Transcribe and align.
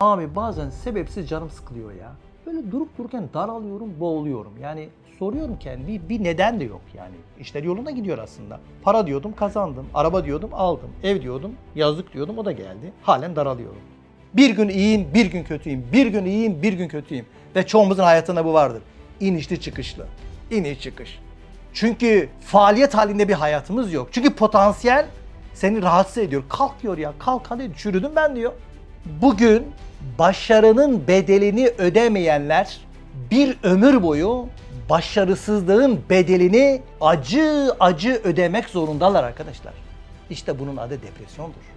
Abi 0.00 0.36
bazen 0.36 0.70
sebepsiz 0.70 1.28
canım 1.28 1.50
sıkılıyor 1.50 1.92
ya. 1.92 2.12
Böyle 2.46 2.72
durup 2.72 2.98
dururken 2.98 3.28
daralıyorum, 3.34 4.00
boğuluyorum. 4.00 4.52
Yani 4.62 4.88
soruyorum 5.18 5.58
kendime 5.58 6.08
bir, 6.08 6.24
neden 6.24 6.60
de 6.60 6.64
yok 6.64 6.80
yani. 6.94 7.14
İşler 7.40 7.62
yoluna 7.62 7.90
gidiyor 7.90 8.18
aslında. 8.18 8.60
Para 8.82 9.06
diyordum 9.06 9.34
kazandım, 9.36 9.86
araba 9.94 10.24
diyordum 10.24 10.50
aldım, 10.52 10.90
ev 11.02 11.22
diyordum 11.22 11.52
yazlık 11.74 12.12
diyordum 12.14 12.38
o 12.38 12.44
da 12.44 12.52
geldi. 12.52 12.92
Halen 13.02 13.36
daralıyorum. 13.36 13.80
Bir 14.34 14.50
gün 14.50 14.68
iyiyim, 14.68 15.08
bir 15.14 15.26
gün 15.26 15.44
kötüyüm. 15.44 15.86
Bir 15.92 16.06
gün 16.06 16.24
iyiyim, 16.24 16.62
bir 16.62 16.72
gün 16.72 16.88
kötüyüm. 16.88 17.26
Ve 17.56 17.66
çoğumuzun 17.66 18.02
hayatında 18.02 18.44
bu 18.44 18.52
vardır. 18.52 18.82
İnişli 19.20 19.60
çıkışlı. 19.60 20.06
İniş 20.50 20.80
çıkış. 20.80 21.20
Çünkü 21.72 22.28
faaliyet 22.40 22.94
halinde 22.94 23.28
bir 23.28 23.34
hayatımız 23.34 23.92
yok. 23.92 24.08
Çünkü 24.12 24.34
potansiyel 24.34 25.06
seni 25.52 25.82
rahatsız 25.82 26.18
ediyor. 26.18 26.42
Kalk 26.48 26.82
diyor 26.82 26.98
ya, 26.98 27.12
kalk 27.18 27.50
hadi 27.50 27.70
çürüdüm 27.76 28.12
ben 28.16 28.36
diyor. 28.36 28.52
Bugün 29.22 29.66
başarının 30.18 31.08
bedelini 31.08 31.68
ödemeyenler 31.68 32.80
bir 33.30 33.58
ömür 33.62 34.02
boyu 34.02 34.48
başarısızlığın 34.90 36.00
bedelini 36.10 36.82
acı 37.00 37.70
acı 37.80 38.20
ödemek 38.24 38.68
zorundalar 38.68 39.24
arkadaşlar. 39.24 39.74
İşte 40.30 40.58
bunun 40.58 40.76
adı 40.76 41.02
depresyondur. 41.02 41.74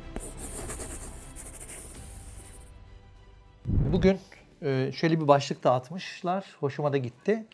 Bugün 3.65 4.19
e, 4.61 4.91
şöyle 4.91 5.21
bir 5.21 5.27
başlık 5.27 5.63
dağıtmışlar. 5.63 6.45
Hoşuma 6.59 6.93
da 6.93 6.97
gitti. 6.97 7.45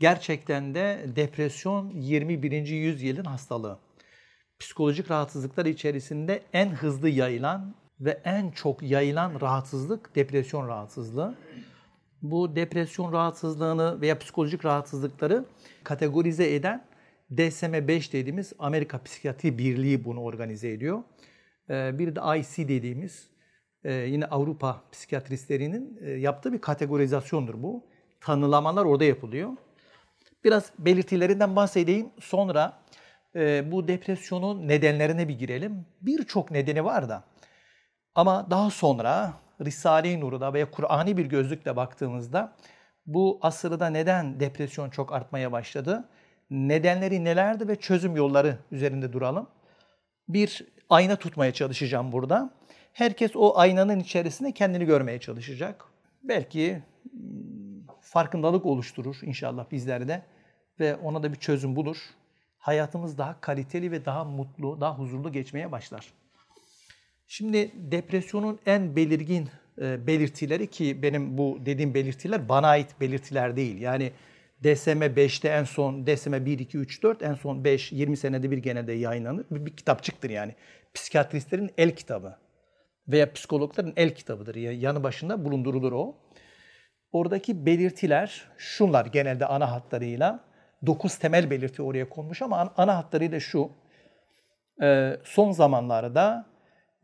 Gerçekten 0.00 0.74
de 0.74 1.06
depresyon 1.16 1.90
21. 1.90 2.66
yüzyılın 2.66 3.24
hastalığı. 3.24 3.78
Psikolojik 4.58 5.10
rahatsızlıklar 5.10 5.66
içerisinde 5.66 6.42
en 6.52 6.68
hızlı 6.68 7.08
yayılan 7.08 7.74
ve 8.00 8.20
en 8.24 8.50
çok 8.50 8.82
yayılan 8.82 9.40
rahatsızlık 9.40 10.16
depresyon 10.16 10.68
rahatsızlığı. 10.68 11.34
Bu 12.22 12.56
depresyon 12.56 13.12
rahatsızlığını 13.12 14.00
veya 14.00 14.18
psikolojik 14.18 14.64
rahatsızlıkları 14.64 15.44
kategorize 15.84 16.54
eden 16.54 16.84
DSM-5 17.32 18.12
dediğimiz 18.12 18.52
Amerika 18.58 19.02
Psikiyatri 19.02 19.58
Birliği 19.58 20.04
bunu 20.04 20.20
organize 20.20 20.70
ediyor. 20.70 21.02
Ee, 21.70 21.98
bir 21.98 22.16
de 22.16 22.38
IC 22.38 22.68
dediğimiz 22.68 23.28
e, 23.84 23.92
yine 23.92 24.26
Avrupa 24.26 24.82
psikiyatristlerinin 24.92 25.98
e, 26.02 26.10
yaptığı 26.10 26.52
bir 26.52 26.60
kategorizasyondur 26.60 27.62
bu. 27.62 27.84
Tanılamalar 28.20 28.84
orada 28.84 29.04
yapılıyor. 29.04 29.50
Biraz 30.44 30.72
belirtilerinden 30.78 31.56
bahsedeyim. 31.56 32.10
Sonra 32.20 32.82
e, 33.36 33.72
bu 33.72 33.88
depresyonun 33.88 34.68
nedenlerine 34.68 35.28
bir 35.28 35.38
girelim. 35.38 35.86
Birçok 36.00 36.50
nedeni 36.50 36.84
var 36.84 37.08
da. 37.08 37.29
Ama 38.14 38.50
daha 38.50 38.70
sonra 38.70 39.32
Risale-i 39.64 40.20
Nur'da 40.20 40.52
veya 40.52 40.70
Kur'an'i 40.70 41.16
bir 41.16 41.26
gözlükle 41.26 41.76
baktığımızda 41.76 42.52
bu 43.06 43.38
asırda 43.42 43.90
neden 43.90 44.40
depresyon 44.40 44.90
çok 44.90 45.12
artmaya 45.12 45.52
başladı? 45.52 46.08
Nedenleri 46.50 47.24
nelerdi 47.24 47.68
ve 47.68 47.76
çözüm 47.76 48.16
yolları 48.16 48.58
üzerinde 48.70 49.12
duralım. 49.12 49.46
Bir 50.28 50.66
ayna 50.90 51.16
tutmaya 51.16 51.52
çalışacağım 51.52 52.12
burada. 52.12 52.50
Herkes 52.92 53.36
o 53.36 53.58
aynanın 53.58 54.00
içerisinde 54.00 54.52
kendini 54.52 54.84
görmeye 54.84 55.20
çalışacak. 55.20 55.84
Belki 56.22 56.82
farkındalık 58.00 58.66
oluşturur 58.66 59.16
inşallah 59.22 59.70
bizlerde 59.70 60.22
ve 60.80 60.96
ona 60.96 61.22
da 61.22 61.32
bir 61.32 61.36
çözüm 61.36 61.76
bulur. 61.76 61.96
Hayatımız 62.58 63.18
daha 63.18 63.40
kaliteli 63.40 63.90
ve 63.90 64.04
daha 64.04 64.24
mutlu, 64.24 64.80
daha 64.80 64.98
huzurlu 64.98 65.32
geçmeye 65.32 65.72
başlar. 65.72 66.12
Şimdi 67.32 67.70
depresyonun 67.74 68.60
en 68.66 68.96
belirgin 68.96 69.48
e, 69.80 70.06
belirtileri 70.06 70.70
ki 70.70 71.02
benim 71.02 71.38
bu 71.38 71.58
dediğim 71.66 71.94
belirtiler 71.94 72.48
bana 72.48 72.68
ait 72.68 73.00
belirtiler 73.00 73.56
değil. 73.56 73.80
Yani 73.80 74.12
DSM 74.64 75.02
5'te 75.02 75.48
en 75.48 75.64
son 75.64 76.06
DSM 76.06 76.46
1, 76.46 76.58
2, 76.58 76.78
3, 76.78 77.02
4 77.02 77.22
en 77.22 77.34
son 77.34 77.64
5, 77.64 77.92
20 77.92 78.16
senede 78.16 78.50
bir 78.50 78.58
genelde 78.58 78.92
yayınlanır. 78.92 79.46
Bir, 79.50 79.66
bir 79.66 79.76
kitapçıktır 79.76 80.30
yani. 80.30 80.54
Psikiyatristlerin 80.94 81.70
el 81.78 81.96
kitabı 81.96 82.38
veya 83.08 83.32
psikologların 83.32 83.92
el 83.96 84.14
kitabıdır. 84.14 84.54
Yani 84.54 84.80
yanı 84.80 85.02
başında 85.02 85.44
bulundurulur 85.44 85.92
o. 85.92 86.14
Oradaki 87.12 87.66
belirtiler 87.66 88.44
şunlar 88.58 89.06
genelde 89.06 89.46
ana 89.46 89.72
hatlarıyla. 89.72 90.40
9 90.86 91.18
temel 91.18 91.50
belirti 91.50 91.82
oraya 91.82 92.08
konmuş 92.08 92.42
ama 92.42 92.72
ana 92.76 92.96
hatlarıyla 92.96 93.40
şu. 93.40 93.70
E, 94.82 95.16
son 95.24 95.52
zamanlarda 95.52 96.49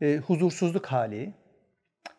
e, 0.01 0.17
huzursuzluk 0.17 0.85
hali, 0.85 1.33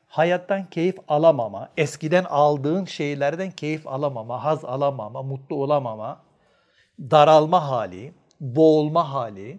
hayattan 0.07 0.71
keyif 0.71 0.97
alamama, 1.09 1.73
eskiden 1.77 2.25
aldığın 2.25 2.85
şeylerden 2.85 3.51
keyif 3.51 3.87
alamama, 3.87 4.45
haz 4.45 4.65
alamama, 4.65 5.23
mutlu 5.23 5.57
olamama, 5.57 6.25
daralma 7.01 7.69
hali, 7.69 8.15
boğulma 8.41 9.13
hali. 9.13 9.59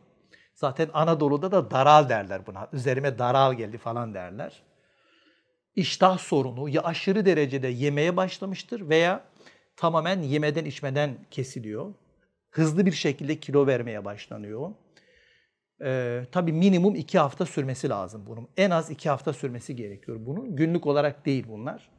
Zaten 0.54 0.90
Anadolu'da 0.94 1.52
da 1.52 1.72
daral 1.72 2.10
derler 2.10 2.48
buna. 2.48 2.68
Üzerime 2.74 3.20
daral 3.20 3.54
geldi 3.54 3.78
falan 3.78 4.14
derler. 4.14 4.64
İştah 5.76 6.18
sorunu 6.18 6.70
ya 6.70 6.84
aşırı 6.84 7.26
derecede 7.26 7.68
yemeye 7.68 8.18
başlamıştır 8.18 8.90
veya 8.90 9.24
tamamen 9.76 10.22
yemeden 10.22 10.66
içmeden 10.66 11.18
kesiliyor. 11.32 11.94
Hızlı 12.50 12.86
bir 12.86 12.92
şekilde 12.92 13.40
kilo 13.40 13.68
vermeye 13.68 14.06
başlanıyor. 14.06 14.72
Ee, 15.84 16.26
tabii 16.32 16.54
minimum 16.54 16.96
iki 16.96 17.20
hafta 17.20 17.46
sürmesi 17.46 17.90
lazım 17.90 18.26
bunun. 18.26 18.48
En 18.58 18.70
az 18.70 18.90
iki 18.90 19.10
hafta 19.10 19.34
sürmesi 19.34 19.76
gerekiyor 19.76 20.18
bunun. 20.26 20.56
Günlük 20.56 20.88
olarak 20.88 21.26
değil 21.26 21.46
bunlar. 21.50 21.90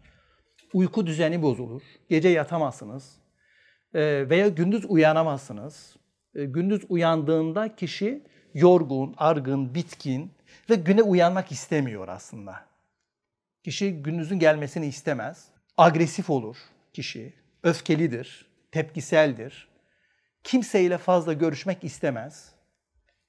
Uyku 0.73 1.07
düzeni 1.07 1.43
bozulur. 1.43 1.83
Gece 2.09 2.29
yatamazsınız. 2.29 3.17
Ee, 3.95 4.27
veya 4.31 4.49
gündüz 4.49 4.85
uyanamazsınız. 4.89 5.97
Ee, 6.35 6.45
gündüz 6.45 6.85
uyandığında 6.89 7.77
kişi 7.77 8.23
yorgun, 8.55 9.15
argın, 9.17 9.75
bitkin 9.75 10.33
ve 10.71 10.75
güne 10.75 11.03
uyanmak 11.03 11.53
istemiyor 11.53 12.09
aslında. 12.09 12.57
Kişi 13.65 14.03
gündüzün 14.03 14.39
gelmesini 14.39 14.87
istemez. 14.87 15.49
Agresif 15.77 16.31
olur 16.31 16.57
kişi. 16.93 17.35
Öfkelidir, 17.63 18.47
tepkiseldir. 18.73 19.69
Kimseyle 20.45 20.99
fazla 20.99 21.33
görüşmek 21.33 21.85
istemez 21.85 22.55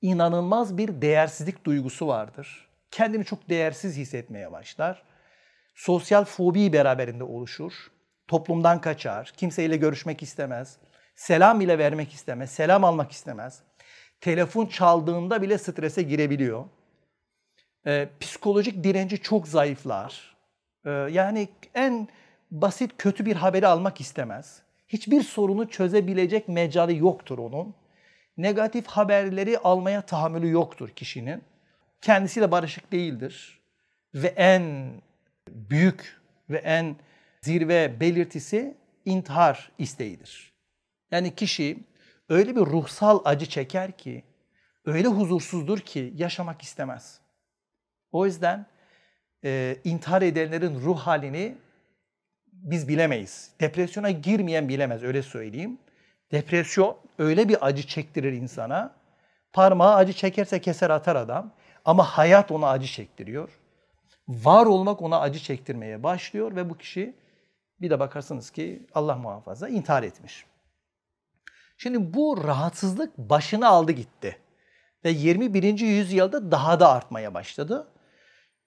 inanılmaz 0.01 0.77
bir 0.77 1.01
değersizlik 1.01 1.65
duygusu 1.65 2.07
vardır. 2.07 2.67
Kendini 2.91 3.25
çok 3.25 3.49
değersiz 3.49 3.97
hissetmeye 3.97 4.51
başlar. 4.51 5.03
Sosyal 5.75 6.25
fobi 6.25 6.73
beraberinde 6.73 7.23
oluşur. 7.23 7.73
Toplumdan 8.27 8.81
kaçar, 8.81 9.33
kimseyle 9.37 9.77
görüşmek 9.77 10.23
istemez. 10.23 10.77
Selam 11.15 11.59
bile 11.59 11.77
vermek 11.77 12.13
istemez, 12.13 12.51
selam 12.51 12.83
almak 12.83 13.11
istemez. 13.11 13.63
Telefon 14.21 14.65
çaldığında 14.65 15.41
bile 15.41 15.57
strese 15.57 16.01
girebiliyor. 16.01 16.65
Ee, 17.87 18.09
psikolojik 18.19 18.83
direnci 18.83 19.21
çok 19.21 19.47
zayıflar. 19.47 20.35
Ee, 20.85 20.89
yani 20.89 21.49
en 21.75 22.07
basit 22.51 22.91
kötü 22.97 23.25
bir 23.25 23.35
haberi 23.35 23.67
almak 23.67 24.01
istemez. 24.01 24.61
Hiçbir 24.87 25.23
sorunu 25.23 25.69
çözebilecek 25.69 26.47
mecali 26.47 26.97
yoktur 26.97 27.37
onun 27.37 27.75
negatif 28.41 28.87
haberleri 28.87 29.57
almaya 29.57 30.01
tahammülü 30.01 30.49
yoktur 30.49 30.89
kişinin. 30.89 31.43
Kendisiyle 32.01 32.51
barışık 32.51 32.91
değildir. 32.91 33.59
Ve 34.15 34.27
en 34.27 34.91
büyük 35.49 36.21
ve 36.49 36.57
en 36.57 36.95
zirve 37.41 37.99
belirtisi 37.99 38.77
intihar 39.05 39.71
isteğidir. 39.77 40.53
Yani 41.11 41.35
kişi 41.35 41.77
öyle 42.29 42.55
bir 42.55 42.61
ruhsal 42.61 43.21
acı 43.25 43.45
çeker 43.45 43.97
ki, 43.97 44.23
öyle 44.85 45.07
huzursuzdur 45.07 45.79
ki 45.79 46.13
yaşamak 46.15 46.61
istemez. 46.61 47.19
O 48.11 48.25
yüzden 48.25 48.65
e, 49.43 49.77
intihar 49.83 50.21
edenlerin 50.21 50.79
ruh 50.79 50.99
halini 50.99 51.57
biz 52.53 52.87
bilemeyiz. 52.87 53.51
Depresyona 53.59 54.11
girmeyen 54.11 54.69
bilemez 54.69 55.03
öyle 55.03 55.23
söyleyeyim. 55.23 55.77
Depresyon 56.31 56.97
öyle 57.19 57.49
bir 57.49 57.65
acı 57.65 57.87
çektirir 57.87 58.33
insana. 58.33 58.95
Parmağı 59.53 59.95
acı 59.95 60.13
çekerse 60.13 60.61
keser 60.61 60.89
atar 60.89 61.15
adam. 61.15 61.51
Ama 61.85 62.03
hayat 62.03 62.51
ona 62.51 62.69
acı 62.69 62.87
çektiriyor. 62.87 63.49
Var 64.27 64.65
olmak 64.65 65.01
ona 65.01 65.19
acı 65.19 65.39
çektirmeye 65.39 66.03
başlıyor 66.03 66.55
ve 66.55 66.69
bu 66.69 66.77
kişi 66.77 67.15
bir 67.81 67.89
de 67.89 67.99
bakarsınız 67.99 68.49
ki 68.49 68.87
Allah 68.93 69.15
muhafaza 69.15 69.69
intihar 69.69 70.03
etmiş. 70.03 70.45
Şimdi 71.77 72.13
bu 72.13 72.43
rahatsızlık 72.47 73.17
başını 73.17 73.67
aldı 73.67 73.91
gitti. 73.91 74.37
Ve 75.05 75.09
21. 75.09 75.79
yüzyılda 75.79 76.51
daha 76.51 76.79
da 76.79 76.91
artmaya 76.91 77.33
başladı. 77.33 77.87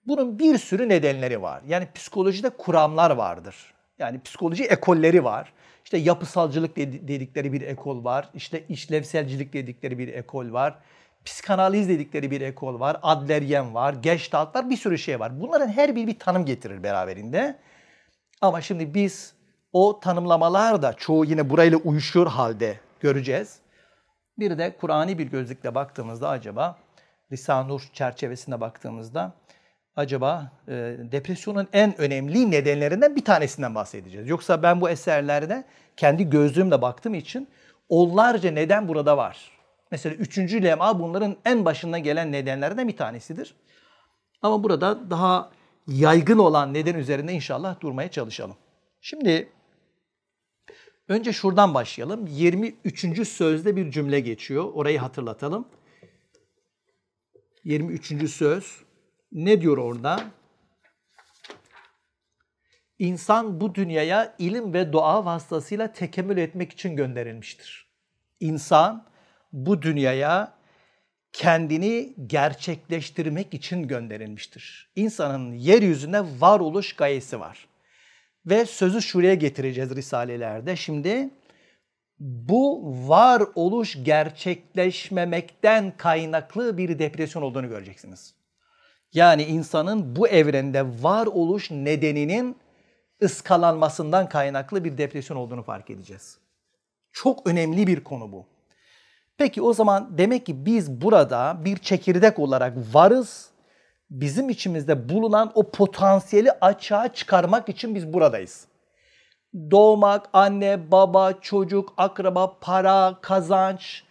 Bunun 0.07 0.39
bir 0.39 0.59
sürü 0.59 0.89
nedenleri 0.89 1.43
var. 1.43 1.63
Yani 1.67 1.89
psikolojide 1.95 2.51
kuramlar 2.51 3.11
vardır. 3.11 3.75
Yani 3.99 4.23
psikoloji 4.23 4.65
ekolleri 4.65 5.25
var. 5.25 5.53
İşte 5.85 5.97
yapısalcılık 5.97 6.77
dedikleri 6.77 7.53
bir 7.53 7.61
ekol 7.61 8.05
var. 8.05 8.31
İşte 8.35 8.65
işlevselcilik 8.69 9.53
dedikleri 9.53 9.99
bir 9.99 10.09
ekol 10.09 10.53
var. 10.53 10.79
Psikanaliz 11.25 11.89
dedikleri 11.89 12.31
bir 12.31 12.41
ekol 12.41 12.81
var. 12.81 12.97
Adleryen 13.03 13.75
var. 13.75 13.95
Gestalt 13.95 14.57
var. 14.57 14.71
Bir 14.71 14.77
sürü 14.77 14.99
şey 14.99 15.21
var. 15.21 15.41
Bunların 15.41 15.69
her 15.69 15.97
biri 15.97 16.07
bir 16.07 16.19
tanım 16.19 16.45
getirir 16.45 16.83
beraberinde. 16.83 17.59
Ama 18.41 18.61
şimdi 18.61 18.95
biz 18.95 19.35
o 19.73 20.01
tanımlamalar 20.01 20.83
da 20.83 20.93
çoğu 20.93 21.25
yine 21.25 21.51
burayla 21.51 21.79
uyuşuyor 21.79 22.27
halde 22.27 22.81
göreceğiz. 23.01 23.59
Bir 24.39 24.59
de 24.59 24.77
Kur'an'i 24.81 25.19
bir 25.19 25.27
gözlükle 25.27 25.75
baktığımızda 25.75 26.29
acaba 26.29 26.79
Lisan 27.33 27.69
Nur 27.69 27.89
çerçevesinde 27.93 28.61
baktığımızda 28.61 29.33
acaba 29.97 30.53
e, 30.69 30.73
depresyonun 31.13 31.69
en 31.73 32.01
önemli 32.01 32.51
nedenlerinden 32.51 33.17
bir 33.17 33.25
tanesinden 33.25 33.75
bahsedeceğiz. 33.75 34.29
Yoksa 34.29 34.63
ben 34.63 34.81
bu 34.81 34.91
eserlerde 34.91 35.65
kendi 35.97 36.31
gözlüğümle 36.31 36.83
baktığım 36.83 37.15
için 37.15 37.49
onlarca 37.89 38.51
neden 38.51 38.89
burada 38.89 39.17
var. 39.17 39.51
Mesela 39.91 40.15
üçüncü 40.15 40.63
lema 40.63 41.01
bunların 41.01 41.37
en 41.45 41.65
başına 41.65 41.99
gelen 41.99 42.33
nedenlerden 42.33 42.89
bir 42.89 42.97
tanesidir. 42.97 43.55
Ama 44.43 44.65
burada 44.65 45.11
daha 45.11 45.51
yaygın 45.87 46.39
olan 46.39 46.75
neden 46.75 46.95
üzerinde 46.95 47.33
inşallah 47.33 47.81
durmaya 47.81 48.11
çalışalım. 48.11 48.57
Şimdi 49.01 49.49
önce 51.09 51.33
şuradan 51.33 51.75
başlayalım. 51.75 52.27
23. 52.27 53.29
sözde 53.29 53.77
bir 53.77 53.91
cümle 53.91 54.21
geçiyor. 54.21 54.65
Orayı 54.75 54.99
hatırlatalım. 54.99 55.69
23. 57.65 58.31
söz 58.31 58.84
ne 59.35 59.61
diyor 59.61 59.79
orada? 59.79 60.25
İnsan 62.99 63.61
bu 63.61 63.75
dünyaya 63.75 64.35
ilim 64.39 64.75
ve 64.75 64.93
dua 64.93 65.25
vasıtasıyla 65.25 65.93
tekemmül 65.93 66.37
etmek 66.37 66.73
için 66.73 66.97
gönderilmiştir. 66.97 67.87
İnsan 68.41 69.07
bu 69.53 69.83
dünyaya 69.83 70.55
kendini 71.33 72.15
gerçekleştirmek 72.27 73.55
için 73.55 73.89
gönderilmiştir. 73.89 74.91
İnsanın 74.97 75.53
yeryüzünde 75.53 76.23
varoluş 76.41 76.93
gayesi 76.97 77.41
var. 77.41 77.69
Ve 78.47 78.67
sözü 78.67 79.03
şuraya 79.03 79.35
getireceğiz 79.35 79.97
risalelerde. 79.97 80.77
Şimdi 80.77 81.31
bu 82.19 82.95
varoluş 83.09 84.05
gerçekleşmemekten 84.05 85.97
kaynaklı 85.97 86.79
bir 86.79 86.99
depresyon 86.99 87.43
olduğunu 87.43 87.69
göreceksiniz. 87.69 88.35
Yani 89.15 89.43
insanın 89.43 90.17
bu 90.17 90.29
evrende 90.29 90.85
varoluş 91.03 91.71
nedeninin 91.71 92.57
ıskalanmasından 93.23 94.29
kaynaklı 94.29 94.85
bir 94.85 94.99
depresyon 94.99 95.37
olduğunu 95.37 95.63
fark 95.63 95.91
edeceğiz. 95.91 96.39
Çok 97.13 97.47
önemli 97.47 97.87
bir 97.87 98.05
konu 98.05 98.33
bu. 98.33 98.47
Peki 99.39 99.63
o 99.63 99.73
zaman 99.73 100.19
demek 100.19 100.47
ki 100.47 100.67
biz 100.67 101.01
burada 101.01 101.57
bir 101.65 101.77
çekirdek 101.77 102.39
olarak 102.39 102.77
varız. 102.93 103.51
Bizim 104.11 104.49
içimizde 104.49 105.09
bulunan 105.09 105.53
o 105.55 105.71
potansiyeli 105.71 106.53
açığa 106.53 107.13
çıkarmak 107.13 107.69
için 107.69 107.95
biz 107.95 108.13
buradayız. 108.13 108.67
Doğmak, 109.71 110.29
anne, 110.33 110.91
baba, 110.91 111.33
çocuk, 111.41 111.95
akraba, 111.97 112.59
para, 112.61 113.19
kazanç, 113.21 114.05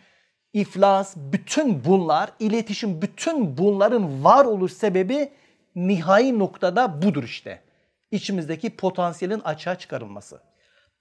iflas, 0.53 1.15
bütün 1.17 1.85
bunlar, 1.85 2.29
iletişim, 2.39 3.01
bütün 3.01 3.57
bunların 3.57 4.23
varoluş 4.23 4.73
sebebi 4.73 5.31
nihai 5.75 6.39
noktada 6.39 7.01
budur 7.01 7.23
işte. 7.23 7.61
İçimizdeki 8.11 8.69
potansiyelin 8.69 9.39
açığa 9.39 9.75
çıkarılması. 9.75 10.39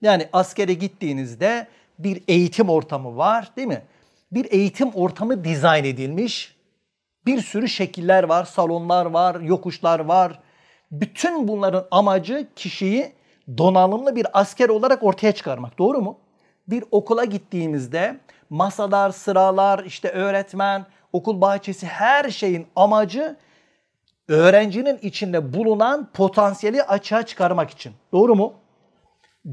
Yani 0.00 0.28
askere 0.32 0.74
gittiğinizde 0.74 1.66
bir 1.98 2.22
eğitim 2.28 2.68
ortamı 2.68 3.16
var 3.16 3.50
değil 3.56 3.68
mi? 3.68 3.82
Bir 4.32 4.52
eğitim 4.52 4.88
ortamı 4.88 5.44
dizayn 5.44 5.84
edilmiş. 5.84 6.56
Bir 7.26 7.40
sürü 7.40 7.68
şekiller 7.68 8.24
var, 8.24 8.44
salonlar 8.44 9.06
var, 9.06 9.40
yokuşlar 9.40 10.00
var. 10.00 10.40
Bütün 10.90 11.48
bunların 11.48 11.86
amacı 11.90 12.48
kişiyi 12.56 13.12
donanımlı 13.58 14.16
bir 14.16 14.26
asker 14.40 14.68
olarak 14.68 15.02
ortaya 15.02 15.32
çıkarmak. 15.32 15.78
Doğru 15.78 16.00
mu? 16.00 16.18
Bir 16.68 16.84
okula 16.90 17.24
gittiğimizde 17.24 18.20
masalar, 18.52 19.10
sıralar, 19.10 19.84
işte 19.84 20.08
öğretmen, 20.08 20.86
okul 21.12 21.40
bahçesi 21.40 21.86
her 21.86 22.30
şeyin 22.30 22.66
amacı 22.76 23.36
öğrencinin 24.28 24.98
içinde 25.02 25.52
bulunan 25.54 26.08
potansiyeli 26.12 26.82
açığa 26.82 27.26
çıkarmak 27.26 27.70
için. 27.70 27.92
Doğru 28.12 28.34
mu? 28.34 28.54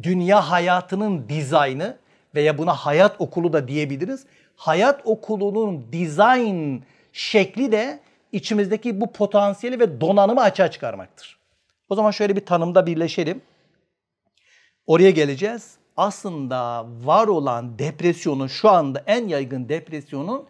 Dünya 0.04 0.52
hayatının 0.52 1.30
dizaynı 1.30 1.98
veya 2.36 2.58
buna 2.58 2.74
hayat 2.74 3.22
okulu 3.22 3.54
da 3.54 3.68
diyebiliriz. 3.68 4.26
Hayat 4.56 5.02
okulunun 5.06 5.92
dizayn 5.92 6.84
şekli 7.14 7.72
de 7.72 8.00
içimizdeki 8.32 9.02
bu 9.02 9.12
potansiyeli 9.12 9.80
ve 9.80 10.02
donanımı 10.02 10.42
açığa 10.42 10.72
çıkarmaktır. 10.72 11.40
O 11.90 11.96
zaman 11.96 12.12
şöyle 12.12 12.36
bir 12.36 12.46
tanımda 12.46 12.86
birleşelim. 12.86 13.42
Oraya 14.88 15.10
geleceğiz 15.10 15.78
aslında 16.00 16.86
var 17.04 17.28
olan 17.28 17.80
depresyonun 17.80 18.48
şu 18.48 18.70
anda 18.70 19.04
en 19.08 19.28
yaygın 19.28 19.70
depresyonun 19.70 20.48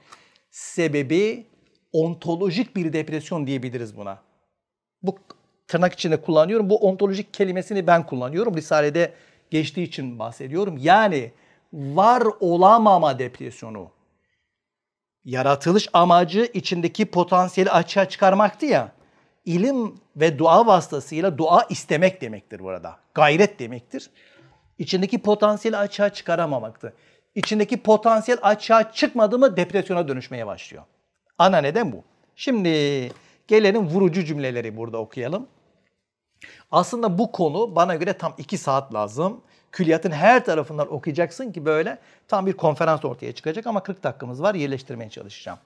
sebebi 0.51 1.45
ontolojik 1.91 2.75
bir 2.75 2.93
depresyon 2.93 3.47
diyebiliriz 3.47 3.97
buna. 3.97 4.17
Bu 5.03 5.17
tırnak 5.67 5.93
içinde 5.93 6.21
kullanıyorum. 6.21 6.69
Bu 6.69 6.77
ontolojik 6.77 7.33
kelimesini 7.33 7.87
ben 7.87 8.05
kullanıyorum. 8.05 8.57
Risale'de 8.57 9.13
geçtiği 9.51 9.83
için 9.83 10.19
bahsediyorum. 10.19 10.77
Yani 10.79 11.31
var 11.73 12.23
olamama 12.39 13.19
depresyonu. 13.19 13.91
Yaratılış 15.25 15.89
amacı 15.93 16.51
içindeki 16.53 17.05
potansiyeli 17.05 17.71
açığa 17.71 18.09
çıkarmaktı 18.09 18.65
ya. 18.65 18.91
İlim 19.45 19.95
ve 20.15 20.39
dua 20.39 20.67
vasıtasıyla 20.67 21.37
dua 21.37 21.63
istemek 21.69 22.21
demektir 22.21 22.59
burada. 22.59 22.99
Gayret 23.13 23.59
demektir 23.59 24.09
içindeki 24.79 25.21
potansiyeli 25.21 25.77
açığa 25.77 26.09
çıkaramamaktı. 26.09 26.93
İçindeki 27.35 27.83
potansiyel 27.83 28.39
açığa 28.43 28.91
çıkmadı 28.91 29.39
mı 29.39 29.57
depresyona 29.57 30.07
dönüşmeye 30.07 30.47
başlıyor. 30.47 30.83
Ana 31.37 31.57
neden 31.57 31.91
bu. 31.91 32.03
Şimdi 32.35 32.69
gelelim 33.47 33.87
vurucu 33.87 34.25
cümleleri 34.25 34.77
burada 34.77 34.97
okuyalım. 34.97 35.47
Aslında 36.71 37.17
bu 37.17 37.31
konu 37.31 37.75
bana 37.75 37.95
göre 37.95 38.13
tam 38.13 38.33
iki 38.37 38.57
saat 38.57 38.93
lazım. 38.93 39.41
Külliyatın 39.71 40.11
her 40.11 40.45
tarafından 40.45 40.93
okuyacaksın 40.93 41.51
ki 41.51 41.65
böyle 41.65 41.99
tam 42.27 42.45
bir 42.45 42.53
konferans 42.53 43.05
ortaya 43.05 43.31
çıkacak 43.31 43.67
ama 43.67 43.83
40 43.83 44.03
dakikamız 44.03 44.41
var 44.41 44.55
yerleştirmeye 44.55 45.09
çalışacağım. 45.09 45.59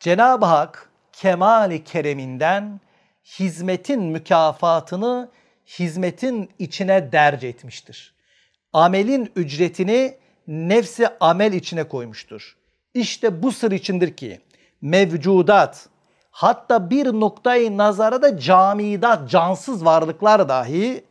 Cenab-ı 0.00 0.46
Hak 0.46 0.90
kemali 1.12 1.84
kereminden 1.84 2.80
hizmetin 3.24 4.02
mükafatını 4.02 5.28
hizmetin 5.78 6.50
içine 6.58 7.12
derc 7.12 7.48
etmiştir. 7.48 8.14
Amelin 8.72 9.32
ücretini 9.36 10.14
nefsi 10.46 11.08
amel 11.20 11.52
içine 11.52 11.84
koymuştur. 11.84 12.56
İşte 12.94 13.42
bu 13.42 13.52
sır 13.52 13.72
içindir 13.72 14.16
ki 14.16 14.40
mevcudat 14.82 15.88
hatta 16.30 16.90
bir 16.90 17.06
noktayı 17.06 17.76
nazara 17.76 18.22
da 18.22 18.38
camidat 18.38 19.30
cansız 19.30 19.84
varlıklar 19.84 20.48
dahi 20.48 21.04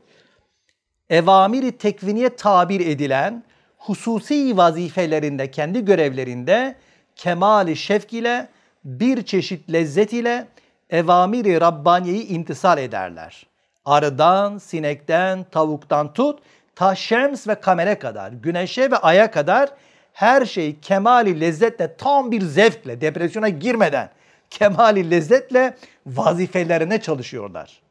evamiri 1.09 1.77
tekviniye 1.77 2.35
tabir 2.35 2.79
edilen 2.79 3.43
hususi 3.77 4.57
vazifelerinde, 4.57 5.51
kendi 5.51 5.85
görevlerinde 5.85 6.75
kemali 7.15 7.75
şefk 7.75 8.13
ile 8.13 8.49
bir 8.83 9.21
çeşit 9.23 9.71
lezzet 9.71 10.13
ile 10.13 10.47
evamiri 10.89 11.61
Rabbaniye'yi 11.61 12.27
imtisal 12.27 12.77
ederler 12.77 13.48
arıdan, 13.89 14.57
sinekten, 14.57 15.43
tavuktan 15.43 16.13
tut, 16.13 16.39
ta 16.75 16.95
şems 16.95 17.47
ve 17.47 17.55
kamere 17.55 17.99
kadar, 17.99 18.31
güneşe 18.31 18.91
ve 18.91 18.97
aya 18.97 19.31
kadar 19.31 19.69
her 20.13 20.45
şey 20.45 20.79
kemali 20.79 21.39
lezzetle, 21.39 21.95
tam 21.97 22.31
bir 22.31 22.41
zevkle, 22.41 23.01
depresyona 23.01 23.49
girmeden 23.49 24.09
kemali 24.49 25.11
lezzetle 25.11 25.77
vazifelerine 26.05 27.01
çalışıyorlar. 27.01 27.81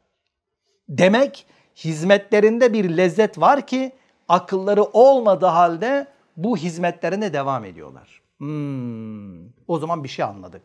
Demek 0.89 1.45
hizmetlerinde 1.75 2.73
bir 2.73 2.97
lezzet 2.97 3.39
var 3.39 3.67
ki 3.67 3.91
akılları 4.29 4.83
olmadığı 4.83 5.45
halde 5.45 6.07
bu 6.37 6.57
hizmetlerine 6.57 7.33
devam 7.33 7.65
ediyorlar. 7.65 8.21
Hmm, 8.37 9.49
o 9.67 9.79
zaman 9.79 10.03
bir 10.03 10.09
şey 10.09 10.25
anladık. 10.25 10.61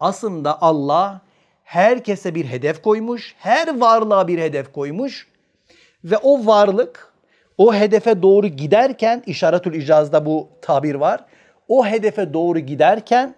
Aslında 0.00 0.62
Allah 0.62 1.20
herkese 1.64 2.34
bir 2.34 2.44
hedef 2.44 2.82
koymuş, 2.82 3.34
her 3.38 3.80
varlığa 3.80 4.28
bir 4.28 4.38
hedef 4.38 4.72
koymuş 4.72 5.28
ve 6.04 6.18
o 6.18 6.46
varlık 6.46 7.14
o 7.58 7.74
hedefe 7.74 8.22
doğru 8.22 8.46
giderken 8.46 9.22
işaretül 9.26 9.74
icazda 9.74 10.26
bu 10.26 10.48
tabir 10.62 10.94
var. 10.94 11.24
O 11.68 11.86
hedefe 11.86 12.32
doğru 12.32 12.58
giderken 12.58 13.34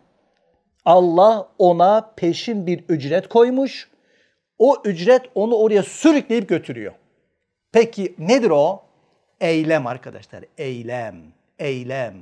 Allah 0.85 1.49
ona 1.59 2.13
peşin 2.17 2.67
bir 2.67 2.85
ücret 2.89 3.29
koymuş. 3.29 3.89
O 4.59 4.77
ücret 4.85 5.23
onu 5.35 5.55
oraya 5.55 5.83
sürükleyip 5.83 6.49
götürüyor. 6.49 6.93
Peki 7.73 8.15
nedir 8.19 8.51
o? 8.51 8.83
Eylem 9.41 9.87
arkadaşlar. 9.87 10.45
Eylem. 10.59 11.17
Eylem. 11.59 12.15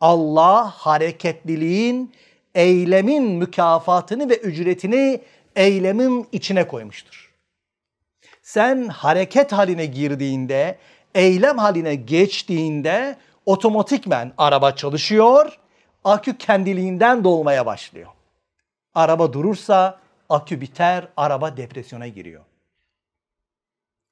Allah 0.00 0.70
hareketliliğin 0.70 2.12
eylemin 2.54 3.24
mükafatını 3.24 4.30
ve 4.30 4.36
ücretini 4.36 5.20
eylemin 5.60 6.28
içine 6.32 6.68
koymuştur. 6.68 7.30
Sen 8.42 8.88
hareket 8.88 9.52
haline 9.52 9.86
girdiğinde, 9.86 10.78
eylem 11.14 11.58
haline 11.58 11.94
geçtiğinde 11.94 13.16
otomatikmen 13.46 14.32
araba 14.38 14.76
çalışıyor, 14.76 15.58
akü 16.04 16.38
kendiliğinden 16.38 17.24
dolmaya 17.24 17.66
başlıyor. 17.66 18.08
Araba 18.94 19.32
durursa 19.32 20.00
akü 20.28 20.60
biter, 20.60 21.08
araba 21.16 21.56
depresyona 21.56 22.08
giriyor. 22.08 22.44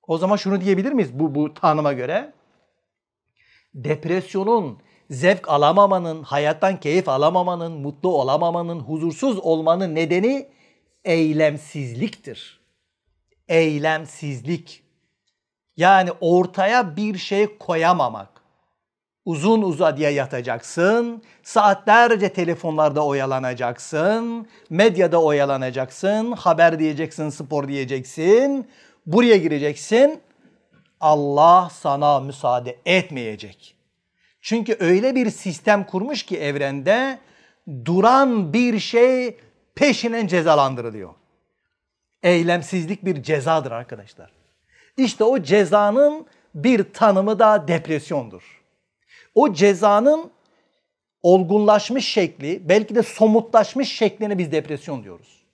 O 0.07 0.19
zaman 0.19 0.37
şunu 0.37 0.61
diyebilir 0.61 0.93
miyiz 0.93 1.19
bu, 1.19 1.35
bu 1.35 1.55
tanıma 1.55 1.93
göre? 1.93 2.33
Depresyonun, 3.75 4.79
zevk 5.11 5.49
alamamanın, 5.49 6.23
hayattan 6.23 6.81
keyif 6.81 7.09
alamamanın, 7.09 7.73
mutlu 7.73 8.09
olamamanın, 8.09 8.81
huzursuz 8.81 9.39
olmanın 9.39 9.95
nedeni 9.95 10.49
eylemsizliktir. 11.05 12.61
Eylemsizlik. 13.49 14.83
Yani 15.77 16.11
ortaya 16.21 16.97
bir 16.97 17.19
şey 17.19 17.59
koyamamak. 17.59 18.29
Uzun 19.25 19.63
uzadıya 19.63 20.11
yatacaksın, 20.11 21.23
saatlerce 21.43 22.33
telefonlarda 22.33 23.07
oyalanacaksın, 23.07 24.47
medyada 24.71 25.23
oyalanacaksın, 25.23 26.33
haber 26.33 26.79
diyeceksin, 26.79 27.29
spor 27.29 27.69
diyeceksin, 27.69 28.69
buraya 29.07 29.37
gireceksin. 29.37 30.21
Allah 31.01 31.71
sana 31.73 32.21
müsaade 32.21 32.77
etmeyecek. 32.87 33.77
Çünkü 34.41 34.77
öyle 34.81 35.15
bir 35.15 35.31
sistem 35.31 35.85
kurmuş 35.85 36.23
ki 36.23 36.39
evrende 36.39 37.19
duran 37.85 38.53
bir 38.53 38.79
şey 38.79 39.37
peşinen 39.79 40.27
cezalandırılıyor. 40.27 41.15
Eylemsizlik 42.23 43.05
bir 43.05 43.23
cezadır 43.23 43.71
arkadaşlar. 43.71 44.33
İşte 44.97 45.25
o 45.25 45.43
cezanın 45.43 46.27
bir 46.55 46.93
tanımı 46.93 47.39
da 47.39 47.69
depresyondur. 47.69 48.63
O 49.35 49.53
cezanın 49.53 50.31
olgunlaşmış 51.23 52.09
şekli, 52.09 52.69
belki 52.69 52.95
de 52.95 53.03
somutlaşmış 53.03 53.93
şekline 53.93 54.39
biz 54.39 54.53
depresyon 54.53 55.05
diyoruz. 55.05 55.47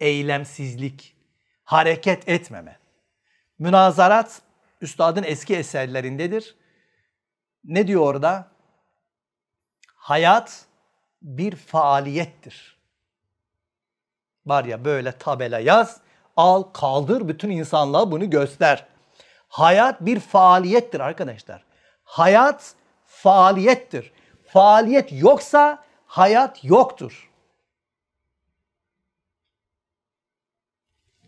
Eylemsizlik, 0.00 1.16
hareket 1.64 2.28
etmeme. 2.28 2.78
Münazarat 3.58 4.42
üstadın 4.80 5.22
eski 5.22 5.56
eserlerindedir. 5.56 6.56
Ne 7.64 7.86
diyor 7.86 8.00
orada? 8.00 8.48
Hayat 9.94 10.66
bir 11.22 11.56
faaliyettir. 11.56 12.73
Var 14.46 14.64
ya 14.64 14.84
böyle 14.84 15.12
tabela 15.12 15.58
yaz, 15.58 16.00
al 16.36 16.62
kaldır 16.62 17.28
bütün 17.28 17.50
insanlığa 17.50 18.10
bunu 18.10 18.30
göster. 18.30 18.86
Hayat 19.48 20.00
bir 20.00 20.20
faaliyettir 20.20 21.00
arkadaşlar. 21.00 21.64
Hayat 22.04 22.74
faaliyettir. 23.06 24.12
Faaliyet 24.46 25.12
yoksa 25.12 25.84
hayat 26.06 26.64
yoktur. 26.64 27.30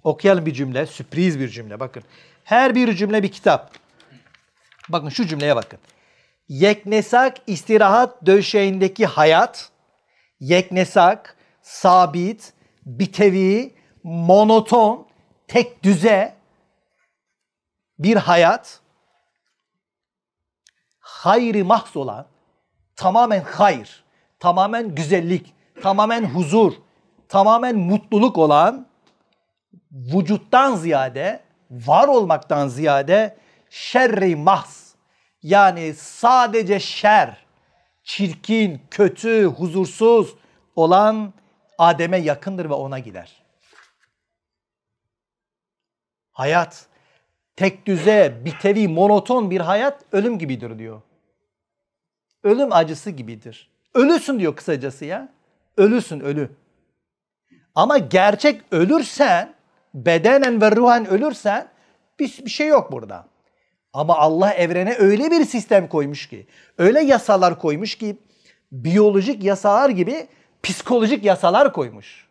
Okuyalım 0.03 0.47
bir 0.47 0.55
cümle, 0.55 0.87
sürpriz 0.87 1.41
bir 1.41 1.49
cümle 1.49 1.81
bakın. 1.81 2.03
Her 2.45 2.75
bir 2.75 2.97
cümle 2.97 3.23
bir 3.23 3.33
kitap. 3.33 3.71
Bakın 4.89 5.09
şu 5.09 5.27
cümleye 5.27 5.57
bakın. 5.57 5.79
Yeknesak 6.49 7.37
istirahat 7.47 8.27
döşeğindeki 8.27 9.07
hayat, 9.07 9.71
yeknesak, 10.41 11.37
sabit, 11.63 12.53
bitevi, 12.87 13.75
monoton, 14.03 15.07
tek 15.49 15.83
düze 15.83 16.37
bir 17.99 18.17
hayat, 18.17 18.81
hayri 20.99 21.63
mahz 21.63 21.97
olan, 21.97 22.27
tamamen 22.97 23.41
hayır, 23.41 24.05
tamamen 24.41 24.95
güzellik, 24.95 25.55
tamamen 25.83 26.25
huzur, 26.25 26.73
tamamen 27.29 27.77
mutluluk 27.77 28.39
olan 28.39 28.87
vücuttan 29.93 30.77
ziyade, 30.77 31.43
var 31.71 32.09
olmaktan 32.09 32.69
ziyade 32.69 33.37
şerri 33.71 34.37
mahz 34.37 34.95
yani 35.43 35.95
sadece 35.95 36.81
şer, 36.81 37.47
çirkin, 38.05 38.83
kötü, 38.91 39.45
huzursuz 39.45 40.35
olan 40.77 41.33
Adem'e 41.79 42.19
yakındır 42.19 42.71
ve 42.71 42.75
ona 42.75 42.99
gider. 42.99 43.43
Hayat 46.33 46.87
tek 47.57 47.87
düze, 47.87 48.43
bitevi, 48.45 48.89
monoton 48.89 49.51
bir 49.51 49.61
hayat 49.61 50.05
ölüm 50.13 50.39
gibidir 50.39 50.79
diyor. 50.79 51.03
Ölüm 52.43 52.73
acısı 52.73 53.11
gibidir. 53.11 53.71
Ölüsün 53.95 54.39
diyor 54.39 54.57
kısacası 54.57 55.05
ya. 55.05 55.29
Ölüsün 55.77 56.21
ölü. 56.21 56.51
Ama 57.75 57.99
gerçek 57.99 58.63
ölürsen, 58.71 59.55
bedenen 59.95 60.61
ve 60.61 60.71
ruhen 60.77 61.07
ölürsen 61.07 61.69
bir, 62.19 62.41
bir 62.45 62.51
şey 62.51 62.69
yok 62.69 62.93
burada. 62.93 63.27
Ama 63.93 64.17
Allah 64.17 64.53
evrene 64.53 64.95
öyle 64.95 65.31
bir 65.31 65.45
sistem 65.45 65.89
koymuş 65.89 66.29
ki, 66.29 66.47
öyle 66.79 67.01
yasalar 67.01 67.59
koymuş 67.59 67.95
ki 67.95 68.17
biyolojik 68.73 69.45
yasalar 69.45 69.91
gibi 69.91 70.29
psikolojik 70.67 71.25
yasalar 71.25 71.73
koymuş. 71.73 72.27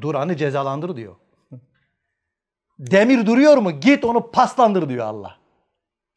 Duranı 0.00 0.36
cezalandır 0.36 0.96
diyor. 0.96 1.16
Demir 2.78 3.26
duruyor 3.26 3.56
mu? 3.56 3.80
Git 3.80 4.04
onu 4.04 4.30
paslandır 4.30 4.88
diyor 4.88 5.06
Allah. 5.06 5.38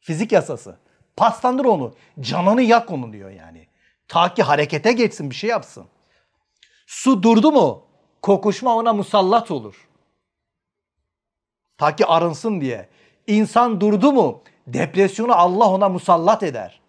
Fizik 0.00 0.32
yasası. 0.32 0.78
Paslandır 1.16 1.64
onu. 1.64 1.94
Canını 2.20 2.62
yak 2.62 2.90
onu 2.90 3.12
diyor 3.12 3.30
yani. 3.30 3.68
Ta 4.08 4.34
ki 4.34 4.42
harekete 4.42 4.92
geçsin 4.92 5.30
bir 5.30 5.34
şey 5.34 5.50
yapsın. 5.50 5.86
Su 6.86 7.22
durdu 7.22 7.52
mu? 7.52 7.84
Kokuşma 8.22 8.74
ona 8.74 8.92
musallat 8.92 9.50
olur. 9.50 9.88
Ta 11.78 11.96
ki 11.96 12.06
arınsın 12.06 12.60
diye. 12.60 12.88
İnsan 13.26 13.80
durdu 13.80 14.12
mu? 14.12 14.42
Depresyonu 14.66 15.32
Allah 15.32 15.70
ona 15.70 15.88
musallat 15.88 16.42
eder. 16.42 16.80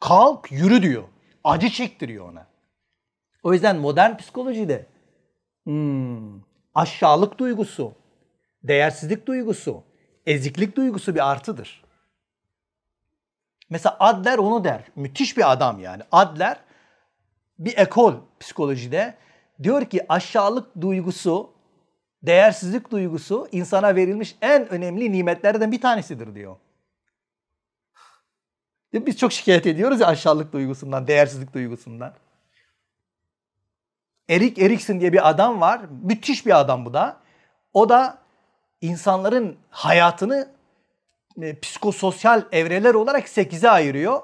Kalk 0.00 0.52
yürü 0.52 0.82
diyor. 0.82 1.04
Acı 1.44 1.70
çektiriyor 1.70 2.28
ona. 2.32 2.53
O 3.44 3.52
yüzden 3.52 3.76
modern 3.76 4.16
psikolojide 4.16 4.86
hmm, 5.64 6.40
aşağılık 6.74 7.38
duygusu, 7.38 7.94
değersizlik 8.62 9.26
duygusu, 9.26 9.82
eziklik 10.26 10.76
duygusu 10.76 11.14
bir 11.14 11.30
artıdır. 11.30 11.84
Mesela 13.70 13.96
Adler 14.00 14.38
onu 14.38 14.64
der. 14.64 14.82
Müthiş 14.96 15.36
bir 15.36 15.52
adam 15.52 15.80
yani. 15.80 16.02
Adler 16.12 16.56
bir 17.58 17.78
ekol 17.78 18.14
psikolojide 18.40 19.14
diyor 19.62 19.84
ki 19.84 20.06
aşağılık 20.08 20.80
duygusu, 20.80 21.50
değersizlik 22.22 22.90
duygusu 22.90 23.48
insana 23.52 23.96
verilmiş 23.96 24.36
en 24.42 24.68
önemli 24.68 25.12
nimetlerden 25.12 25.72
bir 25.72 25.80
tanesidir 25.80 26.34
diyor. 26.34 26.56
Biz 28.92 29.18
çok 29.18 29.32
şikayet 29.32 29.66
ediyoruz 29.66 30.00
ya 30.00 30.06
aşağılık 30.06 30.52
duygusundan, 30.52 31.06
değersizlik 31.06 31.54
duygusundan. 31.54 32.14
Erik 34.30 34.58
Erikson 34.58 35.00
diye 35.00 35.12
bir 35.12 35.28
adam 35.28 35.60
var. 35.60 35.80
Müthiş 36.02 36.46
bir 36.46 36.60
adam 36.60 36.84
bu 36.84 36.94
da. 36.94 37.20
O 37.72 37.88
da 37.88 38.18
insanların 38.80 39.56
hayatını 39.70 40.48
e, 41.42 41.60
psikososyal 41.60 42.42
evreler 42.52 42.94
olarak 42.94 43.28
8'e 43.28 43.70
ayırıyor. 43.70 44.22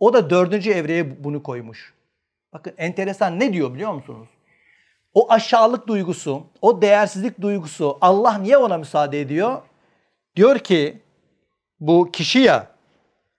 O 0.00 0.12
da 0.12 0.30
dördüncü 0.30 0.70
evreye 0.70 1.24
bunu 1.24 1.42
koymuş. 1.42 1.94
Bakın 2.52 2.74
enteresan 2.78 3.40
ne 3.40 3.52
diyor 3.52 3.74
biliyor 3.74 3.92
musunuz? 3.92 4.28
O 5.14 5.32
aşağılık 5.32 5.86
duygusu, 5.86 6.46
o 6.62 6.82
değersizlik 6.82 7.40
duygusu 7.40 7.98
Allah 8.00 8.38
niye 8.38 8.56
ona 8.56 8.78
müsaade 8.78 9.20
ediyor? 9.20 9.62
Diyor 10.36 10.58
ki 10.58 11.02
bu 11.80 12.10
kişi 12.12 12.38
ya 12.38 12.66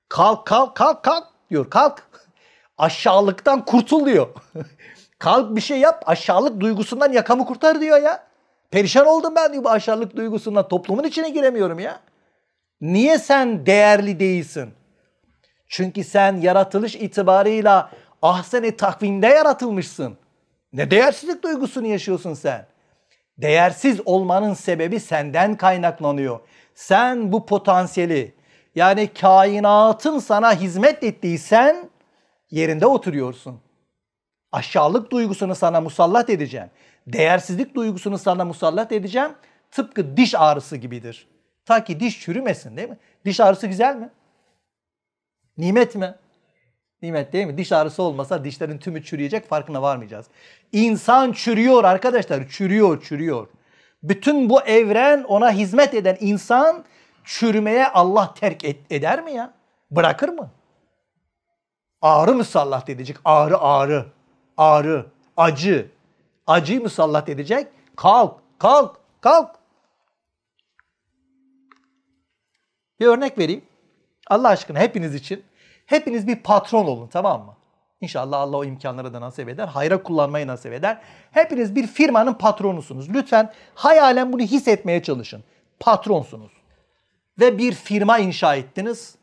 kalk 0.10 0.46
kalk 0.46 0.76
kalk 0.76 1.04
kalk 1.04 1.28
diyor 1.50 1.70
kalk. 1.70 2.10
Aşağılıktan 2.78 3.66
kurtul 3.66 4.06
diyor. 4.06 4.28
kalk 5.26 5.56
bir 5.56 5.62
şey 5.62 5.80
yap 5.80 6.04
aşağılık 6.06 6.60
duygusundan 6.60 7.12
yakamı 7.12 7.46
kurtar 7.46 7.82
diyor 7.82 8.02
ya. 8.02 8.24
Perişan 8.72 9.08
oldum 9.08 9.36
ben 9.36 9.54
diyor 9.54 9.64
bu 9.64 9.70
aşağılık 9.70 10.16
duygusundan 10.16 10.68
toplumun 10.68 11.04
içine 11.04 11.30
giremiyorum 11.30 11.80
ya. 11.80 12.00
Niye 12.82 13.20
sen 13.20 13.66
değerli 13.66 14.20
değilsin? 14.20 14.74
Çünkü 15.68 16.04
sen 16.04 16.42
yaratılış 16.42 16.96
itibarıyla 16.96 17.92
ahsen-i 18.22 18.78
takvimde 18.78 19.28
yaratılmışsın. 19.28 20.18
Ne 20.74 20.92
değersizlik 20.92 21.44
duygusunu 21.44 21.88
yaşıyorsun 21.88 22.34
sen? 22.34 22.66
Değersiz 23.38 24.00
olmanın 24.06 24.54
sebebi 24.54 25.00
senden 25.00 25.56
kaynaklanıyor. 25.56 26.40
Sen 26.76 27.32
bu 27.32 27.46
potansiyeli 27.46 28.36
yani 28.76 29.08
kainatın 29.14 30.20
sana 30.20 30.54
hizmet 30.54 31.04
ettiysen 31.04 31.90
yerinde 32.52 32.86
oturuyorsun. 32.86 33.65
Aşağılık 34.56 35.12
duygusunu 35.12 35.56
sana 35.56 35.82
musallat 35.82 36.30
edeceğim. 36.30 36.68
Değersizlik 37.08 37.76
duygusunu 37.76 38.18
sana 38.18 38.46
musallat 38.46 38.92
edeceğim. 38.92 39.32
Tıpkı 39.72 40.18
diş 40.18 40.36
ağrısı 40.36 40.78
gibidir. 40.78 41.28
Ta 41.66 41.84
ki 41.84 42.00
diş 42.00 42.22
çürümesin 42.22 42.78
değil 42.78 42.90
mi? 42.90 42.98
Diş 43.26 43.40
ağrısı 43.40 43.68
güzel 43.68 43.96
mi? 43.96 44.10
Nimet 45.58 45.96
mi? 45.96 46.16
Nimet 47.02 47.34
değil 47.34 47.46
mi? 47.46 47.58
Diş 47.58 47.72
ağrısı 47.72 48.04
olmasa 48.04 48.44
dişlerin 48.44 48.78
tümü 48.78 49.04
çürüyecek 49.04 49.50
farkına 49.50 49.82
varmayacağız. 49.82 50.26
İnsan 50.72 51.32
çürüyor 51.32 51.84
arkadaşlar. 51.84 52.50
Çürüyor, 52.50 53.04
çürüyor. 53.04 53.48
Bütün 54.04 54.50
bu 54.50 54.62
evren 54.62 55.24
ona 55.24 55.52
hizmet 55.52 55.94
eden 55.94 56.18
insan 56.20 56.86
çürümeye 57.24 57.88
Allah 57.88 58.34
terk 58.34 58.64
eder 58.90 59.24
mi 59.24 59.32
ya? 59.32 59.54
Bırakır 59.92 60.30
mı? 60.30 60.50
Ağrı 62.02 62.34
musallat 62.34 62.90
edecek. 62.90 63.18
Ağrı 63.26 63.58
ağrı. 63.58 64.16
Ağrı. 64.58 65.06
Acı. 65.38 65.92
Acıyı 66.48 66.82
musallat 66.82 67.30
edecek. 67.30 67.68
Kalk. 67.96 68.40
Kalk. 68.60 68.98
Kalk. 69.22 69.56
Bir 73.00 73.06
örnek 73.06 73.38
vereyim. 73.38 73.66
Allah 74.28 74.48
aşkına 74.48 74.80
hepiniz 74.80 75.16
için. 75.16 75.44
Hepiniz 75.86 76.28
bir 76.28 76.36
patron 76.36 76.86
olun 76.86 77.08
tamam 77.08 77.46
mı? 77.46 77.56
İnşallah 78.02 78.40
Allah 78.40 78.58
o 78.58 78.66
imkanları 78.66 79.14
da 79.14 79.22
nasip 79.22 79.50
eder. 79.50 79.68
Hayra 79.68 80.04
kullanmayı 80.04 80.48
nasip 80.48 80.74
eder. 80.74 81.02
Hepiniz 81.32 81.76
bir 81.76 81.88
firmanın 81.88 82.34
patronusunuz. 82.34 83.10
Lütfen 83.10 83.54
hayalen 83.76 84.34
bunu 84.34 84.42
hissetmeye 84.42 85.04
çalışın. 85.04 85.44
Patronsunuz. 85.80 86.52
Ve 87.40 87.58
bir 87.58 87.74
firma 87.74 88.20
inşa 88.20 88.56
ettiniz. 88.56 89.16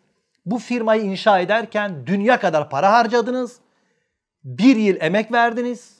Bu 0.46 0.58
firmayı 0.58 1.02
inşa 1.02 1.38
ederken 1.38 2.06
dünya 2.06 2.40
kadar 2.40 2.70
para 2.70 2.92
harcadınız. 2.92 3.58
Bir 4.44 4.76
yıl 4.76 4.96
emek 5.00 5.32
verdiniz. 5.32 5.96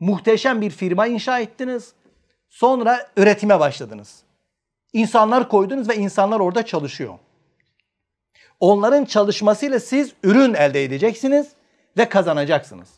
Muhteşem 0.00 0.60
bir 0.60 0.70
firma 0.70 1.06
inşa 1.06 1.40
ettiniz. 1.40 1.92
Sonra 2.48 3.10
üretime 3.16 3.60
başladınız. 3.60 4.22
İnsanlar 4.92 5.48
koydunuz 5.48 5.88
ve 5.88 5.96
insanlar 5.96 6.40
orada 6.40 6.66
çalışıyor. 6.66 7.18
Onların 8.60 9.04
çalışmasıyla 9.04 9.80
siz 9.80 10.12
ürün 10.22 10.54
elde 10.54 10.84
edeceksiniz 10.84 11.52
ve 11.96 12.08
kazanacaksınız. 12.08 12.88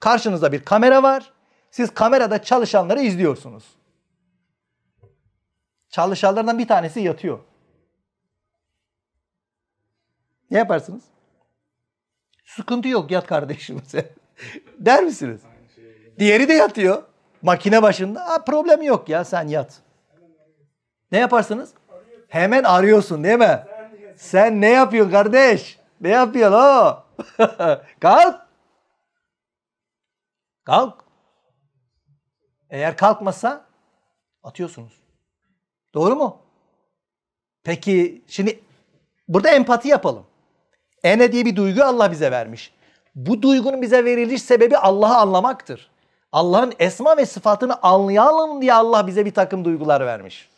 Karşınızda 0.00 0.52
bir 0.52 0.64
kamera 0.64 1.02
var. 1.02 1.32
Siz 1.70 1.94
kamerada 1.94 2.42
çalışanları 2.42 3.00
izliyorsunuz. 3.00 3.64
Çalışanlardan 5.90 6.58
bir 6.58 6.68
tanesi 6.68 7.00
yatıyor. 7.00 7.38
Ne 10.50 10.58
yaparsınız? 10.58 11.02
Sıkıntı 12.44 12.88
yok 12.88 13.10
yat 13.10 13.26
kardeşim 13.26 13.82
sen. 13.86 14.04
Der 14.78 15.04
misiniz? 15.04 15.40
Diğeri 16.18 16.48
de 16.48 16.52
yatıyor. 16.52 17.02
Makine 17.42 17.82
başında. 17.82 18.28
Ha, 18.28 18.44
problem 18.44 18.82
yok 18.82 19.08
ya 19.08 19.24
sen 19.24 19.48
yat. 19.48 19.80
Ne 21.12 21.18
yaparsınız? 21.18 21.70
Hemen 22.28 22.62
arıyorsun 22.64 23.24
değil 23.24 23.38
mi? 23.38 23.64
Sen 24.16 24.60
ne 24.60 24.68
yapıyorsun 24.70 25.12
kardeş? 25.12 25.78
Ne 26.00 26.08
yapıyorsun 26.08 26.58
o? 26.58 27.04
Kalk. 28.00 28.46
Kalk. 30.64 31.04
Eğer 32.70 32.96
kalkmasa 32.96 33.64
atıyorsunuz. 34.42 34.92
Doğru 35.94 36.16
mu? 36.16 36.42
Peki 37.64 38.22
şimdi 38.26 38.60
burada 39.28 39.50
empati 39.50 39.88
yapalım. 39.88 40.26
Ene 41.02 41.32
diye 41.32 41.44
bir 41.44 41.56
duygu 41.56 41.82
Allah 41.82 42.10
bize 42.12 42.30
vermiş. 42.30 42.72
Bu 43.18 43.42
duygunun 43.42 43.82
bize 43.82 44.04
veriliş 44.04 44.42
sebebi 44.42 44.76
Allah'ı 44.76 45.16
anlamaktır. 45.16 45.90
Allah'ın 46.32 46.72
esma 46.78 47.16
ve 47.16 47.26
sıfatını 47.26 47.82
anlayalım 47.82 48.62
diye 48.62 48.74
Allah 48.74 49.06
bize 49.06 49.26
bir 49.26 49.30
takım 49.30 49.64
duygular 49.64 50.06
vermiş. 50.06 50.48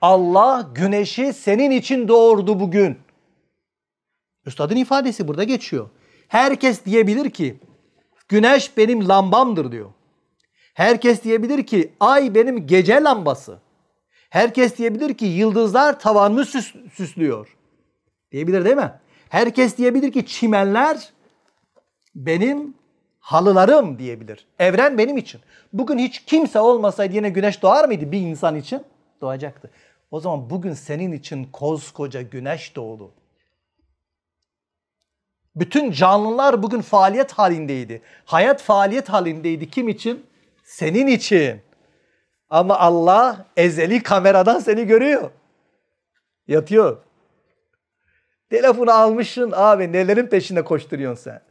Allah 0.00 0.68
güneşi 0.74 1.32
senin 1.32 1.70
için 1.70 2.08
doğurdu 2.08 2.60
bugün. 2.60 2.98
Üstadın 4.46 4.76
ifadesi 4.76 5.28
burada 5.28 5.44
geçiyor. 5.44 5.88
Herkes 6.28 6.84
diyebilir 6.84 7.30
ki 7.30 7.60
güneş 8.28 8.76
benim 8.76 9.08
lambamdır 9.08 9.72
diyor. 9.72 9.90
Herkes 10.74 11.24
diyebilir 11.24 11.66
ki 11.66 11.92
ay 12.00 12.34
benim 12.34 12.66
gece 12.66 13.02
lambası. 13.02 13.58
Herkes 14.30 14.76
diyebilir 14.76 15.14
ki 15.14 15.26
yıldızlar 15.26 16.00
tavanımı 16.00 16.44
süs 16.44 16.74
süslüyor. 16.94 17.56
Diyebilir 18.32 18.64
değil 18.64 18.76
mi? 18.76 18.92
Herkes 19.28 19.76
diyebilir 19.76 20.12
ki 20.12 20.26
çimenler 20.26 21.12
benim 22.14 22.74
halılarım 23.18 23.98
diyebilir. 23.98 24.46
Evren 24.58 24.98
benim 24.98 25.16
için. 25.16 25.40
Bugün 25.72 25.98
hiç 25.98 26.24
kimse 26.24 26.60
olmasaydı 26.60 27.14
yine 27.14 27.30
güneş 27.30 27.62
doğar 27.62 27.84
mıydı 27.84 28.12
bir 28.12 28.20
insan 28.20 28.56
için? 28.56 28.82
Doğacaktı. 29.20 29.70
O 30.10 30.20
zaman 30.20 30.50
bugün 30.50 30.72
senin 30.72 31.12
için 31.12 31.44
koskoca 31.44 32.22
güneş 32.22 32.76
doğdu. 32.76 33.10
Bütün 35.56 35.90
canlılar 35.90 36.62
bugün 36.62 36.80
faaliyet 36.80 37.32
halindeydi. 37.32 38.02
Hayat 38.24 38.62
faaliyet 38.62 39.08
halindeydi. 39.08 39.70
Kim 39.70 39.88
için? 39.88 40.26
Senin 40.64 41.06
için. 41.06 41.60
Ama 42.50 42.78
Allah 42.78 43.46
ezeli 43.56 44.02
kameradan 44.02 44.58
seni 44.58 44.86
görüyor. 44.86 45.30
Yatıyor. 46.48 46.96
Telefonu 48.50 48.90
almışsın 48.90 49.52
abi 49.56 49.92
nelerin 49.92 50.26
peşinde 50.26 50.64
koşturuyorsun 50.64 51.22
sen. 51.22 51.49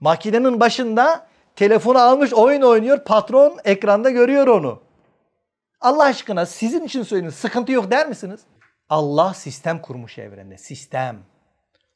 Makinenin 0.00 0.60
başında 0.60 1.26
telefonu 1.56 1.98
almış 1.98 2.32
oyun 2.32 2.62
oynuyor. 2.62 3.04
Patron 3.04 3.58
ekranda 3.64 4.10
görüyor 4.10 4.46
onu. 4.46 4.82
Allah 5.80 6.04
aşkına 6.04 6.46
sizin 6.46 6.84
için 6.84 7.02
söyleyin 7.02 7.30
sıkıntı 7.30 7.72
yok 7.72 7.90
der 7.90 8.08
misiniz? 8.08 8.40
Allah 8.88 9.34
sistem 9.34 9.82
kurmuş 9.82 10.18
evrende. 10.18 10.58
Sistem. 10.58 11.18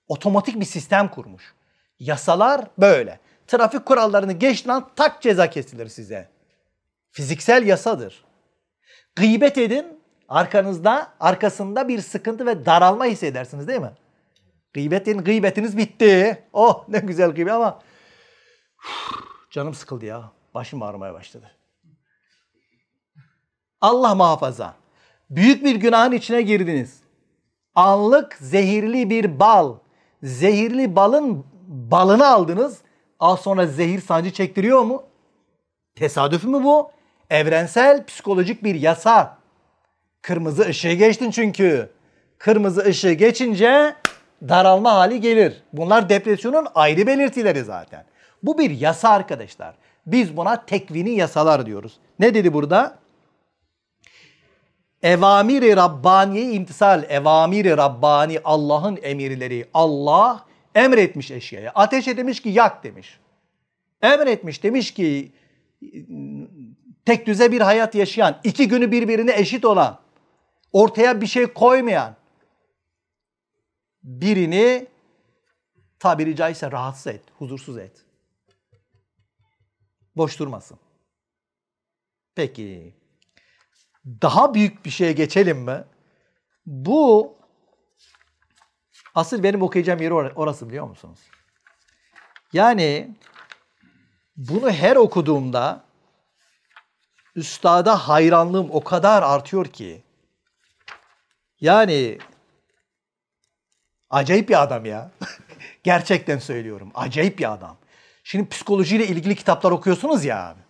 Otomatik 0.08 0.60
bir 0.60 0.64
sistem 0.64 1.08
kurmuş. 1.08 1.54
Yasalar 1.98 2.64
böyle. 2.78 3.20
Trafik 3.46 3.86
kurallarını 3.86 4.32
geçtiğin 4.32 4.74
an 4.74 4.90
tak 4.96 5.22
ceza 5.22 5.50
kesilir 5.50 5.88
size. 5.88 6.28
Fiziksel 7.10 7.66
yasadır. 7.66 8.24
Gıybet 9.16 9.58
edin, 9.58 10.00
arkanızda, 10.28 11.12
arkasında 11.20 11.88
bir 11.88 12.00
sıkıntı 12.00 12.46
ve 12.46 12.66
daralma 12.66 13.04
hissedersiniz 13.04 13.68
değil 13.68 13.80
mi? 13.80 13.92
Gıybet 14.72 15.08
edin, 15.08 15.24
gıybetiniz 15.24 15.76
bitti. 15.76 16.42
Oh 16.52 16.88
ne 16.88 16.98
güzel 16.98 17.30
gıybet 17.30 17.52
ama 17.52 17.80
canım 19.50 19.74
sıkıldı 19.74 20.04
ya. 20.04 20.32
Başım 20.54 20.82
ağrımaya 20.82 21.14
başladı. 21.14 21.50
Allah 23.80 24.14
muhafaza. 24.14 24.74
Büyük 25.30 25.64
bir 25.64 25.76
günahın 25.76 26.12
içine 26.12 26.42
girdiniz. 26.42 27.00
Anlık 27.74 28.34
zehirli 28.40 29.10
bir 29.10 29.40
bal. 29.40 29.74
Zehirli 30.22 30.96
balın 30.96 31.44
balını 31.66 32.26
aldınız. 32.26 32.78
Az 33.20 33.40
sonra 33.40 33.66
zehir 33.66 34.00
sancı 34.00 34.32
çektiriyor 34.32 34.82
mu? 34.82 35.02
Tesadüf 35.94 36.44
mü 36.44 36.64
bu? 36.64 36.90
Evrensel 37.30 38.04
psikolojik 38.06 38.64
bir 38.64 38.74
yasa. 38.74 39.38
Kırmızı 40.22 40.62
ışığı 40.62 40.92
geçtin 40.92 41.30
çünkü. 41.30 41.90
Kırmızı 42.38 42.80
ışığı 42.80 43.12
geçince 43.12 43.94
daralma 44.48 44.92
hali 44.92 45.20
gelir. 45.20 45.62
Bunlar 45.72 46.08
depresyonun 46.08 46.66
ayrı 46.74 47.06
belirtileri 47.06 47.64
zaten. 47.64 48.04
Bu 48.42 48.58
bir 48.58 48.70
yasa 48.70 49.08
arkadaşlar. 49.08 49.74
Biz 50.06 50.36
buna 50.36 50.66
tekvini 50.66 51.10
yasalar 51.10 51.66
diyoruz. 51.66 51.98
Ne 52.18 52.34
dedi 52.34 52.52
burada? 52.52 52.98
Evamiri 55.02 55.76
Rabbani'ye 55.76 56.52
imtisal. 56.52 57.04
Evamiri 57.08 57.76
Rabbani 57.76 58.40
Allah'ın 58.44 58.98
emirleri. 59.02 59.68
Allah 59.74 60.46
emretmiş 60.74 61.30
eşyaya. 61.30 61.70
Ateşe 61.70 62.16
demiş 62.16 62.42
ki 62.42 62.48
yak 62.48 62.84
demiş. 62.84 63.20
Emretmiş 64.02 64.62
demiş 64.62 64.94
ki 64.94 65.32
tek 67.04 67.26
düze 67.26 67.52
bir 67.52 67.60
hayat 67.60 67.94
yaşayan, 67.94 68.40
iki 68.44 68.68
günü 68.68 68.92
birbirine 68.92 69.32
eşit 69.36 69.64
olan, 69.64 69.98
ortaya 70.72 71.20
bir 71.20 71.26
şey 71.26 71.46
koymayan 71.46 72.16
birini 74.02 74.86
tabiri 75.98 76.36
caizse 76.36 76.70
rahatsız 76.70 77.06
et, 77.06 77.22
huzursuz 77.38 77.78
et. 77.78 78.04
Boş 80.16 80.38
durmasın. 80.38 80.78
Peki 82.34 82.94
daha 84.06 84.54
büyük 84.54 84.84
bir 84.84 84.90
şeye 84.90 85.12
geçelim 85.12 85.58
mi? 85.58 85.84
Bu 86.66 87.34
asıl 89.14 89.42
benim 89.42 89.62
okuyacağım 89.62 90.02
yeri 90.02 90.14
orası 90.14 90.68
biliyor 90.68 90.86
musunuz? 90.86 91.20
Yani 92.52 93.16
bunu 94.36 94.70
her 94.70 94.96
okuduğumda 94.96 95.84
üstada 97.36 98.08
hayranlığım 98.08 98.70
o 98.70 98.84
kadar 98.84 99.22
artıyor 99.22 99.66
ki 99.66 100.02
yani 101.60 102.18
acayip 104.10 104.48
bir 104.48 104.62
adam 104.62 104.84
ya. 104.84 105.10
Gerçekten 105.82 106.38
söylüyorum. 106.38 106.90
Acayip 106.94 107.38
bir 107.38 107.52
adam. 107.52 107.76
Şimdi 108.30 108.48
psikolojiyle 108.48 109.06
ilgili 109.06 109.36
kitaplar 109.36 109.70
okuyorsunuz 109.70 110.24
ya 110.24 110.48
abi. 110.48 110.60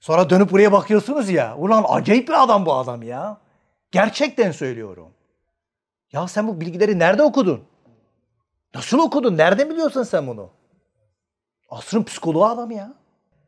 Sonra 0.00 0.30
dönüp 0.30 0.50
buraya 0.50 0.72
bakıyorsunuz 0.72 1.30
ya. 1.30 1.56
Ulan 1.56 1.84
acayip 1.88 2.28
bir 2.28 2.42
adam 2.42 2.66
bu 2.66 2.74
adam 2.74 3.02
ya. 3.02 3.40
Gerçekten 3.90 4.52
söylüyorum. 4.52 5.08
Ya 6.12 6.28
sen 6.28 6.48
bu 6.48 6.60
bilgileri 6.60 6.98
nerede 6.98 7.22
okudun? 7.22 7.64
Nasıl 8.74 8.98
okudun? 8.98 9.36
Nerede 9.36 9.70
biliyorsun 9.70 10.02
sen 10.02 10.26
bunu? 10.26 10.50
Asrın 11.70 12.02
psikoloğu 12.02 12.44
adam 12.44 12.70
ya. 12.70 12.94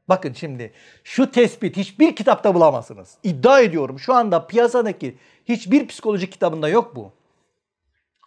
Bakın 0.09 0.33
şimdi 0.33 0.73
şu 1.05 1.31
tespit 1.31 1.77
hiçbir 1.77 2.17
kitapta 2.17 2.55
bulamazsınız. 2.55 3.19
İddia 3.23 3.61
ediyorum 3.61 3.99
şu 3.99 4.15
anda 4.15 4.47
piyasadaki 4.47 5.19
hiçbir 5.45 5.89
psikoloji 5.89 6.31
kitabında 6.31 6.69
yok 6.69 6.97
bu. 6.97 7.13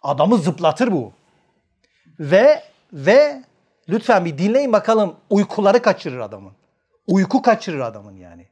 Adamı 0.02 0.38
zıplatır 0.38 0.92
bu. 0.92 1.12
Ve 2.20 2.62
ve 2.92 3.47
lütfen 3.88 4.24
bir 4.24 4.38
dinleyin 4.38 4.72
bakalım 4.72 5.16
uykuları 5.30 5.82
kaçırır 5.82 6.18
adamın. 6.18 6.52
Uyku 7.06 7.42
kaçırır 7.42 7.80
adamın 7.80 8.16
yani. 8.16 8.46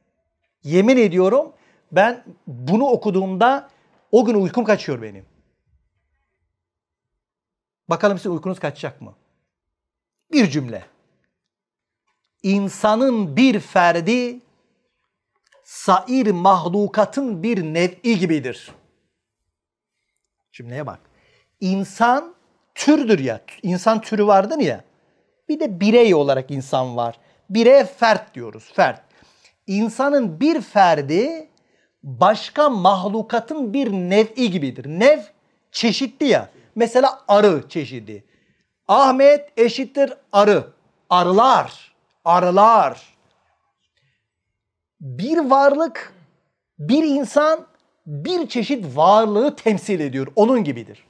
Yemin 0.63 0.97
ediyorum 0.97 1.53
ben 1.91 2.23
bunu 2.47 2.85
okuduğumda 2.85 3.69
o 4.11 4.25
gün 4.25 4.33
uykum 4.33 4.63
kaçıyor 4.63 5.01
benim. 5.01 5.25
Bakalım 7.89 8.17
sizin 8.17 8.29
uykunuz 8.29 8.59
kaçacak 8.59 9.01
mı? 9.01 9.15
Bir 10.31 10.49
cümle. 10.49 10.85
İnsanın 12.43 13.35
bir 13.35 13.59
ferdi 13.59 14.39
sair 15.63 16.31
mahlukatın 16.31 17.43
bir 17.43 17.63
nev'i 17.63 18.19
gibidir. 18.19 18.71
Cümleye 20.51 20.85
bak. 20.85 20.99
İnsan 21.59 22.35
türdür 22.75 23.19
ya. 23.19 23.41
İnsan 23.63 24.01
türü 24.01 24.27
vardır 24.27 24.59
ya. 24.59 24.83
Bir 25.49 25.59
de 25.59 25.79
birey 25.79 26.15
olarak 26.15 26.51
insan 26.51 26.97
var. 26.97 27.19
Bireye 27.49 27.85
fert 27.85 28.35
diyoruz. 28.35 28.71
Fert. 28.73 29.01
İnsanın 29.67 30.39
bir 30.39 30.61
ferdi 30.61 31.49
başka 32.03 32.69
mahlukatın 32.69 33.73
bir 33.73 33.91
nev'i 33.91 34.51
gibidir. 34.51 34.85
Nev 34.87 35.19
çeşitli 35.71 36.27
ya. 36.27 36.49
Mesela 36.75 37.21
arı 37.27 37.69
çeşidi. 37.69 38.25
Ahmet 38.87 39.59
eşittir 39.59 40.13
arı. 40.31 40.63
Arılar. 41.09 41.95
Arılar. 42.25 43.17
Bir 45.01 45.37
varlık, 45.37 46.13
bir 46.79 47.03
insan 47.03 47.67
bir 48.05 48.47
çeşit 48.47 48.97
varlığı 48.97 49.55
temsil 49.55 49.99
ediyor. 49.99 50.27
Onun 50.35 50.63
gibidir. 50.63 51.05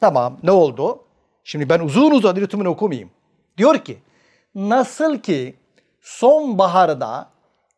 Tamam 0.00 0.38
ne 0.42 0.50
oldu? 0.50 1.04
Şimdi 1.44 1.68
ben 1.68 1.80
uzun 1.80 2.10
uzun 2.10 2.46
tümünü 2.46 2.68
okumayayım. 2.68 3.10
Diyor 3.58 3.78
ki 3.78 3.98
nasıl 4.54 5.18
ki 5.18 5.56
sonbaharda 6.00 7.30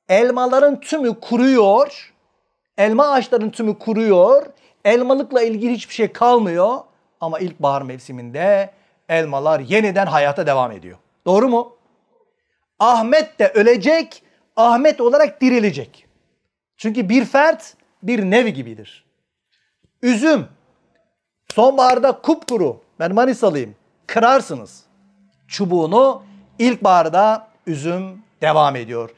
elmaların 0.08 0.80
tümü 0.80 1.20
kuruyor, 1.20 2.14
elma 2.78 3.08
ağaçlarının 3.08 3.50
tümü 3.50 3.78
kuruyor, 3.78 4.46
elmalıkla 4.84 5.42
ilgili 5.42 5.72
hiçbir 5.72 5.94
şey 5.94 6.12
kalmıyor 6.12 6.78
ama 7.20 7.38
ilkbahar 7.38 7.82
mevsiminde 7.82 8.70
elmalar 9.08 9.60
yeniden 9.60 10.06
hayata 10.06 10.46
devam 10.46 10.72
ediyor. 10.72 10.98
Doğru 11.26 11.48
mu? 11.48 11.76
Ahmet 12.78 13.38
de 13.38 13.48
ölecek, 13.54 14.22
Ahmet 14.56 15.00
olarak 15.00 15.40
dirilecek. 15.40 16.06
Çünkü 16.76 17.08
bir 17.08 17.24
fert 17.24 17.74
bir 18.02 18.22
nev 18.22 18.48
gibidir. 18.48 19.04
Üzüm 20.02 20.48
sonbaharda 21.54 22.12
kupkuru, 22.12 22.80
ben 23.00 23.14
Manisalıyım, 23.14 23.74
kırarsınız. 24.06 24.87
Çubuğunu 25.48 26.22
ilkbaharda 26.58 27.48
üzüm 27.66 28.22
devam 28.42 28.76
ediyor. 28.76 29.10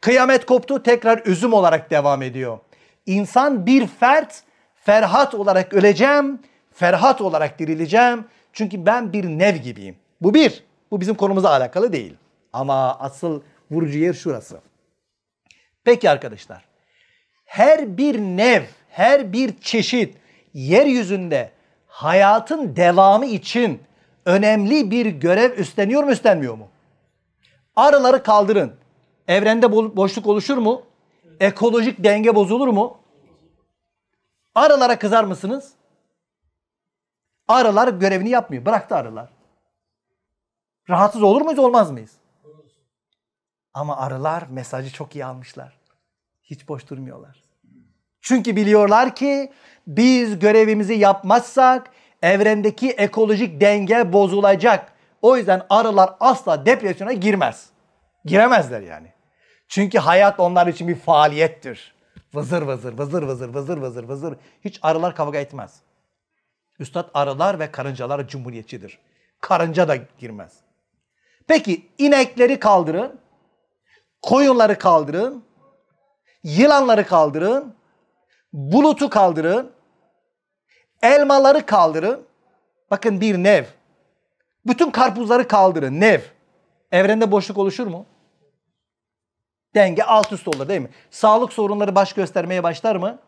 Kıyamet 0.00 0.46
koptu 0.46 0.82
tekrar 0.82 1.22
üzüm 1.26 1.52
olarak 1.52 1.90
devam 1.90 2.22
ediyor. 2.22 2.58
İnsan 3.06 3.66
bir 3.66 3.86
fert, 3.86 4.42
ferhat 4.74 5.34
olarak 5.34 5.72
öleceğim, 5.74 6.38
ferhat 6.72 7.20
olarak 7.20 7.58
dirileceğim. 7.58 8.24
Çünkü 8.52 8.86
ben 8.86 9.12
bir 9.12 9.24
nev 9.24 9.56
gibiyim. 9.56 9.96
Bu 10.20 10.34
bir. 10.34 10.64
Bu 10.90 11.00
bizim 11.00 11.14
konumuza 11.14 11.50
alakalı 11.50 11.92
değil. 11.92 12.14
Ama 12.52 12.98
asıl 12.98 13.42
vurucu 13.70 13.98
yer 13.98 14.12
şurası. 14.12 14.60
Peki 15.84 16.10
arkadaşlar. 16.10 16.64
Her 17.44 17.96
bir 17.96 18.18
nev, 18.18 18.62
her 18.88 19.32
bir 19.32 19.58
çeşit 19.60 20.16
yeryüzünde 20.54 21.50
hayatın 21.86 22.76
devamı 22.76 23.26
için 23.26 23.82
önemli 24.28 24.90
bir 24.90 25.06
görev 25.06 25.58
üstleniyor 25.58 26.04
mu 26.04 26.10
üstlenmiyor 26.10 26.54
mu? 26.54 26.68
Arıları 27.76 28.22
kaldırın. 28.22 28.74
Evrende 29.28 29.72
boşluk 29.72 30.26
oluşur 30.26 30.58
mu? 30.58 30.82
Ekolojik 31.40 32.04
denge 32.04 32.34
bozulur 32.34 32.68
mu? 32.68 32.98
Arılara 34.54 34.98
kızar 34.98 35.24
mısınız? 35.24 35.72
Arılar 37.48 37.88
görevini 37.88 38.28
yapmıyor. 38.28 38.66
Bıraktı 38.66 38.96
arılar. 38.96 39.28
Rahatsız 40.88 41.22
olur 41.22 41.40
muyuz 41.40 41.58
olmaz 41.58 41.90
mıyız? 41.90 42.12
Ama 43.74 43.96
arılar 43.96 44.44
mesajı 44.50 44.92
çok 44.92 45.14
iyi 45.14 45.24
almışlar. 45.24 45.78
Hiç 46.42 46.68
boş 46.68 46.90
durmuyorlar. 46.90 47.42
Çünkü 48.20 48.56
biliyorlar 48.56 49.14
ki 49.14 49.52
biz 49.86 50.38
görevimizi 50.38 50.94
yapmazsak 50.94 51.90
evrendeki 52.22 52.90
ekolojik 52.90 53.60
denge 53.60 54.12
bozulacak. 54.12 54.92
O 55.22 55.36
yüzden 55.36 55.62
arılar 55.70 56.14
asla 56.20 56.66
depresyona 56.66 57.12
girmez. 57.12 57.66
Giremezler 58.24 58.80
yani. 58.80 59.12
Çünkü 59.68 59.98
hayat 59.98 60.40
onlar 60.40 60.66
için 60.66 60.88
bir 60.88 60.94
faaliyettir. 60.94 61.94
Vızır 62.34 62.62
vızır, 62.62 62.98
vızır 62.98 63.22
vızır, 63.22 63.48
vızır 63.54 63.78
vızır, 63.78 64.04
vızır. 64.04 64.36
Hiç 64.64 64.78
arılar 64.82 65.14
kavga 65.14 65.38
etmez. 65.38 65.80
Üstad 66.78 67.10
arılar 67.14 67.58
ve 67.58 67.70
karıncalar 67.70 68.28
cumhuriyetçidir. 68.28 68.98
Karınca 69.40 69.88
da 69.88 69.96
girmez. 70.18 70.52
Peki 71.46 71.86
inekleri 71.98 72.58
kaldırın. 72.58 73.20
Koyunları 74.22 74.78
kaldırın. 74.78 75.44
Yılanları 76.42 77.06
kaldırın. 77.06 77.74
Bulutu 78.52 79.10
kaldırın. 79.10 79.72
Elmaları 81.02 81.66
kaldırın. 81.66 82.24
Bakın 82.90 83.20
bir 83.20 83.38
nev. 83.38 83.64
Bütün 84.66 84.90
karpuzları 84.90 85.48
kaldırın. 85.48 86.00
Nev. 86.00 86.20
Evrende 86.92 87.30
boşluk 87.30 87.58
oluşur 87.58 87.86
mu? 87.86 88.06
Denge 89.74 90.02
alt 90.02 90.32
üst 90.32 90.48
olur 90.48 90.68
değil 90.68 90.80
mi? 90.80 90.90
Sağlık 91.10 91.52
sorunları 91.52 91.94
baş 91.94 92.12
göstermeye 92.12 92.62
başlar 92.62 92.96
mı? 92.96 93.18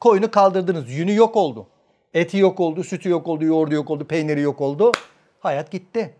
Koyunu 0.00 0.30
kaldırdınız. 0.30 0.90
Yünü 0.90 1.14
yok 1.14 1.36
oldu. 1.36 1.68
Eti 2.14 2.38
yok 2.38 2.60
oldu, 2.60 2.84
sütü 2.84 3.08
yok 3.08 3.28
oldu, 3.28 3.44
yoğurdu 3.44 3.74
yok 3.74 3.90
oldu, 3.90 4.04
peyniri 4.04 4.40
yok 4.40 4.60
oldu. 4.60 4.92
Hayat 5.40 5.70
gitti. 5.70 6.14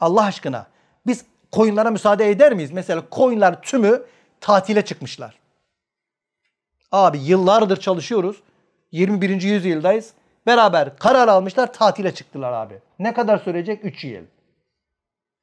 Allah 0.00 0.24
aşkına 0.24 0.66
biz 1.06 1.24
koyunlara 1.52 1.90
müsaade 1.90 2.30
eder 2.30 2.52
miyiz? 2.52 2.70
Mesela 2.70 3.02
koyunlar 3.10 3.62
tümü 3.62 4.02
tatile 4.40 4.84
çıkmışlar. 4.84 5.38
Abi 6.96 7.18
yıllardır 7.18 7.76
çalışıyoruz. 7.76 8.42
21. 8.92 9.42
yüzyıldayız. 9.42 10.12
Beraber 10.46 10.96
karar 10.96 11.28
almışlar 11.28 11.72
tatile 11.72 12.14
çıktılar 12.14 12.52
abi. 12.52 12.78
Ne 12.98 13.14
kadar 13.14 13.38
sürecek? 13.38 13.84
3 13.84 14.04
yıl. 14.04 14.24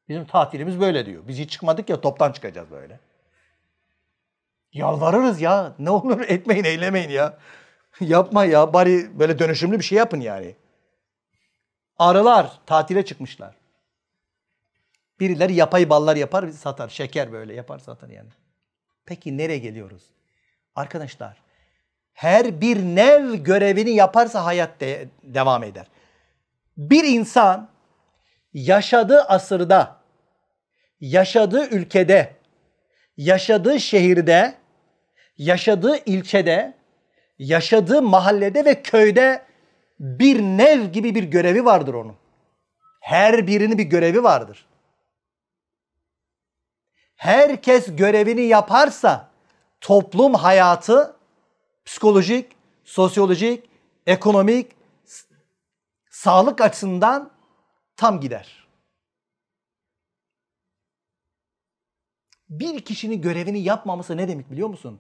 Bizim 0.10 0.26
tatilimiz 0.26 0.80
böyle 0.80 1.06
diyor. 1.06 1.24
Biz 1.28 1.38
hiç 1.38 1.52
çıkmadık 1.52 1.90
ya 1.90 2.02
toptan 2.02 2.32
çıkacağız 2.32 2.72
böyle. 2.72 3.00
Yalvarırız 4.74 5.42
ya. 5.42 5.74
Ne 5.80 5.90
olur 5.90 6.22
etmeyin 6.28 6.64
eylemeyin 6.64 7.10
ya. 7.10 7.38
Yapma 8.00 8.46
ya. 8.46 8.74
Bari 8.74 9.20
böyle 9.20 9.40
dönüşümlü 9.40 9.80
bir 9.80 9.84
şey 9.84 9.98
yapın 9.98 10.20
yani. 10.20 10.56
Arılar 11.98 12.60
tatile 12.66 13.06
çıkmışlar. 13.06 13.56
Birileri 15.20 15.54
yapay 15.54 15.90
ballar 15.90 16.16
yapar 16.16 16.50
satar. 16.50 16.90
Şeker 16.90 17.32
böyle 17.32 17.54
yapar 17.54 17.80
satar 17.80 18.10
yani. 18.10 18.30
Peki 19.06 19.38
nereye 19.38 19.58
geliyoruz? 19.58 20.04
Arkadaşlar 20.76 21.43
her 22.14 22.62
bir 22.62 22.78
nev 22.78 23.34
görevini 23.34 23.90
yaparsa 23.90 24.46
hayat 24.46 24.80
de 24.80 25.08
devam 25.24 25.64
eder. 25.64 25.88
Bir 26.78 27.04
insan 27.04 27.70
yaşadığı 28.54 29.22
asırda, 29.22 29.96
yaşadığı 31.00 31.70
ülkede, 31.70 32.36
yaşadığı 33.18 33.80
şehirde, 33.80 34.56
yaşadığı 35.38 35.98
ilçede, 36.06 36.74
yaşadığı 37.40 38.02
mahallede 38.02 38.66
ve 38.66 38.82
köyde 38.82 39.42
bir 40.00 40.42
nev 40.42 40.92
gibi 40.92 41.16
bir 41.16 41.24
görevi 41.24 41.66
vardır 41.66 41.94
onun. 41.94 42.16
Her 43.02 43.48
birinin 43.48 43.78
bir 43.78 43.84
görevi 43.84 44.24
vardır. 44.24 44.66
Herkes 47.16 47.96
görevini 47.96 48.42
yaparsa 48.42 49.30
toplum 49.82 50.34
hayatı 50.34 51.16
psikolojik, 51.86 52.52
sosyolojik, 52.84 53.70
ekonomik, 54.08 54.72
sağlık 56.10 56.62
açısından 56.62 57.32
tam 57.96 58.20
gider. 58.20 58.68
Bir 62.50 62.86
kişinin 62.86 63.22
görevini 63.22 63.60
yapmaması 63.60 64.18
ne 64.18 64.28
demek 64.28 64.52
biliyor 64.52 64.70
musun? 64.70 65.00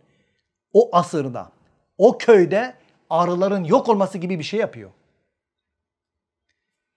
O 0.73 0.95
asırda, 0.95 1.51
o 1.97 2.17
köyde 2.17 2.75
arıların 3.09 3.63
yok 3.63 3.89
olması 3.89 4.17
gibi 4.17 4.39
bir 4.39 4.43
şey 4.43 4.59
yapıyor. 4.59 4.91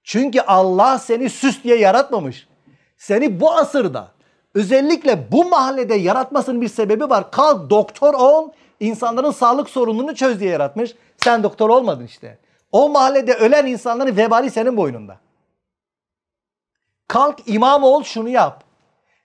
Çünkü 0.03 0.41
Allah 0.41 0.99
seni 0.99 1.31
süs 1.31 1.65
diye 1.65 1.77
yaratmamış. 1.77 2.49
Seni 2.97 3.41
bu 3.41 3.53
asırda 3.53 4.16
özellikle 4.57 5.33
bu 5.33 5.45
mahallede 5.45 5.95
yaratmasının 5.95 6.61
bir 6.61 6.69
sebebi 6.69 7.11
var. 7.11 7.31
Kalk 7.31 7.71
doktor 7.71 8.15
ol, 8.15 8.51
insanların 8.81 9.31
sağlık 9.31 9.71
sorununu 9.71 10.15
çöz 10.15 10.41
diye 10.41 10.51
yaratmış. 10.51 10.95
Sen 11.17 11.43
doktor 11.43 11.71
olmadın 11.71 12.05
işte. 12.05 12.39
O 12.73 12.89
mahallede 12.89 13.35
ölen 13.35 13.67
insanların 13.67 14.17
vebali 14.17 14.51
senin 14.51 14.77
boynunda. 14.77 15.17
Kalk 17.09 17.39
imam 17.47 17.85
ol 17.85 18.03
şunu 18.03 18.29
yap. 18.29 18.65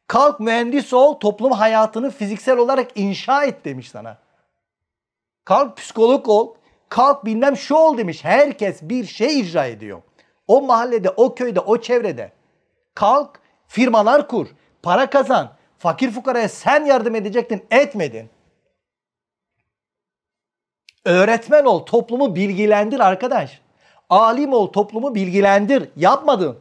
Kalk 0.07 0.39
mühendis 0.39 0.93
ol 0.93 1.13
toplum 1.13 1.51
hayatını 1.51 2.11
fiziksel 2.11 2.57
olarak 2.57 2.91
inşa 2.95 3.43
et 3.43 3.65
demiş 3.65 3.89
sana. 3.89 4.17
Kalk 5.45 5.77
psikolog 5.77 6.29
ol. 6.29 6.53
Kalk 6.89 7.25
bilmem 7.25 7.57
şu 7.57 7.75
ol 7.75 7.97
demiş. 7.97 8.23
Herkes 8.23 8.81
bir 8.81 9.05
şey 9.05 9.39
icra 9.39 9.65
ediyor. 9.65 10.01
O 10.47 10.61
mahallede, 10.61 11.09
o 11.09 11.35
köyde, 11.35 11.59
o 11.59 11.81
çevrede. 11.81 12.31
Kalk 12.95 13.39
firmalar 13.67 14.27
kur. 14.27 14.47
Para 14.83 15.09
kazan. 15.09 15.53
Fakir 15.77 16.11
fukaraya 16.11 16.49
sen 16.49 16.85
yardım 16.85 17.15
edecektin. 17.15 17.65
Etmedin. 17.71 18.29
Öğretmen 21.05 21.65
ol. 21.65 21.85
Toplumu 21.85 22.35
bilgilendir 22.35 22.99
arkadaş. 22.99 23.61
Alim 24.09 24.53
ol. 24.53 24.71
Toplumu 24.71 25.15
bilgilendir. 25.15 25.89
Yapmadın. 25.95 26.59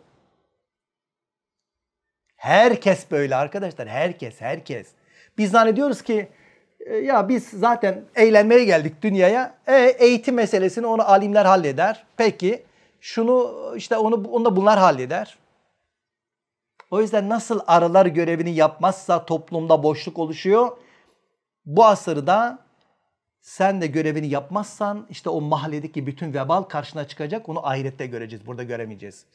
Herkes 2.36 3.10
böyle 3.10 3.36
arkadaşlar. 3.36 3.88
Herkes, 3.88 4.40
herkes. 4.40 4.86
Biz 5.38 5.50
zannediyoruz 5.50 6.02
ki 6.02 6.28
e, 6.86 6.96
ya 6.96 7.28
biz 7.28 7.48
zaten 7.48 8.04
eğlenmeye 8.14 8.64
geldik 8.64 9.02
dünyaya. 9.02 9.54
E, 9.66 9.76
eğitim 9.76 10.34
meselesini 10.34 10.86
onu 10.86 11.10
alimler 11.10 11.44
halleder. 11.44 12.04
Peki 12.16 12.62
şunu 13.00 13.54
işte 13.76 13.96
onu 13.96 14.28
onu 14.30 14.44
da 14.44 14.56
bunlar 14.56 14.78
halleder. 14.78 15.38
O 16.90 17.00
yüzden 17.00 17.28
nasıl 17.28 17.60
arılar 17.66 18.06
görevini 18.06 18.50
yapmazsa 18.50 19.24
toplumda 19.26 19.82
boşluk 19.82 20.18
oluşuyor. 20.18 20.76
Bu 21.66 21.84
asırda 21.84 22.58
sen 23.40 23.80
de 23.80 23.86
görevini 23.86 24.28
yapmazsan 24.28 25.06
işte 25.10 25.30
o 25.30 25.40
mahalledeki 25.40 26.06
bütün 26.06 26.34
vebal 26.34 26.62
karşına 26.62 27.08
çıkacak. 27.08 27.48
Onu 27.48 27.66
ahirette 27.66 28.06
göreceğiz. 28.06 28.46
Burada 28.46 28.62
göremeyeceğiz. 28.62 29.26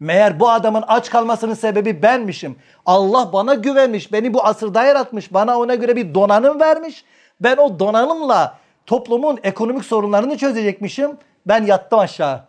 Meğer 0.00 0.40
bu 0.40 0.50
adamın 0.50 0.84
aç 0.88 1.10
kalmasının 1.10 1.54
sebebi 1.54 2.02
benmişim. 2.02 2.56
Allah 2.86 3.32
bana 3.32 3.54
güvenmiş, 3.54 4.12
beni 4.12 4.34
bu 4.34 4.44
asırda 4.44 4.84
yaratmış, 4.84 5.34
bana 5.34 5.58
ona 5.58 5.74
göre 5.74 5.96
bir 5.96 6.14
donanım 6.14 6.60
vermiş. 6.60 7.04
Ben 7.40 7.56
o 7.56 7.78
donanımla 7.78 8.58
toplumun 8.86 9.38
ekonomik 9.42 9.84
sorunlarını 9.84 10.38
çözecekmişim. 10.38 11.18
Ben 11.46 11.64
yattım 11.64 11.98
aşağı. 11.98 12.44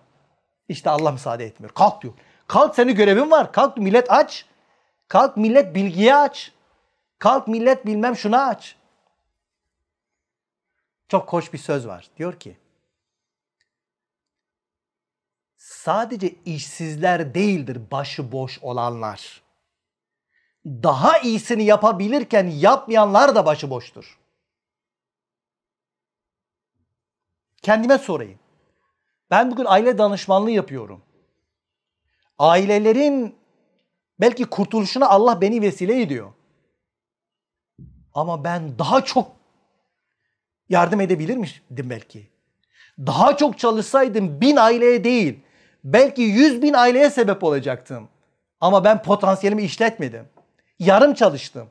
İşte 0.70 0.90
Allah 0.90 1.12
müsaade 1.12 1.46
etmiyor. 1.46 1.74
Kalk 1.74 2.02
diyor. 2.02 2.14
Kalk 2.48 2.76
senin 2.76 2.96
görevin 2.96 3.32
var. 3.32 3.52
Kalk 3.52 3.78
millet 3.78 4.12
aç. 4.12 4.46
Kalk 5.08 5.38
millet 5.38 5.76
bilgiye 5.76 6.16
aç. 6.16 6.52
Kalk 7.20 7.48
millet 7.48 7.86
bilmem 7.86 8.16
şuna 8.16 8.46
aç. 8.48 8.76
Çok 11.08 11.34
hoş 11.34 11.54
bir 11.54 11.58
söz 11.58 11.88
var. 11.88 12.10
Diyor 12.18 12.40
ki 12.40 12.58
sadece 15.58 16.36
işsizler 16.46 17.34
değildir 17.34 17.82
başıboş 17.92 18.60
olanlar. 18.62 19.42
Daha 20.66 21.18
iyisini 21.20 21.64
yapabilirken 21.64 22.48
yapmayanlar 22.48 23.36
da 23.36 23.46
başıboştur. 23.46 24.20
Kendime 27.62 27.98
sorayım. 27.98 28.40
Ben 29.32 29.52
bugün 29.52 29.66
aile 29.66 29.98
danışmanlığı 29.98 30.52
yapıyorum. 30.52 31.07
Ailelerin 32.40 33.36
belki 34.20 34.46
kurtuluşuna 34.46 35.10
Allah 35.10 35.42
beni 35.42 35.62
vesile 35.62 36.02
ediyor. 36.02 36.34
Ama 38.14 38.44
ben 38.44 38.80
daha 38.80 39.04
çok 39.06 39.32
yardım 40.70 41.02
edebilirmişdim 41.02 41.90
belki. 41.90 42.28
Daha 43.00 43.38
çok 43.38 43.60
çalışsaydım 43.60 44.42
bin 44.42 44.56
aileye 44.56 45.04
değil, 45.04 45.40
belki 45.84 46.22
yüz 46.22 46.62
bin 46.62 46.74
aileye 46.74 47.10
sebep 47.10 47.44
olacaktım. 47.44 48.10
Ama 48.62 48.84
ben 48.84 49.04
potansiyelimi 49.04 49.64
işletmedim. 49.64 50.26
Yarım 50.80 51.14
çalıştım. 51.14 51.70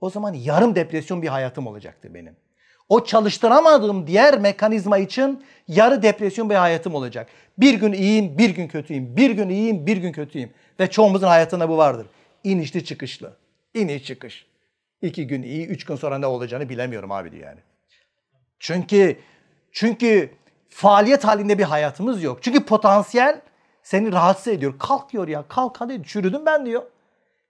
O 0.00 0.10
zaman 0.10 0.32
yarım 0.32 0.74
depresyon 0.74 1.22
bir 1.22 1.28
hayatım 1.28 1.66
olacaktı 1.66 2.14
benim. 2.14 2.36
O 2.88 3.04
çalıştıramadığım 3.04 4.06
diğer 4.06 4.38
mekanizma 4.38 4.98
için 4.98 5.44
yarı 5.68 6.02
depresyon 6.02 6.50
bir 6.50 6.54
hayatım 6.54 6.94
olacak. 6.94 7.28
Bir 7.58 7.74
gün 7.74 7.92
iyiyim, 7.92 8.38
bir 8.38 8.50
gün 8.50 8.68
kötüyüm. 8.68 9.16
Bir 9.16 9.30
gün 9.30 9.48
iyiyim, 9.48 9.86
bir 9.86 9.96
gün 9.96 10.12
kötüyüm. 10.12 10.50
Ve 10.80 10.90
çoğumuzun 10.90 11.26
hayatında 11.26 11.68
bu 11.68 11.76
vardır. 11.76 12.06
İnişli 12.44 12.84
çıkışlı. 12.84 13.36
İniş 13.74 14.04
çıkış. 14.04 14.46
İki 15.02 15.26
gün 15.26 15.42
iyi, 15.42 15.66
üç 15.66 15.84
gün 15.84 15.96
sonra 15.96 16.18
ne 16.18 16.26
olacağını 16.26 16.68
bilemiyorum 16.68 17.12
abi 17.12 17.32
diyor 17.32 17.44
yani. 17.44 17.60
Çünkü 18.58 19.18
çünkü 19.72 20.30
faaliyet 20.68 21.24
halinde 21.24 21.58
bir 21.58 21.64
hayatımız 21.64 22.22
yok. 22.22 22.42
Çünkü 22.42 22.64
potansiyel 22.64 23.40
seni 23.82 24.12
rahatsız 24.12 24.48
ediyor. 24.48 24.74
Kalk 24.78 25.12
diyor 25.12 25.28
ya, 25.28 25.44
kalk 25.48 25.80
hadi 25.80 26.02
çürüdüm 26.04 26.46
ben 26.46 26.66
diyor. 26.66 26.82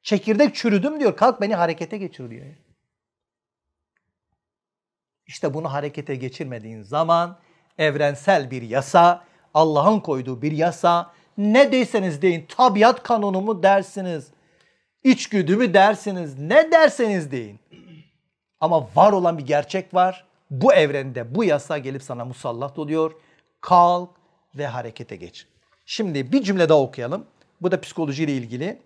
Çekirdek 0.03 0.55
çürüdüm 0.55 1.01
diyor. 1.01 1.17
Kalk 1.17 1.41
beni 1.41 1.55
harekete 1.55 1.99
geçir 1.99 2.31
diyor. 2.31 2.47
İşte 5.27 5.55
bunu 5.55 5.73
harekete 5.73 6.15
geçirmediğin 6.15 6.83
zaman 6.83 7.39
evrensel 7.79 8.51
bir 8.51 8.63
yasa, 8.63 9.25
Allah'ın 9.55 10.01
koyduğu 10.01 10.43
bir 10.43 10.53
yasa, 10.53 11.13
ne 11.39 11.73
deyseniz 11.73 12.23
deyin, 12.23 12.47
tabiat 12.49 13.03
kanunu 13.03 13.41
mu 13.41 13.63
dersiniz, 13.63 14.31
içgüdü 15.05 15.57
mü 15.57 15.75
dersiniz, 15.75 16.39
ne 16.39 16.73
derseniz 16.73 17.31
deyin. 17.31 17.61
Ama 18.61 18.89
var 18.97 19.13
olan 19.13 19.39
bir 19.39 19.47
gerçek 19.47 19.95
var. 19.95 20.27
Bu 20.51 20.75
evrende 20.75 21.35
bu 21.35 21.45
yasa 21.45 21.79
gelip 21.79 22.03
sana 22.03 22.25
musallat 22.25 22.79
oluyor. 22.79 23.13
Kalk 23.61 24.11
ve 24.55 24.67
harekete 24.67 25.17
geç. 25.17 25.47
Şimdi 25.87 26.33
bir 26.33 26.43
cümle 26.43 26.69
daha 26.69 26.79
okuyalım. 26.79 27.27
Bu 27.61 27.71
da 27.71 27.81
psikolojiyle 27.81 28.33
ilgili. 28.33 28.83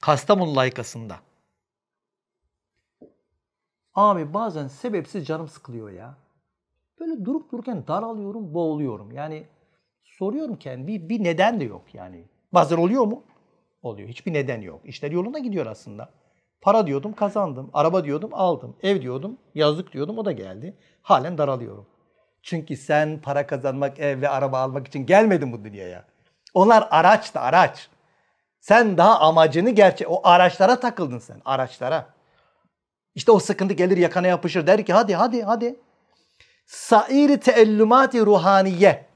Kastamonu 0.00 0.56
layıkasında. 0.56 1.16
Abi 3.98 4.34
bazen 4.34 4.68
sebepsiz 4.68 5.26
canım 5.26 5.48
sıkılıyor 5.48 5.90
ya. 5.90 6.14
Böyle 7.00 7.24
durup 7.24 7.52
dururken 7.52 7.86
daralıyorum, 7.86 8.54
boğuluyorum. 8.54 9.12
Yani 9.12 9.46
soruyorum 10.04 10.56
kendi 10.56 10.86
bir, 10.86 11.08
bir 11.08 11.24
neden 11.24 11.60
de 11.60 11.64
yok 11.64 11.82
yani. 11.94 12.24
Bazen 12.52 12.76
oluyor 12.76 13.04
mu? 13.04 13.22
Oluyor. 13.82 14.08
Hiçbir 14.08 14.32
neden 14.32 14.60
yok. 14.60 14.80
İşler 14.84 15.10
yoluna 15.10 15.38
gidiyor 15.38 15.66
aslında. 15.66 16.10
Para 16.60 16.86
diyordum 16.86 17.12
kazandım. 17.12 17.70
Araba 17.72 18.04
diyordum 18.04 18.30
aldım. 18.32 18.76
Ev 18.82 19.02
diyordum 19.02 19.38
yazlık 19.54 19.92
diyordum 19.92 20.18
o 20.18 20.24
da 20.24 20.32
geldi. 20.32 20.76
Halen 21.02 21.38
daralıyorum. 21.38 21.86
Çünkü 22.42 22.76
sen 22.76 23.20
para 23.22 23.46
kazanmak, 23.46 23.98
ev 23.98 24.20
ve 24.20 24.28
araba 24.28 24.58
almak 24.58 24.86
için 24.86 25.06
gelmedin 25.06 25.52
bu 25.52 25.64
dünyaya. 25.64 26.04
Onlar 26.54 26.88
araç 26.90 27.34
da 27.34 27.40
araç. 27.40 27.88
Sen 28.60 28.96
daha 28.96 29.20
amacını 29.20 29.70
gerçek 29.70 30.10
o 30.10 30.20
araçlara 30.24 30.80
takıldın 30.80 31.18
sen 31.18 31.42
araçlara. 31.44 32.17
İşte 33.14 33.32
o 33.32 33.38
sıkıntı 33.38 33.74
gelir 33.74 33.96
yakana 33.96 34.26
yapışır 34.26 34.66
der 34.66 34.86
ki 34.86 34.92
hadi 34.92 35.14
hadi 35.14 35.42
hadi. 35.42 35.80
Sair 36.66 37.40
teellümati 37.40 38.26
ruhaniye. 38.26 39.06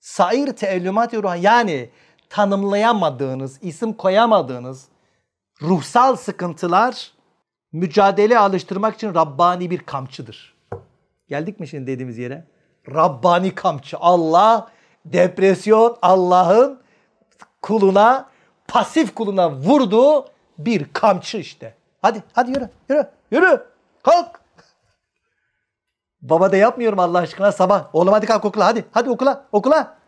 Sair 0.00 0.52
teellümati 0.52 1.22
ruhaniye 1.22 1.44
yani 1.44 1.90
tanımlayamadığınız, 2.30 3.58
isim 3.62 3.92
koyamadığınız 3.92 4.88
ruhsal 5.62 6.16
sıkıntılar 6.16 7.12
mücadele 7.72 8.38
alıştırmak 8.38 8.94
için 8.94 9.14
Rabbani 9.14 9.70
bir 9.70 9.78
kamçıdır. 9.78 10.56
Geldik 11.28 11.60
mi 11.60 11.68
şimdi 11.68 11.86
dediğimiz 11.86 12.18
yere? 12.18 12.44
Rabbani 12.94 13.54
kamçı. 13.54 13.96
Allah 14.00 14.68
depresyon 15.04 15.96
Allah'ın 16.02 16.80
kuluna, 17.62 18.28
pasif 18.68 19.14
kuluna 19.14 19.52
vurduğu 19.52 20.26
bir 20.58 20.92
kamçı 20.92 21.38
işte. 21.38 21.74
Hadi, 22.02 22.22
hadi 22.32 22.50
yürü, 22.50 22.70
yürü, 22.88 23.06
yürü. 23.30 23.66
Kalk. 24.02 24.40
Baba 26.22 26.52
da 26.52 26.56
yapmıyorum 26.56 26.98
Allah 26.98 27.18
aşkına 27.18 27.52
sabah. 27.52 27.94
Oğlum 27.94 28.12
hadi 28.12 28.26
kalk 28.26 28.44
okula, 28.44 28.66
hadi, 28.66 28.84
hadi 28.92 29.10
okula, 29.10 29.46
okula. 29.52 29.98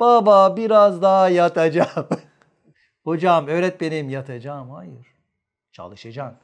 Baba 0.00 0.56
biraz 0.56 1.02
daha 1.02 1.28
yatacağım. 1.28 2.08
Hocam 3.04 3.46
öğretmenim 3.46 4.10
yatacağım. 4.10 4.70
Hayır. 4.70 5.06
Çalışacaksın. 5.72 6.38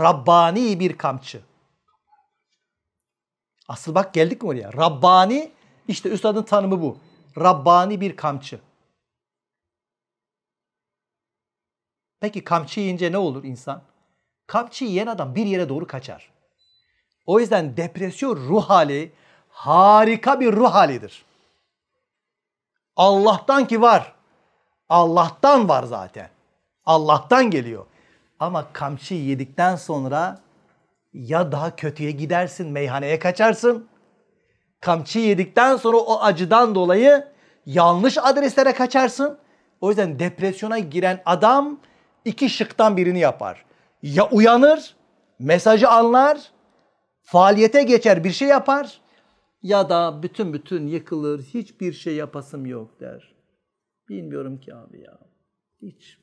Rabbani 0.00 0.80
bir 0.80 0.98
kamçı. 0.98 1.40
Asıl 3.68 3.94
bak 3.94 4.14
geldik 4.14 4.42
mi 4.42 4.48
oraya? 4.48 4.72
Rabbani 4.72 5.52
işte 5.88 6.08
üstadın 6.08 6.42
tanımı 6.42 6.80
bu. 6.80 6.98
Rabbani 7.38 8.00
bir 8.00 8.16
kamçı. 8.16 8.60
Peki 12.20 12.44
kamçı 12.44 12.80
yiyince 12.80 13.12
ne 13.12 13.18
olur 13.18 13.44
insan? 13.44 13.82
Kamçı 14.52 14.84
yiyen 14.84 15.06
adam 15.06 15.34
bir 15.34 15.46
yere 15.46 15.68
doğru 15.68 15.86
kaçar. 15.86 16.30
O 17.26 17.40
yüzden 17.40 17.76
depresyon 17.76 18.36
ruh 18.36 18.64
hali 18.64 19.12
harika 19.48 20.40
bir 20.40 20.52
ruh 20.52 20.74
halidir. 20.74 21.24
Allah'tan 22.96 23.66
ki 23.66 23.82
var. 23.82 24.12
Allah'tan 24.88 25.68
var 25.68 25.82
zaten. 25.82 26.28
Allah'tan 26.86 27.50
geliyor. 27.50 27.86
Ama 28.40 28.72
kamçı 28.72 29.14
yedikten 29.14 29.76
sonra 29.76 30.40
ya 31.12 31.52
daha 31.52 31.76
kötüye 31.76 32.10
gidersin, 32.10 32.68
meyhaneye 32.68 33.18
kaçarsın. 33.18 33.88
Kamçı 34.80 35.18
yedikten 35.18 35.76
sonra 35.76 35.96
o 35.96 36.20
acıdan 36.20 36.74
dolayı 36.74 37.28
yanlış 37.66 38.18
adreslere 38.18 38.72
kaçarsın. 38.72 39.38
O 39.80 39.88
yüzden 39.88 40.18
depresyona 40.18 40.78
giren 40.78 41.22
adam 41.26 41.78
iki 42.24 42.50
şıktan 42.50 42.96
birini 42.96 43.18
yapar. 43.18 43.64
Ya 44.02 44.28
uyanır, 44.30 44.96
mesajı 45.38 45.88
anlar, 45.88 46.50
faaliyete 47.22 47.82
geçer, 47.82 48.24
bir 48.24 48.30
şey 48.30 48.48
yapar 48.48 49.00
ya 49.62 49.88
da 49.88 50.22
bütün 50.22 50.52
bütün 50.52 50.86
yıkılır, 50.86 51.42
hiçbir 51.42 51.92
şey 51.92 52.14
yapasım 52.14 52.66
yok 52.66 53.00
der. 53.00 53.34
Bilmiyorum 54.08 54.60
ki 54.60 54.74
abi 54.74 55.00
ya. 55.00 55.18
Hiç 55.82 56.18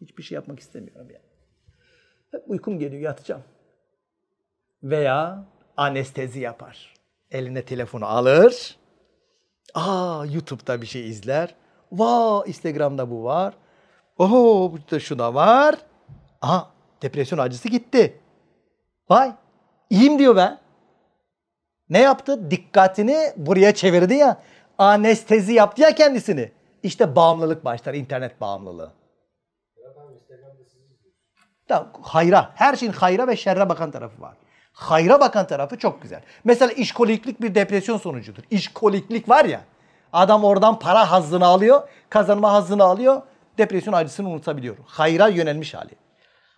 hiçbir 0.00 0.22
şey 0.22 0.36
yapmak 0.36 0.60
istemiyorum 0.60 1.10
ya. 1.10 1.20
Hep 2.30 2.42
uykum 2.46 2.78
geliyor, 2.78 3.02
yatacağım. 3.02 3.42
Veya 4.82 5.44
anestezi 5.76 6.40
yapar. 6.40 6.94
Eline 7.30 7.64
telefonu 7.64 8.06
alır. 8.06 8.76
Aa 9.74 10.24
YouTube'da 10.32 10.82
bir 10.82 10.86
şey 10.86 11.08
izler. 11.08 11.54
Vaa 11.92 12.44
Instagram'da 12.46 13.10
bu 13.10 13.24
var. 13.24 13.54
Oho 14.18 14.72
burada 14.72 15.00
şu 15.00 15.18
da 15.18 15.34
var. 15.34 15.74
Aha 16.40 16.75
depresyon 17.06 17.38
acısı 17.38 17.68
gitti. 17.68 18.20
Vay 19.10 19.32
iyiyim 19.90 20.18
diyor 20.18 20.36
ben. 20.36 20.58
Ne 21.88 22.00
yaptı? 22.00 22.50
Dikkatini 22.50 23.32
buraya 23.36 23.74
çevirdi 23.74 24.14
ya. 24.14 24.42
Anestezi 24.78 25.52
yaptı 25.52 25.82
ya 25.82 25.94
kendisini. 25.94 26.52
İşte 26.82 27.16
bağımlılık 27.16 27.64
başlar. 27.64 27.94
internet 27.94 28.40
bağımlılığı. 28.40 28.92
Tamam, 31.68 31.88
hayra. 32.02 32.50
Her 32.54 32.76
şeyin 32.76 32.92
hayra 32.92 33.28
ve 33.28 33.36
şerre 33.36 33.68
bakan 33.68 33.90
tarafı 33.90 34.22
var. 34.22 34.34
Hayra 34.72 35.20
bakan 35.20 35.46
tarafı 35.46 35.78
çok 35.78 36.02
güzel. 36.02 36.22
Mesela 36.44 36.72
işkoliklik 36.72 37.40
bir 37.40 37.54
depresyon 37.54 37.98
sonucudur. 37.98 38.42
İşkoliklik 38.50 39.28
var 39.28 39.44
ya. 39.44 39.60
Adam 40.12 40.44
oradan 40.44 40.78
para 40.78 41.10
hazzını 41.10 41.46
alıyor. 41.46 41.88
Kazanma 42.10 42.52
hazzını 42.52 42.84
alıyor. 42.84 43.22
Depresyon 43.58 43.94
acısını 43.94 44.28
unutabiliyor. 44.28 44.76
Hayra 44.86 45.28
yönelmiş 45.28 45.74
hali. 45.74 46.05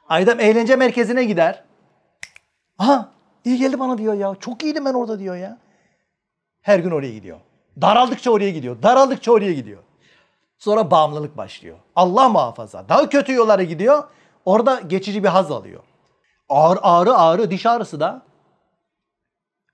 Adam 0.08 0.40
eğlence 0.40 0.76
merkezine 0.76 1.24
gider. 1.24 1.64
Aha 2.78 3.08
iyi 3.44 3.58
geldi 3.58 3.80
bana 3.80 3.98
diyor 3.98 4.14
ya. 4.14 4.34
Çok 4.40 4.64
iyiydim 4.64 4.84
ben 4.84 4.94
orada 4.94 5.18
diyor 5.18 5.36
ya. 5.36 5.58
Her 6.60 6.78
gün 6.78 6.90
oraya 6.90 7.12
gidiyor. 7.12 7.38
Daraldıkça 7.80 8.30
oraya 8.30 8.50
gidiyor. 8.50 8.82
Daraldıkça 8.82 9.32
oraya 9.32 9.52
gidiyor. 9.52 9.82
Sonra 10.58 10.90
bağımlılık 10.90 11.36
başlıyor. 11.36 11.78
Allah 11.96 12.28
muhafaza. 12.28 12.88
Daha 12.88 13.08
kötü 13.08 13.32
yollara 13.32 13.62
gidiyor. 13.62 14.04
Orada 14.44 14.80
geçici 14.80 15.24
bir 15.24 15.28
haz 15.28 15.50
alıyor. 15.50 15.82
Ağrı 16.48 16.78
ağrı 16.82 17.14
ağrı 17.14 17.50
diş 17.50 17.66
ağrısı 17.66 18.00
da. 18.00 18.22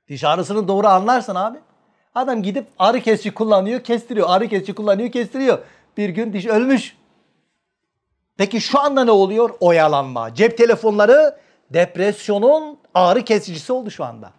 Diş 0.09 0.25
ağrısını 0.25 0.69
doğru 0.69 0.87
anlarsın 0.87 1.35
abi. 1.35 1.59
Adam 2.15 2.43
gidip 2.43 2.67
ağrı 2.79 3.01
kesici 3.01 3.35
kullanıyor, 3.35 3.81
kestiriyor. 3.81 4.27
Ağrı 4.31 4.49
kesici 4.49 4.75
kullanıyor, 4.75 5.13
kestiriyor. 5.13 5.59
Bir 5.97 6.09
gün 6.09 6.33
diş 6.33 6.47
ölmüş. 6.47 6.97
Peki 8.37 8.61
şu 8.61 8.81
anda 8.81 9.05
ne 9.05 9.11
oluyor? 9.11 9.51
Oyalanma. 9.61 10.35
Cep 10.35 10.59
telefonları 10.59 11.37
depresyonun 11.71 12.79
ağrı 12.95 13.23
kesicisi 13.23 13.73
oldu 13.73 13.91
şu 13.91 14.05
anda. 14.05 14.33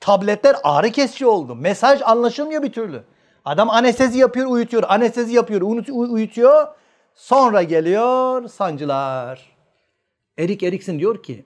Tabletler 0.00 0.56
ağrı 0.64 0.90
kesici 0.90 1.26
oldu. 1.26 1.54
Mesaj 1.54 2.00
anlaşılmıyor 2.04 2.62
bir 2.62 2.72
türlü. 2.72 3.02
Adam 3.44 3.70
anestezi 3.70 4.18
yapıyor, 4.18 4.46
uyutuyor. 4.46 4.82
Anestezi 4.88 5.34
yapıyor, 5.34 5.60
uyutuyor. 5.88 6.66
Sonra 7.14 7.62
geliyor 7.62 8.48
sancılar. 8.48 9.56
Erik 10.38 10.62
Erikson 10.62 10.98
diyor 10.98 11.22
ki 11.22 11.44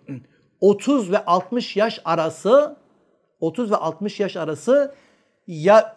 30 0.60 1.12
ve 1.12 1.24
60 1.24 1.76
yaş 1.76 2.00
arası 2.04 2.76
30 3.40 3.70
ve 3.70 3.76
60 3.76 4.20
yaş 4.20 4.36
arası 4.36 4.94
ya 5.46 5.96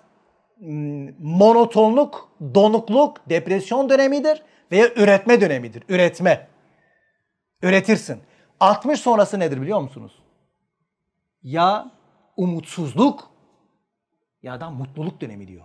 monotonluk, 1.20 2.30
donukluk, 2.56 3.30
depresyon 3.30 3.90
dönemidir 3.90 4.42
veya 4.72 4.94
üretme 4.96 5.42
dönemidir. 5.42 5.84
Üretme. 5.90 6.48
Üretirsin. 7.62 8.22
60 8.60 9.00
sonrası 9.00 9.40
nedir 9.40 9.62
biliyor 9.62 9.80
musunuz? 9.80 10.24
Ya 11.44 11.92
umutsuzluk 12.38 13.32
ya 14.44 14.62
da 14.62 14.70
mutluluk 14.70 15.22
dönemi 15.22 15.48
diyor. 15.48 15.64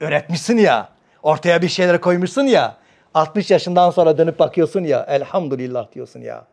Öğretmişsin 0.00 0.58
ya. 0.58 0.88
Ortaya 1.22 1.62
bir 1.62 1.68
şeyler 1.68 2.00
koymuşsun 2.00 2.42
ya. 2.42 2.76
60 3.14 3.50
yaşından 3.50 3.90
sonra 3.90 4.18
dönüp 4.18 4.38
bakıyorsun 4.38 4.84
ya. 4.84 5.06
Elhamdülillah 5.08 5.92
diyorsun 5.92 6.20
ya. 6.20 6.46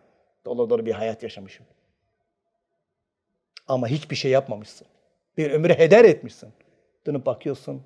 Dolu 0.46 0.70
dolu 0.70 0.86
bir 0.86 0.92
hayat 0.92 1.24
yaşamışım. 1.24 1.66
Ama 3.68 3.88
hiçbir 3.88 4.16
şey 4.16 4.32
yapmamışsın. 4.32 4.88
Bir 5.38 5.52
ömrü 5.52 5.74
heder 5.74 6.06
etmişsin. 6.06 6.54
Dönüp 7.06 7.26
bakıyorsun. 7.26 7.84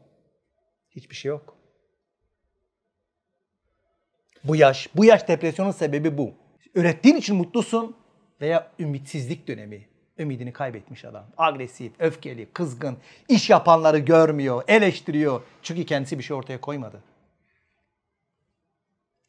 Hiçbir 0.90 1.16
şey 1.16 1.30
yok. 1.30 1.58
Bu 4.48 4.56
yaş, 4.56 4.90
bu 4.96 5.06
yaş 5.06 5.28
depresyonun 5.28 5.72
sebebi 5.72 6.18
bu. 6.18 6.34
Ürettiğin 6.76 7.16
için 7.16 7.36
mutlusun 7.36 7.96
veya 8.42 8.72
ümitsizlik 8.80 9.48
dönemi. 9.48 9.88
Ümidini 10.18 10.54
kaybetmiş 10.54 11.06
adam. 11.06 11.26
Agresif, 11.38 11.92
öfkeli, 12.00 12.46
kızgın, 12.54 12.98
iş 13.30 13.50
yapanları 13.50 13.98
görmüyor, 13.98 14.64
eleştiriyor. 14.68 15.42
Çünkü 15.62 15.86
kendisi 15.86 16.18
bir 16.18 16.24
şey 16.24 16.38
ortaya 16.38 16.62
koymadı. 16.62 17.04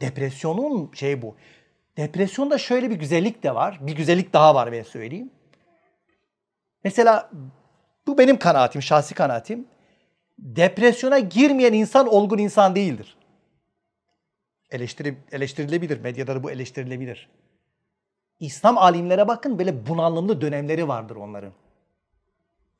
Depresyonun 0.00 0.90
şey 0.94 1.22
bu. 1.22 1.36
Depresyonda 1.96 2.58
şöyle 2.58 2.90
bir 2.90 2.96
güzellik 2.96 3.42
de 3.42 3.54
var. 3.54 3.78
Bir 3.80 3.96
güzellik 3.96 4.32
daha 4.32 4.54
var 4.54 4.72
ben 4.72 4.82
söyleyeyim. 4.82 5.30
Mesela 6.84 7.30
bu 8.06 8.18
benim 8.18 8.38
kanaatim, 8.38 8.82
şahsi 8.82 9.14
kanaatim. 9.14 9.66
Depresyona 10.38 11.18
girmeyen 11.18 11.72
insan 11.72 12.08
olgun 12.08 12.38
insan 12.38 12.76
değildir. 12.76 13.15
Eleştiri, 14.70 15.16
eleştirilebilir. 15.32 16.00
Medyada 16.00 16.34
da 16.34 16.42
bu 16.42 16.50
eleştirilebilir. 16.50 17.28
İslam 18.40 18.78
alimlere 18.78 19.28
bakın 19.28 19.58
böyle 19.58 19.86
bunalımlı 19.86 20.40
dönemleri 20.40 20.88
vardır 20.88 21.16
onların. 21.16 21.52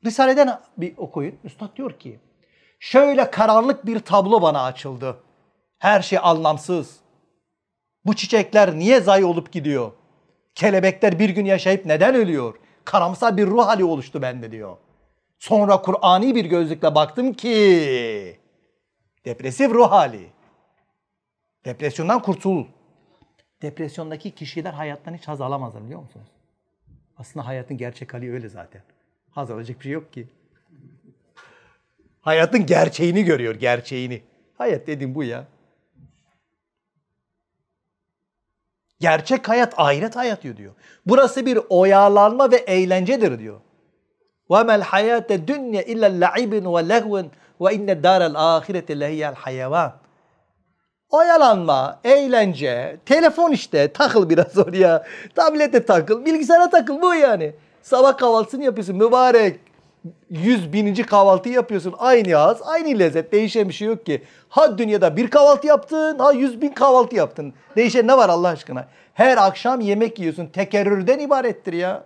Risale'den 0.04 0.60
bir 0.76 0.96
okuyun. 0.96 1.38
Üstad 1.44 1.76
diyor 1.76 1.98
ki 1.98 2.20
şöyle 2.80 3.30
karanlık 3.30 3.86
bir 3.86 3.98
tablo 3.98 4.42
bana 4.42 4.64
açıldı. 4.64 5.16
Her 5.78 6.02
şey 6.02 6.18
anlamsız. 6.22 6.96
Bu 8.04 8.16
çiçekler 8.16 8.78
niye 8.78 9.00
zayi 9.00 9.24
olup 9.24 9.52
gidiyor? 9.52 9.92
Kelebekler 10.54 11.18
bir 11.18 11.30
gün 11.30 11.44
yaşayıp 11.44 11.86
neden 11.86 12.14
ölüyor? 12.14 12.54
Karamsar 12.84 13.36
bir 13.36 13.46
ruh 13.46 13.66
hali 13.66 13.84
oluştu 13.84 14.22
bende 14.22 14.50
diyor. 14.50 14.76
Sonra 15.38 15.82
Kur'ani 15.82 16.34
bir 16.34 16.44
gözlükle 16.44 16.94
baktım 16.94 17.32
ki 17.32 18.40
depresif 19.24 19.70
ruh 19.70 19.90
hali. 19.90 20.35
Depresyondan 21.65 22.21
kurtul. 22.21 22.65
Depresyondaki 23.61 24.31
kişiler 24.31 24.73
hayattan 24.73 25.13
hiç 25.13 25.27
haz 25.27 25.41
alamazlar 25.41 25.83
biliyor 25.85 26.01
musunuz? 26.01 26.27
Aslında 27.17 27.47
hayatın 27.47 27.77
gerçek 27.77 28.13
hali 28.13 28.33
öyle 28.33 28.49
zaten. 28.49 28.81
Haz 29.31 29.51
alacak 29.51 29.79
bir 29.79 29.83
şey 29.83 29.91
yok 29.91 30.13
ki. 30.13 30.27
Hayatın 32.21 32.65
gerçeğini 32.65 33.23
görüyor, 33.23 33.55
gerçeğini. 33.55 34.21
Hayat 34.57 34.87
dedim 34.87 35.15
bu 35.15 35.23
ya. 35.23 35.47
Gerçek 38.99 39.49
hayat 39.49 39.79
ahiret 39.79 40.15
hayatı 40.15 40.57
diyor. 40.57 40.73
Burası 41.05 41.45
bir 41.45 41.59
oyalanma 41.69 42.51
ve 42.51 42.55
eğlencedir 42.55 43.39
diyor. 43.39 43.61
وَمَا 44.49 44.81
الْحَيَاةَ 44.81 45.27
الدُّنْيَا 45.27 45.83
اِلَّا 45.83 46.07
لَعِبٍ 46.25 46.63
وَلَهْوٍ 46.75 47.29
وَاِنَّ 47.59 47.87
الدَّارَ 47.97 48.21
الْآخِرَةِ 48.31 48.89
لَهِيَ 49.01 49.33
الْحَيَوَانِ 49.33 49.91
Oyalanma, 51.10 52.00
eğlence, 52.04 52.96
telefon 53.06 53.52
işte 53.52 53.92
takıl 53.92 54.30
biraz 54.30 54.58
oraya. 54.68 55.06
Tablete 55.34 55.84
takıl, 55.84 56.24
bilgisayara 56.24 56.70
takıl 56.70 57.02
bu 57.02 57.14
yani. 57.14 57.52
Sabah 57.82 58.16
kahvaltısını 58.18 58.64
yapıyorsun 58.64 58.96
mübarek. 58.96 59.60
Yüz 60.30 60.72
bininci 60.72 61.02
kahvaltı 61.02 61.48
yapıyorsun. 61.48 61.94
Aynı 61.98 62.34
haz, 62.34 62.62
aynı 62.62 62.98
lezzet. 62.98 63.32
Değişen 63.32 63.68
bir 63.68 63.74
şey 63.74 63.88
yok 63.88 64.06
ki. 64.06 64.22
Ha 64.48 64.78
dünyada 64.78 65.16
bir 65.16 65.30
kahvaltı 65.30 65.66
yaptın, 65.66 66.18
ha 66.18 66.32
yüz 66.32 66.62
bin 66.62 66.70
kahvaltı 66.70 67.16
yaptın. 67.16 67.54
Değişen 67.76 68.06
ne 68.06 68.16
var 68.16 68.28
Allah 68.28 68.48
aşkına? 68.48 68.88
Her 69.14 69.36
akşam 69.36 69.80
yemek 69.80 70.18
yiyorsun. 70.18 70.46
Tekerrürden 70.46 71.18
ibarettir 71.18 71.72
ya. 71.72 72.04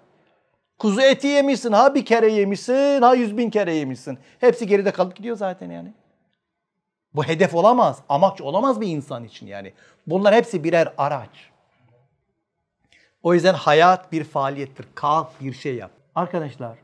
Kuzu 0.78 1.00
eti 1.00 1.26
yemişsin, 1.26 1.72
ha 1.72 1.94
bir 1.94 2.04
kere 2.04 2.32
yemişsin, 2.32 3.02
ha 3.02 3.14
yüz 3.14 3.36
bin 3.36 3.50
kere 3.50 3.74
yemişsin. 3.74 4.18
Hepsi 4.38 4.66
geride 4.66 4.90
kalıp 4.90 5.16
gidiyor 5.16 5.36
zaten 5.36 5.70
yani. 5.70 5.92
Bu 7.14 7.24
hedef 7.24 7.54
olamaz, 7.54 8.02
amaç 8.08 8.40
olamaz 8.40 8.80
bir 8.80 8.86
insan 8.86 9.24
için 9.24 9.46
yani. 9.46 9.72
Bunlar 10.06 10.34
hepsi 10.34 10.64
birer 10.64 10.94
araç. 10.98 11.50
O 13.22 13.34
yüzden 13.34 13.54
hayat 13.54 14.12
bir 14.12 14.24
faaliyettir. 14.24 14.86
Kalk 14.94 15.40
bir 15.40 15.52
şey 15.52 15.74
yap. 15.74 15.90
Arkadaşlar 16.14 16.78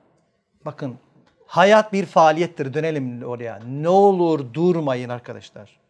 bakın 0.64 0.98
hayat 1.46 1.92
bir 1.92 2.06
faaliyettir. 2.06 2.74
Dönelim 2.74 3.22
oraya. 3.22 3.60
Ne 3.68 3.88
olur 3.88 4.54
durmayın 4.54 5.08
arkadaşlar. 5.08 5.80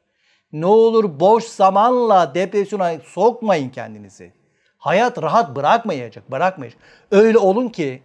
Ne 0.53 0.67
olur 0.67 1.21
boş 1.21 1.45
zamanla 1.45 2.35
depresyona 2.35 2.99
sokmayın 3.05 3.71
kendinizi. 3.71 4.33
Hayat 4.79 5.23
rahat 5.23 5.57
bırakmayacak, 5.57 6.31
bırakmayacak. 6.31 6.81
Öyle 7.11 7.39
olun 7.39 7.69
ki 7.69 8.03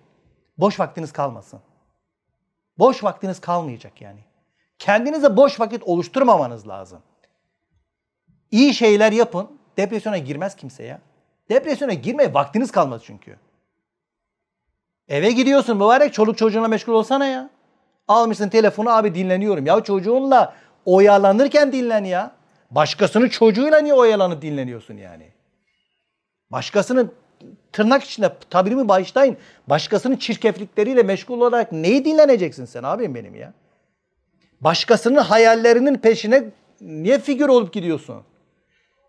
boş 0.57 0.79
vaktiniz 0.79 1.11
kalmasın. 1.11 1.59
Boş 2.79 3.03
vaktiniz 3.03 3.41
kalmayacak 3.41 4.01
yani. 4.01 4.19
Kendinize 4.81 5.37
boş 5.37 5.59
vakit 5.59 5.83
oluşturmamanız 5.83 6.67
lazım. 6.67 6.99
İyi 8.51 8.73
şeyler 8.73 9.11
yapın. 9.11 9.47
Depresyona 9.77 10.17
girmez 10.17 10.55
kimse 10.55 10.83
ya. 10.83 10.99
Depresyona 11.49 11.93
girmeye 11.93 12.33
vaktiniz 12.33 12.71
kalmaz 12.71 13.01
çünkü. 13.05 13.35
Eve 15.07 15.31
gidiyorsun 15.31 15.77
mübarek 15.77 16.13
çoluk 16.13 16.37
çocuğuna 16.37 16.67
meşgul 16.67 16.93
olsana 16.93 17.25
ya. 17.25 17.49
Almışsın 18.07 18.49
telefonu 18.49 18.89
abi 18.89 19.15
dinleniyorum. 19.15 19.65
Ya 19.65 19.81
çocuğunla 19.81 20.55
oyalanırken 20.85 21.71
dinlen 21.71 22.03
ya. 22.03 22.31
Başkasının 22.71 23.29
çocuğuyla 23.29 23.79
niye 23.79 23.93
oyalanıp 23.93 24.41
dinleniyorsun 24.41 24.97
yani? 24.97 25.31
Başkasının 26.51 27.11
tırnak 27.71 28.03
içinde 28.03 28.37
tabirimi 28.49 28.87
başlayın. 28.87 29.37
Başkasının 29.67 30.15
çirkeflikleriyle 30.15 31.03
meşgul 31.03 31.41
olarak 31.41 31.71
neyi 31.71 32.05
dinleneceksin 32.05 32.65
sen 32.65 32.83
abim 32.83 33.15
benim 33.15 33.35
ya? 33.35 33.53
Başkasının 34.61 35.19
hayallerinin 35.19 35.97
peşine 35.97 36.43
niye 36.81 37.19
figür 37.19 37.49
olup 37.49 37.73
gidiyorsun? 37.73 38.23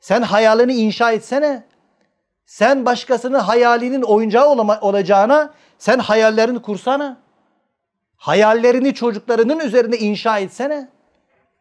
Sen 0.00 0.22
hayalini 0.22 0.74
inşa 0.74 1.12
etsene. 1.12 1.64
Sen 2.46 2.86
başkasının 2.86 3.38
hayalinin 3.38 4.02
oyuncağı 4.02 4.48
olacağına 4.80 5.54
sen 5.78 5.98
hayallerini 5.98 6.62
kursana. 6.62 7.16
Hayallerini 8.16 8.94
çocuklarının 8.94 9.60
üzerine 9.60 9.96
inşa 9.96 10.38
etsene. 10.38 10.88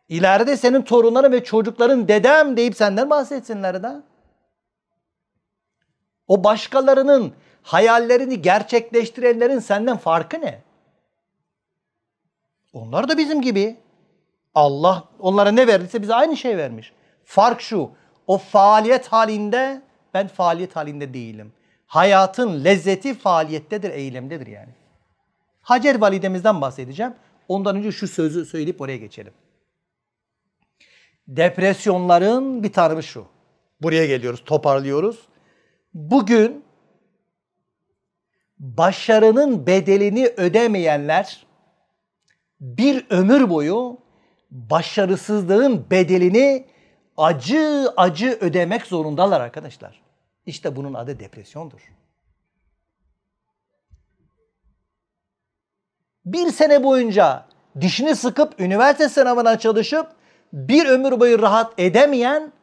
İleride 0.10 0.58
senin 0.58 0.82
torunların 0.82 1.32
ve 1.32 1.44
çocukların 1.44 2.08
dedem 2.08 2.58
deyip 2.58 2.76
senden 2.76 3.10
bahsetsinler 3.10 3.84
de. 3.84 3.92
O 6.28 6.44
başkalarının 6.44 7.34
hayallerini 7.64 8.42
gerçekleştirenlerin 8.42 9.60
senden 9.60 9.98
farkı 9.98 10.42
ne? 10.42 10.62
Onlar 12.74 13.10
da 13.10 13.18
bizim 13.18 13.42
gibi. 13.42 13.78
Allah 14.56 15.10
onlara 15.20 15.52
ne 15.52 15.68
verdiyse 15.68 16.02
bize 16.02 16.16
aynı 16.16 16.38
şey 16.38 16.58
vermiş. 16.58 16.94
Fark 17.26 17.62
şu. 17.62 17.92
O 18.28 18.38
faaliyet 18.38 19.08
halinde 19.08 19.82
ben 20.14 20.28
faaliyet 20.28 20.76
halinde 20.76 21.14
değilim. 21.14 21.54
Hayatın 21.88 22.64
lezzeti 22.64 23.14
faaliyettedir, 23.14 23.90
eylemdedir 23.90 24.48
yani. 24.48 24.74
Hacer 25.62 26.02
validemizden 26.02 26.62
bahsedeceğim. 26.62 27.14
Ondan 27.48 27.76
önce 27.76 27.92
şu 27.92 28.08
sözü 28.08 28.46
söyleyip 28.46 28.82
oraya 28.82 28.98
geçelim. 28.98 29.34
Depresyonların 31.28 32.64
bir 32.64 32.74
tanımı 32.74 33.04
şu. 33.04 33.26
Buraya 33.82 34.06
geliyoruz, 34.06 34.44
toparlıyoruz. 34.46 35.20
Bugün 35.94 36.66
başarının 38.60 39.68
bedelini 39.68 40.28
ödemeyenler 40.38 41.46
bir 42.62 43.06
ömür 43.10 43.50
boyu 43.50 43.98
başarısızlığın 44.52 45.86
bedelini 45.92 46.66
acı 47.18 47.94
acı 47.98 48.38
ödemek 48.42 48.86
zorundalar 48.86 49.42
arkadaşlar. 49.42 50.02
İşte 50.46 50.76
bunun 50.76 50.94
adı 50.94 51.20
depresyondur. 51.20 51.92
Bir 56.26 56.52
sene 56.52 56.84
boyunca 56.84 57.46
dişini 57.82 58.16
sıkıp 58.16 58.60
üniversite 58.60 59.10
sınavına 59.10 59.60
çalışıp 59.60 60.08
bir 60.54 60.86
ömür 60.86 61.20
boyu 61.20 61.42
rahat 61.42 61.80
edemeyen 61.80 62.54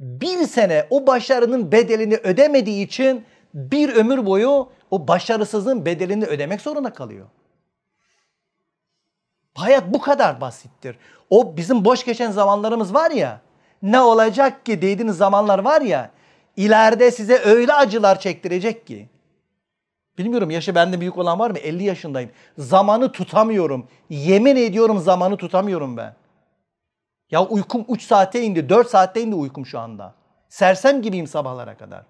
bir 0.00 0.46
sene 0.46 0.86
o 0.90 1.06
başarının 1.06 1.72
bedelini 1.72 2.16
ödemediği 2.16 2.86
için 2.86 3.24
bir 3.54 3.94
ömür 3.94 4.26
boyu 4.26 4.68
o 4.90 5.08
başarısızlığın 5.08 5.86
bedelini 5.86 6.24
ödemek 6.24 6.60
zorunda 6.60 6.92
kalıyor. 6.92 7.26
Hayat 9.56 9.94
bu 9.94 10.00
kadar 10.00 10.40
basittir. 10.40 10.96
O 11.30 11.56
bizim 11.56 11.84
boş 11.84 12.04
geçen 12.04 12.30
zamanlarımız 12.30 12.94
var 12.94 13.10
ya, 13.10 13.40
ne 13.82 14.00
olacak 14.00 14.66
ki 14.66 14.82
dediğiniz 14.82 15.16
zamanlar 15.16 15.58
var 15.58 15.80
ya, 15.80 16.10
ileride 16.56 17.10
size 17.10 17.38
öyle 17.38 17.72
acılar 17.72 18.20
çektirecek 18.20 18.86
ki. 18.86 19.08
Bilmiyorum 20.18 20.50
yaşı 20.50 20.74
bende 20.74 21.00
büyük 21.00 21.18
olan 21.18 21.38
var 21.38 21.50
mı? 21.50 21.58
50 21.58 21.84
yaşındayım. 21.84 22.30
Zamanı 22.58 23.12
tutamıyorum. 23.12 23.88
Yemin 24.10 24.56
ediyorum 24.56 24.98
zamanı 24.98 25.36
tutamıyorum 25.36 25.96
ben. 25.96 26.14
Ya 27.30 27.46
uykum 27.46 27.84
3 27.88 28.02
saate 28.02 28.42
indi, 28.42 28.68
4 28.68 28.90
saatte 28.90 29.22
indi 29.22 29.34
uykum 29.34 29.66
şu 29.66 29.78
anda. 29.78 30.14
Sersem 30.48 31.02
gibiyim 31.02 31.26
sabahlara 31.26 31.76
kadar. 31.76 32.02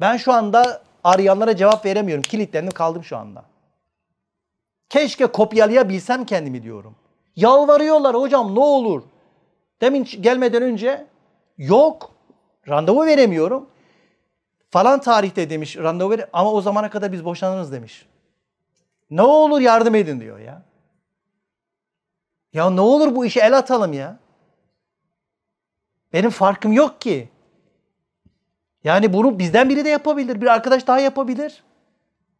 Ben 0.00 0.16
şu 0.16 0.32
anda 0.32 0.82
arayanlara 1.04 1.56
cevap 1.56 1.84
veremiyorum. 1.86 2.22
Kilitlendim 2.22 2.72
kaldım 2.72 3.04
şu 3.04 3.16
anda. 3.16 3.49
Keşke 4.90 5.26
kopyalayabilsem 5.26 6.24
kendimi 6.24 6.62
diyorum. 6.62 6.96
Yalvarıyorlar 7.36 8.14
hocam 8.14 8.54
ne 8.54 8.60
olur. 8.60 9.02
Demin 9.80 10.04
gelmeden 10.04 10.62
önce 10.62 11.06
yok. 11.58 12.10
Randevu 12.68 13.06
veremiyorum. 13.06 13.68
Falan 14.70 15.00
tarihte 15.00 15.50
demiş 15.50 15.76
randevu 15.76 16.10
ver 16.10 16.28
ama 16.32 16.52
o 16.52 16.60
zamana 16.60 16.90
kadar 16.90 17.12
biz 17.12 17.24
boşanırız 17.24 17.72
demiş. 17.72 18.06
Ne 19.10 19.22
olur 19.22 19.60
yardım 19.60 19.94
edin 19.94 20.20
diyor 20.20 20.38
ya. 20.38 20.62
Ya 22.52 22.70
ne 22.70 22.80
olur 22.80 23.14
bu 23.14 23.26
işe 23.26 23.40
el 23.40 23.58
atalım 23.58 23.92
ya. 23.92 24.18
Benim 26.12 26.30
farkım 26.30 26.72
yok 26.72 27.00
ki. 27.00 27.28
Yani 28.84 29.12
bunu 29.12 29.38
bizden 29.38 29.68
biri 29.68 29.84
de 29.84 29.88
yapabilir. 29.88 30.40
Bir 30.40 30.46
arkadaş 30.46 30.86
daha 30.86 31.00
yapabilir. 31.00 31.64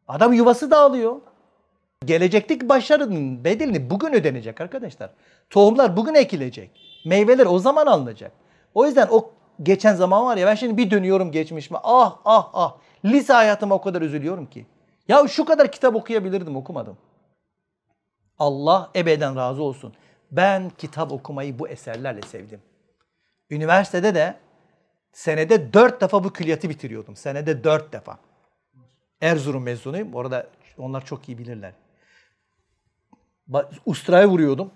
Adam 0.09 0.33
yuvası 0.33 0.71
dağılıyor. 0.71 1.21
Gelecekteki 2.07 2.69
başarının 2.69 3.45
bedelini 3.45 3.91
bugün 3.91 4.13
ödenecek 4.13 4.61
arkadaşlar. 4.61 5.11
Tohumlar 5.51 5.97
bugün 5.97 6.15
ekilecek. 6.15 6.71
Meyveler 7.05 7.47
o 7.47 7.59
zaman 7.59 7.87
alınacak. 7.87 8.33
O 8.75 8.87
yüzden 8.87 9.09
o 9.11 9.33
geçen 9.63 9.95
zaman 9.95 10.25
var 10.25 10.37
ya 10.37 10.47
ben 10.47 10.55
şimdi 10.55 10.77
bir 10.77 10.91
dönüyorum 10.91 11.33
geçmişime. 11.33 11.79
Ah 11.83 12.17
ah 12.25 12.51
ah. 12.53 12.77
Lise 13.05 13.33
hayatıma 13.33 13.75
o 13.75 13.81
kadar 13.81 14.03
üzülüyorum 14.03 14.47
ki. 14.47 14.67
Ya 15.09 15.29
şu 15.29 15.45
kadar 15.45 15.73
kitap 15.73 15.95
okuyabilirdim 15.95 16.57
okumadım. 16.57 16.97
Allah 18.39 18.91
ebeden 18.97 19.37
razı 19.37 19.63
olsun. 19.63 19.95
Ben 20.31 20.71
kitap 20.79 21.13
okumayı 21.13 21.59
bu 21.59 21.69
eserlerle 21.69 22.23
sevdim. 22.23 22.61
Üniversitede 23.51 24.15
de 24.15 24.37
senede 25.13 25.73
dört 25.73 26.01
defa 26.01 26.25
bu 26.25 26.33
külliyatı 26.33 26.69
bitiriyordum. 26.69 27.17
Senede 27.17 27.65
dört 27.65 27.93
defa. 27.93 28.19
Erzurum 29.21 29.63
mezunuyum. 29.63 30.15
Orada 30.15 30.47
onlar 30.79 31.05
çok 31.05 31.29
iyi 31.29 31.39
bilirler. 31.39 31.73
Ustra'ya 33.87 34.29
vuruyordum. 34.29 34.71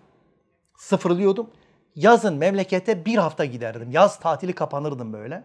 Sıfırlıyordum. 0.77 1.51
Yazın 1.97 2.35
memlekete 2.35 3.05
bir 3.05 3.17
hafta 3.17 3.45
giderdim. 3.45 3.91
Yaz 3.91 4.21
tatili 4.21 4.55
kapanırdım 4.55 5.13
böyle. 5.13 5.45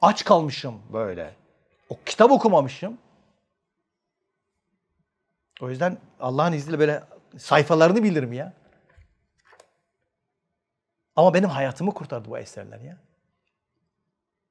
Aç 0.00 0.24
kalmışım 0.24 0.82
böyle. 0.92 1.34
O 1.88 1.98
kitap 2.06 2.30
okumamışım. 2.30 2.98
O 5.60 5.70
yüzden 5.70 5.98
Allah'ın 6.20 6.52
izniyle 6.52 6.78
böyle 6.78 7.02
sayfalarını 7.38 8.02
bilirim 8.02 8.32
ya. 8.32 8.52
Ama 11.16 11.34
benim 11.34 11.48
hayatımı 11.48 11.94
kurtardı 11.94 12.30
bu 12.30 12.38
eserler 12.38 12.80
ya. 12.80 12.96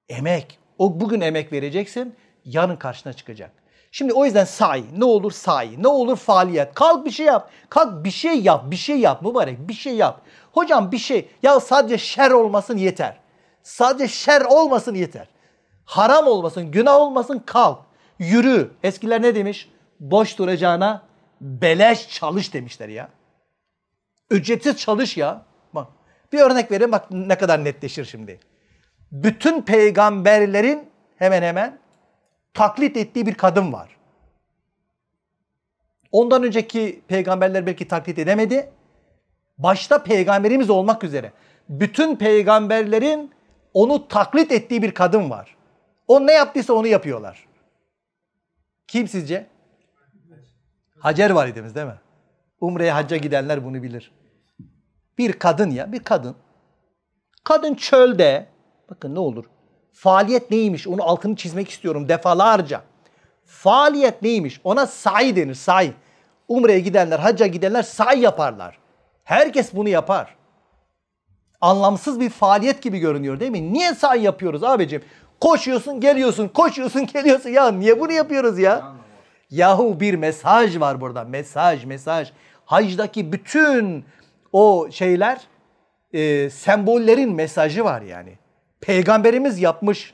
Emek. 0.09 0.59
O 0.77 0.99
bugün 0.99 1.21
emek 1.21 1.51
vereceksin, 1.51 2.15
yarın 2.45 2.75
karşına 2.75 3.13
çıkacak. 3.13 3.60
Şimdi 3.91 4.13
o 4.13 4.25
yüzden 4.25 4.45
say. 4.45 4.83
Ne 4.97 5.05
olur 5.05 5.31
say. 5.31 5.75
Ne 5.77 5.87
olur 5.87 6.17
faaliyet. 6.17 6.73
Kalk 6.73 7.05
bir 7.05 7.11
şey 7.11 7.25
yap. 7.25 7.51
Kalk 7.69 8.03
bir 8.03 8.11
şey 8.11 8.41
yap. 8.41 8.63
Bir 8.71 8.75
şey 8.75 8.99
yap 8.99 9.21
mübarek. 9.21 9.67
Bir 9.67 9.73
şey 9.73 9.95
yap. 9.95 10.21
Hocam 10.51 10.91
bir 10.91 10.97
şey. 10.97 11.29
Ya 11.43 11.59
sadece 11.59 11.97
şer 11.97 12.31
olmasın 12.31 12.77
yeter. 12.77 13.17
Sadece 13.63 14.07
şer 14.07 14.41
olmasın 14.41 14.95
yeter. 14.95 15.27
Haram 15.85 16.27
olmasın, 16.27 16.71
günah 16.71 16.95
olmasın 16.95 17.43
kalk. 17.45 17.79
Yürü. 18.19 18.71
Eskiler 18.83 19.21
ne 19.21 19.35
demiş? 19.35 19.69
Boş 19.99 20.37
duracağına 20.37 21.03
beleş 21.41 22.09
çalış 22.09 22.53
demişler 22.53 22.89
ya. 22.89 23.09
Ücretsiz 24.29 24.77
çalış 24.77 25.17
ya. 25.17 25.45
Bak 25.73 25.87
bir 26.33 26.39
örnek 26.39 26.71
vereyim 26.71 26.91
bak 26.91 27.11
ne 27.11 27.37
kadar 27.37 27.63
netleşir 27.63 28.05
şimdi. 28.05 28.39
Bütün 29.11 29.61
peygamberlerin 29.61 30.89
hemen 31.17 31.41
hemen 31.41 31.79
taklit 32.53 32.97
ettiği 32.97 33.25
bir 33.25 33.33
kadın 33.33 33.73
var. 33.73 33.97
Ondan 36.11 36.43
önceki 36.43 37.01
peygamberler 37.07 37.65
belki 37.65 37.87
taklit 37.87 38.19
edemedi. 38.19 38.71
Başta 39.57 40.03
peygamberimiz 40.03 40.69
olmak 40.69 41.03
üzere 41.03 41.31
bütün 41.69 42.15
peygamberlerin 42.15 43.31
onu 43.73 44.07
taklit 44.07 44.51
ettiği 44.51 44.81
bir 44.81 44.91
kadın 44.91 45.29
var. 45.29 45.55
O 46.07 46.27
ne 46.27 46.31
yaptıysa 46.31 46.73
onu 46.73 46.87
yapıyorlar. 46.87 47.47
Kim 48.87 49.07
sizce? 49.07 49.47
Hacer 50.99 51.29
validemiz 51.29 51.75
değil 51.75 51.87
mi? 51.87 51.99
Umre'ye 52.61 52.91
hacca 52.91 53.17
gidenler 53.17 53.65
bunu 53.65 53.83
bilir. 53.83 54.11
Bir 55.17 55.33
kadın 55.33 55.69
ya, 55.69 55.91
bir 55.91 56.03
kadın. 56.03 56.35
Kadın 57.43 57.75
çölde, 57.75 58.47
bakın 58.89 59.15
ne 59.15 59.19
olur. 59.19 59.45
Faaliyet 59.93 60.51
neymiş 60.51 60.87
onu 60.87 61.03
altını 61.03 61.35
çizmek 61.35 61.69
istiyorum 61.69 62.09
defalarca. 62.09 62.81
Faaliyet 63.45 64.21
neymiş? 64.21 64.61
Ona 64.63 64.87
sa'i 64.87 65.35
denir, 65.35 65.55
sa'i. 65.55 65.93
Umre'ye 66.47 66.79
gidenler, 66.79 67.19
hacca 67.19 67.47
gidenler 67.47 67.83
sa'i 67.83 68.19
yaparlar. 68.19 68.77
Herkes 69.23 69.73
bunu 69.73 69.89
yapar. 69.89 70.35
Anlamsız 71.61 72.19
bir 72.19 72.29
faaliyet 72.29 72.81
gibi 72.81 72.99
görünüyor 72.99 73.39
değil 73.39 73.51
mi? 73.51 73.73
Niye 73.73 73.93
sa'i 73.95 74.21
yapıyoruz 74.21 74.63
abicim? 74.63 75.03
Koşuyorsun, 75.41 75.99
geliyorsun, 75.99 76.47
koşuyorsun, 76.47 77.05
geliyorsun. 77.05 77.49
Ya 77.49 77.71
niye 77.71 77.99
bunu 77.99 78.11
yapıyoruz 78.11 78.59
ya? 78.59 78.93
Yahu 79.49 79.99
bir 79.99 80.13
mesaj 80.13 80.79
var 80.79 81.01
burada. 81.01 81.23
Mesaj, 81.23 81.85
mesaj. 81.85 82.31
Hacdaki 82.65 83.31
bütün 83.31 84.05
o 84.53 84.87
şeyler, 84.91 85.41
e, 86.13 86.49
sembollerin 86.49 87.33
mesajı 87.33 87.83
var 87.83 88.01
yani. 88.01 88.40
Peygamberimiz 88.81 89.59
yapmış. 89.59 90.13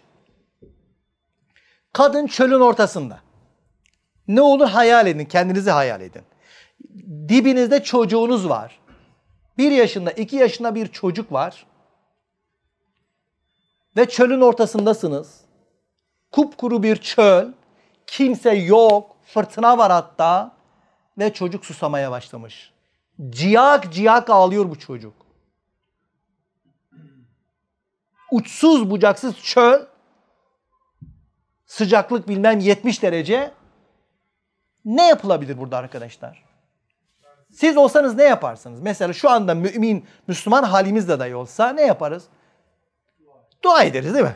Kadın 1.93 2.27
çölün 2.27 2.59
ortasında. 2.59 3.19
Ne 4.27 4.41
olur 4.41 4.67
hayal 4.67 5.07
edin, 5.07 5.25
kendinizi 5.25 5.71
hayal 5.71 6.01
edin. 6.01 6.21
Dibinizde 7.29 7.83
çocuğunuz 7.83 8.49
var. 8.49 8.79
Bir 9.57 9.71
yaşında, 9.71 10.11
iki 10.11 10.35
yaşında 10.35 10.75
bir 10.75 10.87
çocuk 10.87 11.31
var. 11.31 11.65
Ve 13.97 14.09
çölün 14.09 14.41
ortasındasınız. 14.41 15.41
Kupkuru 16.31 16.83
bir 16.83 16.95
çöl. 16.95 17.51
Kimse 18.07 18.55
yok. 18.55 19.15
Fırtına 19.25 19.77
var 19.77 19.91
hatta. 19.91 20.57
Ve 21.17 21.33
çocuk 21.33 21.65
susamaya 21.65 22.11
başlamış. 22.11 22.73
Ciyak 23.29 23.93
ciyak 23.93 24.29
ağlıyor 24.29 24.69
bu 24.69 24.79
çocuk. 24.79 25.26
Uçsuz 28.31 28.89
bucaksız 28.89 29.37
çöl. 29.37 29.85
Sıcaklık 31.65 32.27
bilmem 32.27 32.59
70 32.59 33.03
derece. 33.03 33.51
Ne 34.85 35.07
yapılabilir 35.07 35.57
burada 35.57 35.77
arkadaşlar? 35.77 36.43
Siz 37.51 37.77
olsanız 37.77 38.15
ne 38.15 38.23
yaparsınız? 38.23 38.81
Mesela 38.81 39.13
şu 39.13 39.29
anda 39.29 39.55
mümin, 39.55 40.05
Müslüman 40.27 40.63
halimizde 40.63 41.19
dahi 41.19 41.35
olsa 41.35 41.69
ne 41.69 41.81
yaparız? 41.81 42.23
Dua 43.63 43.83
ederiz 43.83 44.13
değil 44.13 44.25
mi? 44.25 44.35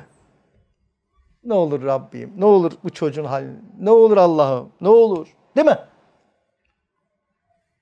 Ne 1.44 1.54
olur 1.54 1.86
Rabbim, 1.86 2.34
ne 2.38 2.46
olur 2.46 2.72
bu 2.84 2.90
çocuğun 2.90 3.26
halini, 3.26 3.60
ne 3.80 3.90
olur 3.90 4.18
Allah'ım, 4.18 4.72
ne 4.82 4.90
olur. 4.90 5.28
Değil 5.56 5.68
mi? 5.68 5.78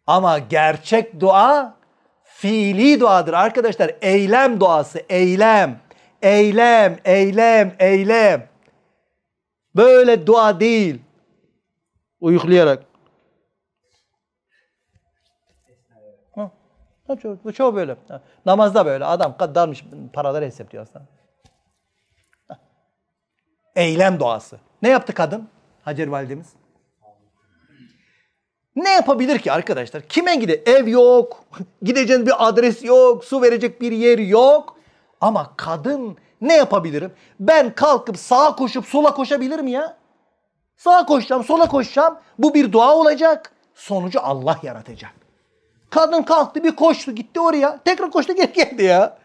Ama 0.07 0.39
gerçek 0.39 1.20
dua 1.20 1.76
fiili 2.24 2.99
duadır 2.99 3.34
arkadaşlar. 3.34 3.91
Eylem 4.01 4.60
duası, 4.60 5.01
eylem. 5.10 5.80
Eylem, 6.22 6.99
eylem, 7.05 7.76
eylem. 7.80 8.49
Böyle 9.76 10.28
dua 10.28 10.59
değil. 10.59 11.01
Uyuklayarak. 12.22 12.84
Ha, 17.07 17.15
çoğu, 17.15 17.39
bu 17.43 17.53
çoğu 17.53 17.76
böyle. 17.76 17.95
Ha, 18.07 18.22
namazda 18.45 18.86
böyle. 18.86 19.05
Adam 19.05 19.36
dalmış 19.39 19.86
paraları 20.13 20.45
hesaplıyor 20.45 20.84
aslında. 20.84 21.05
Eylem 23.76 24.20
duası. 24.20 24.59
Ne 24.82 24.89
yaptı 24.89 25.13
kadın? 25.13 25.47
Hacer 25.82 26.07
validemiz. 26.07 26.53
Ne 28.76 28.89
yapabilir 28.89 29.39
ki 29.39 29.51
arkadaşlar? 29.51 30.01
Kime 30.01 30.36
gide? 30.36 30.53
Ev 30.65 30.88
yok, 30.88 31.43
gideceğin 31.82 32.26
bir 32.26 32.47
adres 32.47 32.84
yok, 32.84 33.26
su 33.26 33.41
verecek 33.41 33.82
bir 33.82 33.91
yer 33.91 34.20
yok. 34.20 34.78
Ama 35.22 35.53
kadın 35.57 36.17
ne 36.41 36.55
yapabilirim? 36.55 37.13
Ben 37.39 37.76
kalkıp 37.76 38.17
sağa 38.17 38.55
koşup 38.55 38.86
sola 38.86 39.13
koşabilirim 39.13 39.67
ya. 39.67 39.97
Sağa 40.78 41.05
koşacağım, 41.05 41.43
sola 41.43 41.67
koşacağım. 41.67 42.17
Bu 42.39 42.53
bir 42.53 42.72
dua 42.72 42.95
olacak. 42.95 43.51
Sonucu 43.76 44.20
Allah 44.22 44.59
yaratacak. 44.63 45.11
Kadın 45.89 46.24
kalktı 46.24 46.63
bir 46.63 46.76
koştu 46.76 47.11
gitti 47.11 47.39
oraya. 47.39 47.80
Tekrar 47.86 48.11
koştu 48.11 48.34
geri 48.36 48.53
geldi 48.53 48.84
ya. 48.84 49.17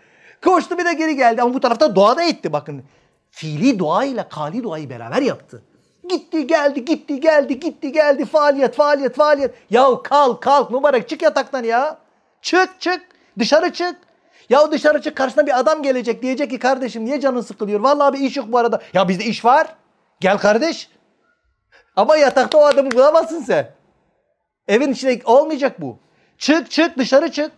Koştu 0.45 0.79
bir 0.79 0.85
de 0.85 0.93
geri 0.93 1.17
geldi 1.17 1.43
ama 1.43 1.55
bu 1.55 1.61
tarafta 1.61 1.95
dua 1.95 2.17
da 2.17 2.23
etti 2.23 2.53
bakın. 2.53 2.83
Fiili 3.31 3.79
dua 3.79 4.05
ile 4.05 4.29
kali 4.29 4.63
duayı 4.63 4.91
beraber 4.91 5.23
yaptı. 5.23 5.63
Gitti 6.09 6.47
geldi 6.47 6.85
gitti 6.85 7.21
geldi 7.21 7.61
gitti 7.61 7.93
geldi 7.93 8.25
faaliyet 8.25 8.75
faaliyet 8.75 9.15
faaliyet. 9.15 9.55
Ya 9.71 10.03
kalk 10.03 10.43
kalk 10.43 10.71
mübarek 10.71 11.09
çık 11.09 11.23
yataktan 11.23 11.65
ya. 11.65 11.99
Çık 12.43 12.81
çık 12.81 13.01
dışarı 13.39 13.73
çık. 13.73 13.97
Ya 14.49 14.73
dışarı 14.73 15.03
çık 15.03 15.17
karşısına 15.17 15.47
bir 15.47 15.59
adam 15.59 15.83
gelecek 15.83 16.23
diyecek 16.23 16.51
ki 16.51 16.59
kardeşim 16.59 17.05
niye 17.05 17.21
canın 17.21 17.41
sıkılıyor? 17.41 17.81
Vallahi 17.81 18.13
bir 18.13 18.21
iş 18.21 18.37
yok 18.37 18.47
bu 18.53 18.59
arada. 18.59 18.83
Ya 18.93 19.09
bizde 19.09 19.25
iş 19.25 19.45
var. 19.45 19.75
Gel 20.21 20.39
kardeş. 20.39 20.91
Ama 21.97 22.17
yatakta 22.17 22.59
o 22.59 22.65
adamı 22.65 22.91
bulamazsın 22.91 23.41
sen. 23.41 23.71
Evin 24.69 24.93
içinde 24.93 25.21
olmayacak 25.25 25.81
bu. 25.81 25.99
Çık 26.39 26.71
çık 26.71 26.99
dışarı 26.99 27.33
çık. 27.33 27.53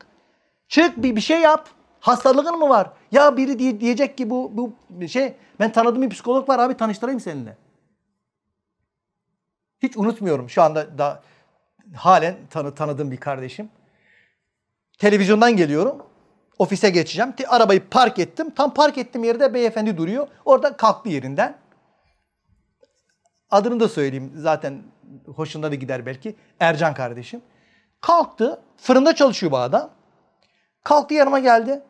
Çık 0.69 1.03
bir, 1.03 1.17
bir 1.17 1.21
şey 1.21 1.41
yap. 1.41 1.69
Hastalığın 2.01 2.59
mı 2.59 2.69
var? 2.69 2.91
Ya 3.13 3.37
biri 3.37 3.59
diye, 3.59 3.81
diyecek 3.81 4.19
ki 4.19 4.31
bu, 4.31 4.53
bu 4.91 5.09
şey 5.09 5.35
ben 5.61 5.73
tanıdığım 5.73 6.03
bir 6.03 6.11
psikolog 6.11 6.49
var 6.49 6.59
abi 6.59 6.77
tanıştırayım 6.77 7.21
seninle. 7.21 7.57
Hiç 9.83 9.97
unutmuyorum 9.97 10.51
şu 10.51 10.63
anda 10.63 10.99
da 10.99 11.23
halen 11.95 12.37
tanı, 12.51 12.75
tanıdığım 12.75 13.11
bir 13.11 13.17
kardeşim. 13.17 13.69
Televizyondan 14.99 15.57
geliyorum. 15.57 16.07
Ofise 16.59 16.91
geçeceğim. 16.91 17.35
Arabayı 17.49 17.89
park 17.89 18.19
ettim. 18.19 18.51
Tam 18.51 18.75
park 18.75 18.99
ettiğim 18.99 19.25
yerde 19.25 19.55
beyefendi 19.55 19.97
duruyor. 19.97 20.29
Orada 20.45 20.77
kalktı 20.77 21.09
yerinden. 21.09 21.57
Adını 23.51 23.81
da 23.81 23.89
söyleyeyim. 23.89 24.33
Zaten 24.37 24.83
hoşunda 25.37 25.71
da 25.71 25.75
gider 25.75 26.07
belki. 26.07 26.37
Ercan 26.61 26.95
kardeşim. 26.95 27.43
Kalktı. 28.01 28.63
Fırında 28.77 29.15
çalışıyor 29.15 29.53
bu 29.53 29.59
adam. 29.59 29.91
Kalktı 30.85 31.15
yanıma 31.15 31.39
geldi. 31.39 31.83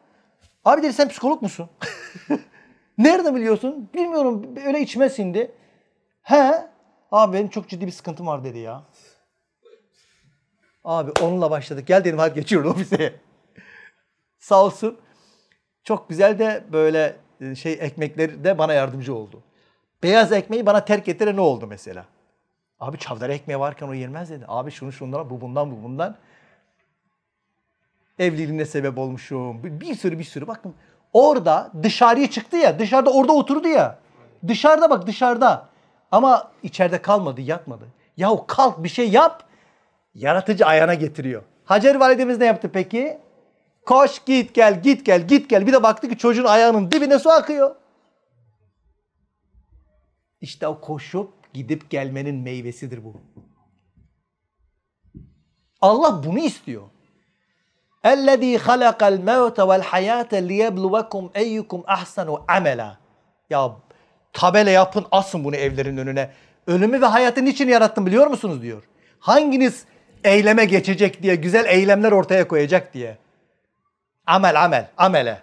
Abi 0.64 0.83
dedi 0.83 0.93
sen 0.93 1.09
psikolog 1.09 1.43
musun? 1.43 1.71
Nerede 2.99 3.35
biliyorsun? 3.35 3.91
Bilmiyorum. 3.95 4.55
Öyle 4.67 4.81
içime 4.81 5.09
sindi. 5.09 5.53
He. 6.23 6.69
Abi 7.12 7.33
benim 7.33 7.49
çok 7.49 7.69
ciddi 7.69 7.87
bir 7.87 7.93
sıkıntım 7.93 8.27
var 8.27 8.45
dedi 8.45 8.59
ya. 8.59 8.83
Abi 10.85 11.11
onunla 11.23 11.51
başladık. 11.51 11.87
Gel 11.87 12.05
dedim 12.05 12.19
hadi 12.19 12.35
geçiyorum 12.35 12.71
ofise. 12.71 13.21
Sağ 14.47 14.64
olsun. 14.64 14.99
Çok 15.84 16.09
güzel 16.09 16.38
de 16.38 16.64
böyle 16.72 17.16
e, 17.40 17.55
şey 17.55 17.72
ekmekleri 17.72 18.44
de 18.44 18.59
bana 18.59 18.72
yardımcı 18.72 19.14
oldu. 19.14 19.42
Beyaz 20.03 20.32
ekmeği 20.32 20.66
bana 20.66 20.84
terk 20.84 21.09
ettire 21.09 21.36
ne 21.36 21.40
oldu 21.40 21.66
mesela? 21.66 22.05
Abi 22.80 22.99
çavdar 22.99 23.30
ekmeği 23.30 23.61
varken 23.61 23.88
o 23.88 23.94
yenmez 23.94 24.30
dedi. 24.30 24.44
Abi 24.49 24.70
şunu 24.70 24.92
şundan, 24.92 25.30
bu 25.30 25.40
bundan, 25.40 25.70
bu 25.70 25.82
bundan. 25.82 26.16
Evliliğine 28.18 28.64
sebep 28.64 28.99
olmuşum. 28.99 29.80
Bir 29.80 29.94
sürü 29.94 30.18
bir 30.18 30.24
sürü. 30.24 30.47
Bakın 30.47 30.74
orada 31.12 31.72
dışarıya 31.82 32.30
çıktı 32.30 32.57
ya. 32.57 32.78
Dışarıda 32.78 33.11
orada 33.11 33.32
oturdu 33.32 33.68
ya. 33.68 33.99
Dışarıda 34.49 34.90
bak 34.90 35.07
dışarıda. 35.07 35.68
Ama 36.12 36.53
içeride 36.62 37.03
kalmadı, 37.03 37.40
yatmadı. 37.40 37.84
Yahu 38.16 38.44
kalk 38.47 38.82
bir 38.84 38.88
şey 38.88 39.11
yap. 39.11 39.44
Yaratıcı 40.14 40.66
ayağına 40.66 40.94
getiriyor. 40.94 41.42
Hacer 41.64 41.94
validemiz 41.94 42.38
ne 42.38 42.47
yaptı 42.47 42.70
peki? 42.72 43.26
Koş 43.86 44.26
git 44.26 44.53
gel 44.53 44.82
git 44.84 45.05
gel 45.05 45.28
git 45.28 45.49
gel. 45.49 45.68
Bir 45.68 45.74
de 45.74 45.84
baktı 45.84 46.09
ki 46.09 46.18
çocuğun 46.18 46.45
ayağının 46.45 46.91
dibine 46.91 47.20
su 47.20 47.30
akıyor. 47.30 47.76
İşte 50.41 50.68
o 50.68 50.82
koşup 50.82 51.53
gidip 51.53 51.89
gelmenin 51.89 52.36
meyvesidir 52.36 53.03
bu. 53.03 53.22
Allah 55.82 56.24
bunu 56.24 56.39
istiyor. 56.39 56.84
اَلَّذ۪ي 58.03 58.57
خَلَقَ 58.57 59.01
الْمَوْتَ 59.14 59.57
وَالْحَيَاةَ 59.70 60.32
لِيَبْلُوَكُمْ 60.49 61.32
اَيُّكُمْ 61.32 61.82
اَحْسَنُ 61.84 62.45
عَمَلًا 62.45 62.91
Ya 63.49 63.72
tabela 64.34 64.70
yapın 64.70 65.05
asın 65.12 65.43
bunu 65.43 65.55
evlerin 65.55 65.97
önüne. 65.97 66.32
Ölümü 66.68 67.01
ve 67.01 67.05
hayatı 67.05 67.45
niçin 67.45 67.68
yarattım 67.68 68.05
biliyor 68.05 68.28
musunuz 68.28 68.62
diyor. 68.62 68.84
Hanginiz 69.20 69.86
eyleme 70.24 70.66
geçecek 70.66 71.24
diye, 71.24 71.36
güzel 71.36 71.66
eylemler 71.66 72.12
ortaya 72.12 72.47
koyacak 72.47 72.93
diye. 72.93 73.18
Amel 74.27 74.64
amel, 74.64 74.91
amele. 74.97 75.43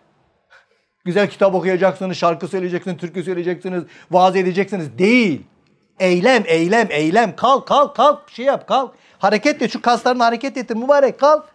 Güzel 1.06 1.30
kitap 1.30 1.56
okuyacaksınız, 1.56 2.18
şarkı 2.18 2.48
söyleyeceksiniz, 2.48 2.98
türkü 2.98 3.24
söyleyeceksiniz, 3.24 3.84
vaaz 4.12 4.36
edeceksiniz. 4.36 4.98
Değil. 4.98 5.44
Eylem, 6.00 6.44
eylem, 6.46 6.88
eylem. 6.92 7.36
Kalk, 7.36 7.68
kalk, 7.68 7.96
kalk. 7.96 8.28
Bir 8.28 8.34
şey 8.34 8.46
yap, 8.46 8.68
kalk. 8.68 8.96
Hareket 9.20 9.62
et. 9.62 9.72
Şu 9.72 9.82
kaslarını 9.82 10.24
hareket 10.24 10.58
ettir. 10.58 10.76
Mübarek 10.76 11.20
kalk. 11.20 11.46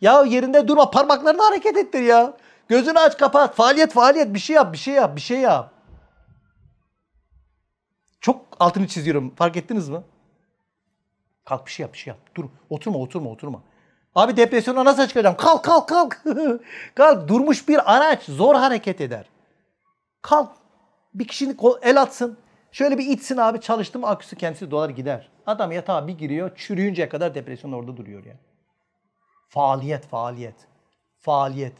Ya 0.00 0.22
yerinde 0.22 0.68
durma. 0.68 0.90
Parmaklarını 0.90 1.42
hareket 1.42 1.76
ettir 1.76 2.02
ya. 2.02 2.36
Gözünü 2.68 2.98
aç 2.98 3.18
kapat. 3.18 3.56
Faaliyet, 3.56 3.92
faaliyet. 3.92 4.34
Bir 4.34 4.38
şey 4.38 4.56
yap, 4.56 4.72
bir 4.72 4.78
şey 4.78 4.94
yap, 4.94 5.16
bir 5.16 5.20
şey 5.20 5.38
yap. 5.38 5.72
altını 8.62 8.88
çiziyorum. 8.88 9.34
Fark 9.34 9.56
ettiniz 9.56 9.88
mi? 9.88 9.98
Kalk 11.44 11.66
bir 11.66 11.70
şey 11.70 11.84
yap 11.84 11.92
bir 11.92 11.98
şey 11.98 12.10
yap. 12.10 12.20
Dur 12.34 12.44
oturma 12.70 12.98
oturma 12.98 13.30
oturma. 13.30 13.62
Abi 14.14 14.36
depresyona 14.36 14.84
nasıl 14.84 15.06
çıkacağım? 15.06 15.36
Kalk 15.36 15.64
kalk 15.64 15.88
kalk. 15.88 16.24
kalk 16.94 17.28
durmuş 17.28 17.68
bir 17.68 17.96
araç 17.96 18.22
zor 18.22 18.54
hareket 18.54 19.00
eder. 19.00 19.26
Kalk 20.22 20.50
bir 21.14 21.28
kişinin 21.28 21.58
el 21.82 22.02
atsın. 22.02 22.36
Şöyle 22.72 22.98
bir 22.98 23.06
itsin 23.06 23.36
abi 23.36 23.60
çalıştım 23.60 24.04
aküsü 24.04 24.36
kendisi 24.36 24.70
dolar 24.70 24.88
gider. 24.88 25.28
Adam 25.46 25.72
yatağa 25.72 26.06
bir 26.06 26.18
giriyor 26.18 26.50
çürüyünceye 26.56 27.08
kadar 27.08 27.34
depresyon 27.34 27.72
orada 27.72 27.96
duruyor 27.96 28.24
yani. 28.24 28.38
Faaliyet 29.48 30.06
faaliyet. 30.06 30.54
Faaliyet. 31.18 31.72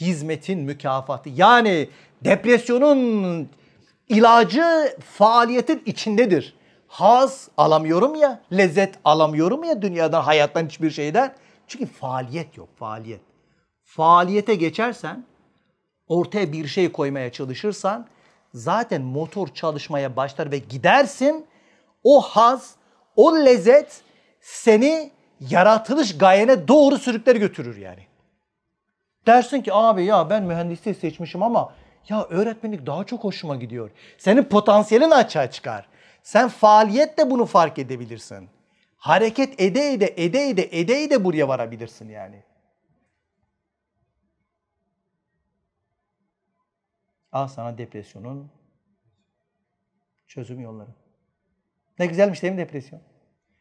Hizmetin 0.00 0.58
mükafatı. 0.60 1.28
Yani 1.28 1.90
depresyonun 2.24 3.48
ilacı 4.08 4.96
faaliyetin 5.00 5.82
içindedir. 5.86 6.55
Haz 6.88 7.48
alamıyorum 7.56 8.14
ya, 8.14 8.40
lezzet 8.52 8.94
alamıyorum 9.04 9.64
ya 9.64 9.82
dünyadan, 9.82 10.22
hayattan 10.22 10.66
hiçbir 10.66 10.90
şeyden. 10.90 11.34
Çünkü 11.66 11.86
faaliyet 11.86 12.56
yok, 12.56 12.68
faaliyet. 12.78 13.20
Faaliyete 13.84 14.54
geçersen, 14.54 15.24
ortaya 16.08 16.52
bir 16.52 16.66
şey 16.66 16.92
koymaya 16.92 17.32
çalışırsan 17.32 18.06
zaten 18.54 19.02
motor 19.02 19.48
çalışmaya 19.48 20.16
başlar 20.16 20.50
ve 20.50 20.58
gidersin. 20.58 21.46
O 22.04 22.20
haz, 22.20 22.74
o 23.16 23.36
lezzet 23.36 24.00
seni 24.40 25.10
yaratılış 25.40 26.18
gayene 26.18 26.68
doğru 26.68 26.98
sürükler 26.98 27.36
götürür 27.36 27.76
yani. 27.76 28.06
Dersin 29.26 29.62
ki 29.62 29.72
abi 29.72 30.04
ya 30.04 30.30
ben 30.30 30.42
mühendisliği 30.42 30.94
seçmişim 30.94 31.42
ama 31.42 31.72
ya 32.08 32.24
öğretmenlik 32.24 32.86
daha 32.86 33.04
çok 33.04 33.24
hoşuma 33.24 33.56
gidiyor. 33.56 33.90
Senin 34.18 34.42
potansiyelin 34.42 35.10
açığa 35.10 35.50
çıkar. 35.50 35.86
Sen 36.26 36.48
faaliyetle 36.48 37.30
bunu 37.30 37.46
fark 37.46 37.78
edebilirsin. 37.78 38.48
Hareket 38.96 39.60
ede 39.60 39.92
ede 39.92 40.14
ede 40.16 40.48
ede 40.48 40.68
ede 40.80 41.02
ede 41.02 41.24
buraya 41.24 41.48
varabilirsin 41.48 42.08
yani. 42.08 42.42
Al 47.32 47.48
sana 47.48 47.78
depresyonun 47.78 48.50
çözüm 50.26 50.60
yolları. 50.60 50.90
Ne 51.98 52.06
güzelmiş 52.06 52.42
değil 52.42 52.52
mi 52.52 52.58
depresyon? 52.58 53.00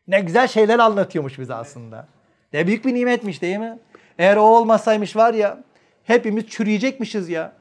Ne 0.08 0.20
güzel 0.20 0.48
şeyler 0.48 0.80
anlatıyormuş 0.80 1.40
bize 1.40 1.54
aslında. 1.54 2.08
Ne 2.54 2.68
büyük 2.68 2.86
bir 2.86 2.94
nimetmiş 2.94 3.42
değil 3.42 3.58
mi? 3.58 3.80
Eğer 4.18 4.38
o 4.38 4.42
olmasaymış 4.42 5.16
var 5.16 5.34
ya 5.34 5.64
hepimiz 6.04 6.48
çürüyecekmişiz 6.48 7.30
ya. 7.30 7.54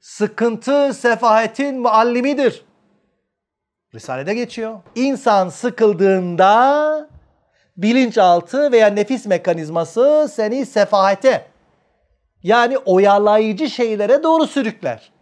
Sıkıntı 0.00 0.94
sefahetin 0.94 1.80
muallimidir. 1.80 2.65
Risalede 3.96 4.34
geçiyor. 4.34 4.80
İnsan 4.94 5.48
sıkıldığında 5.48 7.08
bilinçaltı 7.76 8.72
veya 8.72 8.86
nefis 8.86 9.26
mekanizması 9.26 10.28
seni 10.32 10.66
sefahete 10.66 11.46
yani 12.42 12.78
oyalayıcı 12.78 13.70
şeylere 13.70 14.22
doğru 14.22 14.46
sürükler. 14.46 15.12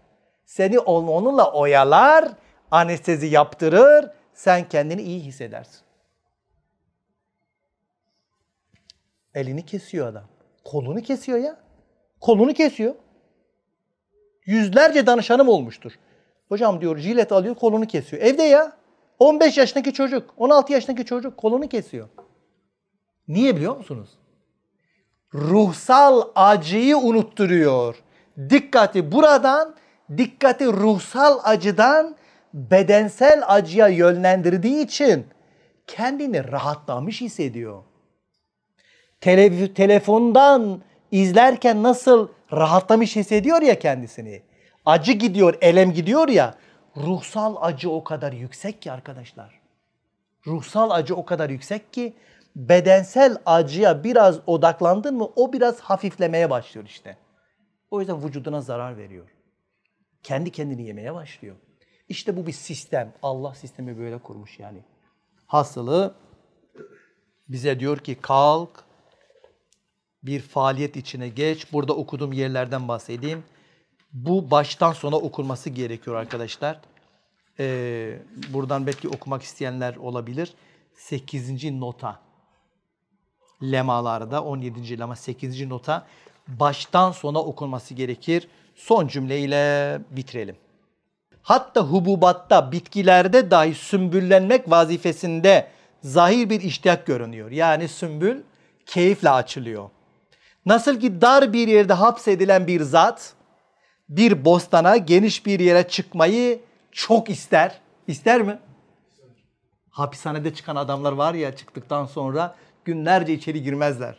Seni 0.45 0.79
onunla 0.79 1.53
oyalar, 1.53 2.29
anestezi 2.71 3.27
yaptırır, 3.27 4.11
sen 4.33 4.69
kendini 4.69 5.03
iyi 5.03 5.21
hissedersin. 5.21 5.81
Elini 9.35 9.67
kesiyor 9.67 10.07
adam. 10.07 10.25
Kolunu 10.65 11.03
kesiyor 11.03 11.39
ya. 11.39 11.57
Kolunu 12.21 12.53
kesiyor. 12.55 12.95
Yüzlerce 14.47 15.07
danışanım 15.07 15.49
olmuştur. 15.49 15.93
Hocam 16.55 16.81
diyor 16.81 16.99
jilet 16.99 17.33
alıyor 17.33 17.55
kolunu 17.55 17.87
kesiyor. 17.87 18.23
Evde 18.23 18.43
ya. 18.43 18.73
15 19.19 19.59
yaşındaki 19.59 19.93
çocuk, 19.93 20.31
16 20.37 20.73
yaşındaki 20.73 21.05
çocuk 21.05 21.37
kolunu 21.37 21.69
kesiyor. 21.69 22.09
Niye 23.29 23.57
biliyor 23.57 23.77
musunuz? 23.77 24.11
Ruhsal 25.35 26.23
acıyı 26.35 26.97
unutturuyor. 26.97 27.97
Dikkati 28.51 29.13
buradan, 29.13 29.75
dikkati 30.17 30.67
ruhsal 30.67 31.39
acıdan 31.43 32.17
bedensel 32.55 33.43
acıya 33.47 33.89
yönlendirdiği 33.89 34.85
için 34.85 35.27
kendini 35.87 36.53
rahatlamış 36.53 37.21
hissediyor. 37.21 37.83
Tele 39.21 39.75
telefondan 39.75 40.83
izlerken 41.11 41.83
nasıl 41.83 42.29
rahatlamış 42.53 43.17
hissediyor 43.17 43.63
ya 43.63 43.79
kendisini. 43.79 44.43
Acı 44.85 45.13
gidiyor, 45.13 45.59
elem 45.61 45.93
gidiyor 45.93 46.29
ya. 46.29 46.55
Ruhsal 46.97 47.57
acı 47.61 47.91
o 47.91 48.05
kadar 48.05 48.33
yüksek 48.33 48.83
ki 48.83 48.93
arkadaşlar. 48.93 49.61
Ruhsal 50.47 50.91
acı 50.91 51.17
o 51.17 51.25
kadar 51.25 51.51
yüksek 51.51 51.93
ki 51.93 52.17
bedensel 52.57 53.37
acıya 53.47 54.05
biraz 54.05 54.41
odaklandın 54.47 55.17
mı 55.17 55.29
o 55.37 55.53
biraz 55.53 55.81
hafiflemeye 55.81 56.51
başlıyor 56.51 56.87
işte. 56.87 57.17
O 57.91 58.01
yüzden 58.01 58.25
vücuduna 58.25 58.61
zarar 58.61 58.97
veriyor. 58.97 59.29
Kendi 60.23 60.51
kendini 60.51 60.87
yemeye 60.87 61.15
başlıyor. 61.15 61.57
İşte 62.09 62.37
bu 62.37 62.47
bir 62.47 62.53
sistem. 62.53 63.13
Allah 63.23 63.55
sistemi 63.55 63.99
böyle 63.99 64.19
kurmuş 64.19 64.59
yani. 64.59 64.79
Hastalığı 65.47 66.15
bize 67.49 67.81
diyor 67.81 67.99
ki 67.99 68.19
kalk 68.21 68.85
bir 70.23 70.41
faaliyet 70.41 70.97
içine 70.97 71.29
geç. 71.29 71.73
Burada 71.73 71.93
okuduğum 71.97 72.33
yerlerden 72.33 72.89
bahsedeyim. 72.89 73.45
Bu 74.15 74.51
baştan 74.51 74.93
sona 74.93 75.17
okunması 75.17 75.71
gerekiyor 75.71 76.17
arkadaşlar. 76.17 76.81
Ee, 77.61 78.19
buradan 78.53 78.87
belki 78.87 79.09
okumak 79.09 79.43
isteyenler 79.43 79.97
olabilir. 79.97 80.55
8. 80.95 81.65
nota. 81.65 82.21
Lemalarda 83.63 84.45
17. 84.45 84.99
lema 84.99 85.17
8. 85.17 85.67
nota 85.67 86.07
baştan 86.49 87.13
sona 87.13 87.39
okunması 87.39 87.95
gerekir. 87.95 88.49
Son 88.75 89.09
cümleyle 89.09 90.01
bitirelim. 90.11 90.57
Hatta 91.43 91.81
hububatta, 91.81 92.73
bitkilerde 92.73 93.51
dahi 93.51 93.75
sümbüllenmek 93.75 94.71
vazifesinde 94.71 95.69
zahir 96.03 96.51
bir 96.51 96.61
iştiyak 96.61 97.07
görünüyor. 97.07 97.51
Yani 97.51 97.89
sümbül 97.89 98.43
keyifle 98.87 99.31
açılıyor. 99.31 99.91
Nasıl 100.67 101.01
ki 101.01 101.21
dar 101.21 101.53
bir 101.53 101.69
yerde 101.69 101.93
hapsedilen 101.93 102.67
bir 102.67 102.81
zat 102.81 103.35
bir 104.09 104.45
bostana 104.45 104.97
geniş 104.97 105.47
bir 105.47 105.61
yere 105.61 105.89
çıkmayı 105.89 106.61
çok 106.93 107.31
ister. 107.31 107.81
İster 108.07 108.43
mi? 108.43 108.59
Hapishanede 109.91 110.55
çıkan 110.55 110.77
adamlar 110.77 111.13
var 111.13 111.35
ya 111.35 111.57
çıktıktan 111.57 112.07
sonra 112.07 112.55
günlerce 112.85 113.33
içeri 113.33 113.63
girmezler. 113.63 114.19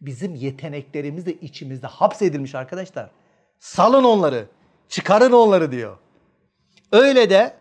Bizim 0.00 0.34
yeteneklerimiz 0.34 1.26
de 1.26 1.32
içimizde 1.32 1.86
hapsedilmiş 1.86 2.54
arkadaşlar. 2.54 3.10
Salın 3.58 4.04
onları. 4.04 4.46
Çıkarın 4.88 5.32
onları 5.32 5.72
diyor. 5.72 5.96
Öyle 6.92 7.30
de 7.30 7.54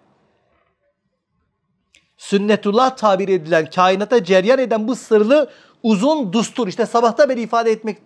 sünnetullah 2.18 2.98
tabir 2.98 3.30
edilen 3.30 3.70
kainata 3.70 4.24
ceryan 4.24 4.60
eden 4.60 4.88
bu 4.88 4.96
sırlı 4.96 5.52
uzun 5.84 6.34
dustur. 6.34 6.68
işte 6.68 6.86
sabahta 6.86 7.30
beri 7.30 7.42
ifade 7.42 7.72
etmek 7.72 7.98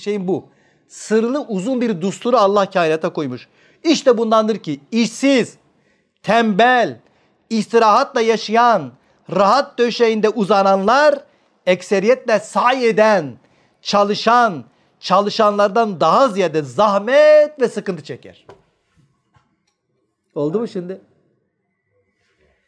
şeyin 0.00 0.28
bu. 0.28 0.48
Sırlı 0.88 1.40
uzun 1.40 1.80
bir 1.80 2.00
dusturu 2.00 2.36
Allah 2.36 2.70
kainata 2.70 3.12
koymuş. 3.12 3.48
İşte 3.84 4.18
bundandır 4.18 4.56
ki 4.56 4.80
işsiz, 4.90 5.56
tembel, 6.22 7.00
istirahatla 7.50 8.20
yaşayan, 8.20 8.92
rahat 9.34 9.78
döşeğinde 9.78 10.28
uzananlar 10.28 11.24
ekseriyetle 11.66 12.40
say 12.40 12.88
eden, 12.88 13.36
çalışan, 13.82 14.64
çalışanlardan 15.00 16.00
daha 16.00 16.28
ziyade 16.28 16.62
zahmet 16.62 17.60
ve 17.60 17.68
sıkıntı 17.68 18.04
çeker. 18.04 18.46
Oldu 20.34 20.60
mu 20.60 20.68
şimdi? 20.68 21.00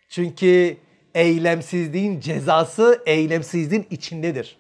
Çünkü 0.09 0.77
eylemsizliğin 1.15 2.21
cezası 2.21 3.03
eylemsizliğin 3.07 3.87
içindedir. 3.91 4.59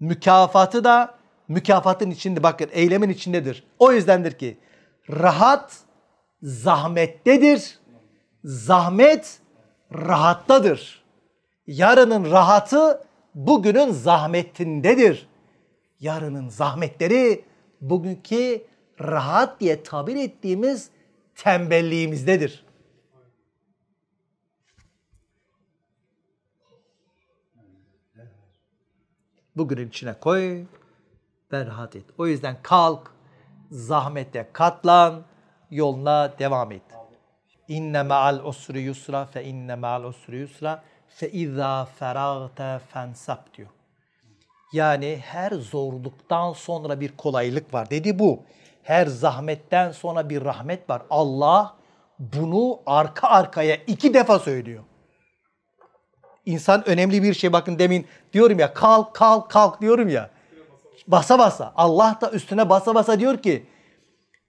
Mükafatı 0.00 0.84
da 0.84 1.21
mükafatın 1.48 2.10
içinde 2.10 2.42
bakın 2.42 2.68
eylemin 2.72 3.08
içindedir. 3.08 3.64
O 3.78 3.92
yüzdendir 3.92 4.32
ki 4.32 4.58
rahat 5.10 5.78
zahmettedir. 6.42 7.78
Zahmet 8.44 9.40
rahattadır. 9.94 11.02
Yarının 11.66 12.30
rahatı 12.30 13.04
bugünün 13.34 13.90
zahmetindedir. 13.90 15.28
Yarının 16.00 16.48
zahmetleri 16.48 17.44
bugünkü 17.80 18.62
rahat 19.00 19.60
diye 19.60 19.82
tabir 19.82 20.16
ettiğimiz 20.16 20.90
tembelliğimizdedir. 21.34 22.64
Bugünün 29.56 29.88
içine 29.88 30.20
koy 30.20 30.64
ve 31.52 31.66
rahat 31.66 31.96
et. 31.96 32.04
O 32.18 32.26
yüzden 32.26 32.56
kalk, 32.62 33.10
zahmete 33.70 34.48
katlan, 34.52 35.22
yoluna 35.70 36.38
devam 36.38 36.72
et. 36.72 36.82
İnne 37.68 38.02
ma'al 38.02 38.44
usri 38.44 38.80
yusra 38.80 39.26
fe 39.26 39.44
inne 39.44 39.74
ma'al 39.74 40.04
usri 40.04 40.36
yusra 40.36 40.82
fe 41.08 41.30
izâ 41.30 41.84
feragte 41.84 42.80
fensab 42.88 43.38
diyor. 43.56 43.68
Yani 44.72 45.18
her 45.24 45.52
zorluktan 45.52 46.52
sonra 46.52 47.00
bir 47.00 47.16
kolaylık 47.16 47.74
var 47.74 47.90
dedi 47.90 48.18
bu. 48.18 48.42
Her 48.82 49.06
zahmetten 49.06 49.92
sonra 49.92 50.30
bir 50.30 50.44
rahmet 50.44 50.90
var. 50.90 51.02
Allah 51.10 51.74
bunu 52.18 52.80
arka 52.86 53.28
arkaya 53.28 53.76
iki 53.76 54.14
defa 54.14 54.38
söylüyor. 54.38 54.84
İnsan 56.46 56.88
önemli 56.88 57.22
bir 57.22 57.34
şey. 57.34 57.52
Bakın 57.52 57.78
demin 57.78 58.06
diyorum 58.32 58.58
ya 58.58 58.74
kalk 58.74 59.14
kalk 59.14 59.50
kalk 59.50 59.80
diyorum 59.80 60.08
ya. 60.08 60.30
Basa 61.06 61.38
basa. 61.38 61.72
Allah 61.76 62.18
da 62.20 62.30
üstüne 62.30 62.70
basa 62.70 62.94
basa 62.94 63.20
diyor 63.20 63.38
ki 63.38 63.66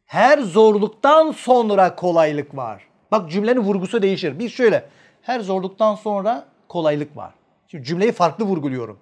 her 0.05 0.39
zorluktan 0.39 1.31
sonra 1.31 1.95
kolaylık 1.95 2.57
var. 2.57 2.83
Bak 3.11 3.31
cümlenin 3.31 3.59
vurgusu 3.59 4.01
değişir. 4.01 4.39
Biz 4.39 4.51
şöyle 4.51 4.89
her 5.21 5.39
zorluktan 5.39 5.95
sonra 5.95 6.45
kolaylık 6.69 7.17
var. 7.17 7.33
Şimdi 7.67 7.83
cümleyi 7.83 8.11
farklı 8.11 8.45
vurguluyorum. 8.45 8.99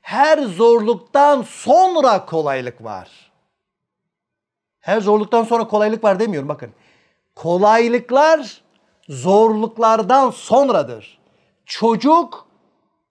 Her 0.00 0.38
zorluktan 0.38 1.42
sonra 1.42 2.26
kolaylık 2.26 2.84
var. 2.84 3.08
Her 4.80 5.00
zorluktan 5.00 5.44
sonra 5.44 5.68
kolaylık 5.68 6.04
var 6.04 6.20
demiyorum 6.20 6.48
bakın. 6.48 6.70
Kolaylıklar 7.34 8.62
zorluklardan 9.08 10.30
sonradır. 10.30 11.18
Çocuk 11.66 12.46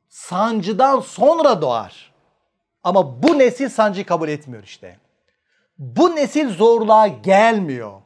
sancıdan 0.10 1.00
sonra 1.00 1.62
doğar. 1.62 2.13
Ama 2.84 3.24
bu 3.24 3.40
nesil 3.40 3.70
sancı 3.70 4.06
kabul 4.06 4.30
etmiyor 4.30 4.64
işte. 4.64 4.98
Bu 5.78 6.16
nesil 6.16 6.50
zorluğa 6.50 7.08
gelmiyor. 7.08 8.02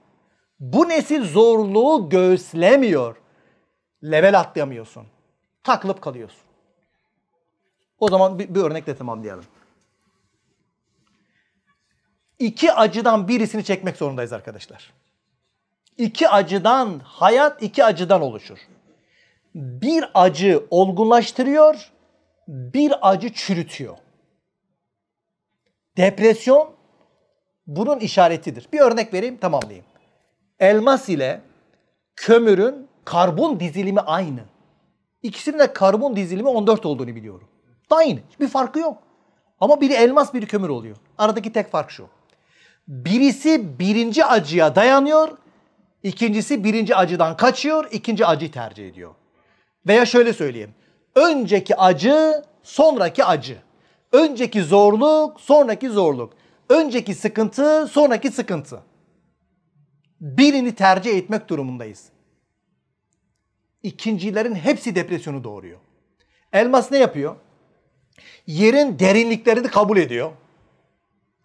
Bu 0.59 0.89
nesil 0.89 1.23
zorluğu 1.23 2.09
göğüslemiyor. 2.09 3.15
Level 4.03 4.39
atlayamıyorsun. 4.39 5.07
Takılıp 5.63 6.01
kalıyorsun. 6.01 6.41
O 7.99 8.07
zaman 8.07 8.39
bir, 8.39 8.55
bir 8.55 8.61
örnekle 8.61 8.95
tamamlayalım. 8.95 9.45
İki 12.39 12.73
acıdan 12.73 13.27
birisini 13.27 13.63
çekmek 13.63 13.97
zorundayız 13.97 14.33
arkadaşlar. 14.33 14.93
İki 15.97 16.29
acıdan, 16.29 17.01
hayat 17.03 17.63
iki 17.63 17.83
acıdan 17.85 18.21
oluşur. 18.21 18.57
Bir 19.55 20.05
acı 20.13 20.65
olgunlaştırıyor, 20.69 21.91
bir 22.47 23.09
acı 23.09 23.33
çürütüyor. 23.33 23.97
Depresyon 25.97 26.69
bunun 27.67 27.99
işaretidir. 27.99 28.67
Bir 28.73 28.79
örnek 28.79 29.13
vereyim 29.13 29.37
tamamlayayım. 29.37 29.85
Elmas 30.59 31.09
ile 31.09 31.41
kömürün 32.15 32.87
karbon 33.05 33.59
dizilimi 33.59 33.99
aynı. 33.99 34.39
İkisinin 35.23 35.59
de 35.59 35.73
karbon 35.73 36.15
dizilimi 36.15 36.49
14 36.49 36.85
olduğunu 36.85 37.15
biliyorum. 37.15 37.47
Aynı. 37.89 38.19
Bir 38.39 38.47
farkı 38.47 38.79
yok. 38.79 38.97
Ama 39.59 39.81
biri 39.81 39.93
elmas 39.93 40.33
biri 40.33 40.47
kömür 40.47 40.69
oluyor. 40.69 40.97
Aradaki 41.17 41.53
tek 41.53 41.71
fark 41.71 41.91
şu. 41.91 42.07
Birisi 42.87 43.79
birinci 43.79 44.25
acıya 44.25 44.75
dayanıyor. 44.75 45.37
ikincisi 46.03 46.63
birinci 46.63 46.95
acıdan 46.95 47.37
kaçıyor. 47.37 47.87
ikinci 47.91 48.25
acıyı 48.25 48.51
tercih 48.51 48.89
ediyor. 48.89 49.11
Veya 49.87 50.05
şöyle 50.05 50.33
söyleyeyim. 50.33 50.73
Önceki 51.15 51.75
acı 51.75 52.43
sonraki 52.63 53.25
acı. 53.25 53.57
Önceki 54.11 54.63
zorluk 54.63 55.41
sonraki 55.41 55.89
zorluk. 55.89 56.33
Önceki 56.69 57.15
sıkıntı 57.15 57.87
sonraki 57.87 58.31
sıkıntı. 58.31 58.83
Birini 60.21 60.75
tercih 60.75 61.17
etmek 61.17 61.49
durumundayız. 61.49 62.09
İkincilerin 63.83 64.55
hepsi 64.55 64.95
depresyonu 64.95 65.43
doğuruyor. 65.43 65.79
Elmas 66.53 66.91
ne 66.91 66.97
yapıyor? 66.97 67.35
Yerin 68.47 68.99
derinliklerini 68.99 69.67
kabul 69.67 69.97
ediyor. 69.97 70.31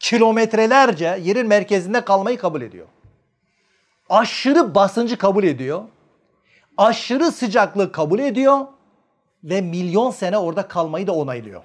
Kilometrelerce 0.00 1.18
yerin 1.22 1.46
merkezinde 1.46 2.04
kalmayı 2.04 2.38
kabul 2.38 2.62
ediyor. 2.62 2.86
Aşırı 4.08 4.74
basıncı 4.74 5.18
kabul 5.18 5.44
ediyor. 5.44 5.82
Aşırı 6.76 7.32
sıcaklığı 7.32 7.92
kabul 7.92 8.18
ediyor 8.18 8.66
ve 9.44 9.60
milyon 9.60 10.10
sene 10.10 10.38
orada 10.38 10.68
kalmayı 10.68 11.06
da 11.06 11.12
onaylıyor. 11.14 11.62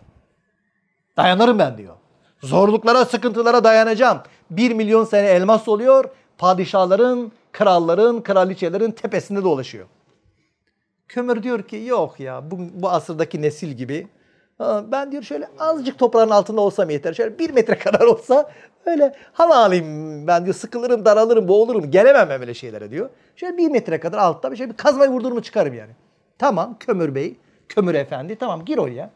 Dayanırım 1.18 1.60
ben 1.60 1.78
diyor. 1.78 1.94
Zorluklara, 2.44 3.06
sıkıntılara 3.06 3.64
dayanacağım. 3.64 4.18
Bir 4.52 4.74
milyon 4.74 5.06
sene 5.06 5.28
elmas 5.28 5.68
oluyor. 5.68 6.06
Padişahların, 6.38 7.32
kralların, 7.52 8.22
kraliçelerin 8.22 8.92
tepesinde 8.92 9.44
dolaşıyor. 9.44 9.86
Kömür 11.08 11.44
diyor 11.44 11.64
ki 11.64 11.76
yok 11.76 12.20
ya 12.20 12.52
bu, 12.52 12.58
bu 12.74 12.90
asırdaki 12.90 13.42
nesil 13.42 13.68
gibi. 13.72 14.08
Ben 14.60 15.12
diyor 15.12 15.24
şöyle 15.24 15.50
azıcık 15.60 16.00
toprağın 16.00 16.30
altında 16.30 16.62
olsam 16.62 16.90
yeter. 16.90 17.14
Şöyle 17.14 17.40
bir 17.40 17.50
metre 17.50 17.78
kadar 17.80 18.06
olsa 18.06 18.52
öyle 18.86 19.16
hava 19.34 19.56
alayım 19.56 20.28
ben 20.28 20.46
diyor 20.46 20.56
sıkılırım, 20.56 21.06
daralırım, 21.06 21.48
boğulurum. 21.48 21.92
Gelemem 21.92 22.40
böyle 22.40 22.54
şeylere 22.54 22.92
diyor. 22.92 23.10
Şöyle 23.36 23.58
bir 23.58 23.72
metre 23.72 24.00
kadar 24.00 24.18
altta 24.18 24.52
bir 24.52 24.58
şey 24.58 24.70
bir 24.70 24.78
kazmayı 24.78 25.12
vurdurumu 25.12 25.42
çıkarım 25.42 25.74
yani. 25.74 25.92
Tamam 26.40 26.76
kömür 26.80 27.16
bey, 27.16 27.38
kömür 27.70 27.96
efendi 27.96 28.36
tamam 28.36 28.66
gir 28.66 28.78
oraya. 28.78 29.10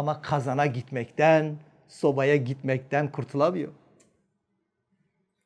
Ama 0.00 0.22
kazana 0.22 0.66
gitmekten, 0.66 1.56
sobaya 1.88 2.36
gitmekten 2.36 3.12
kurtulamıyor. 3.12 3.72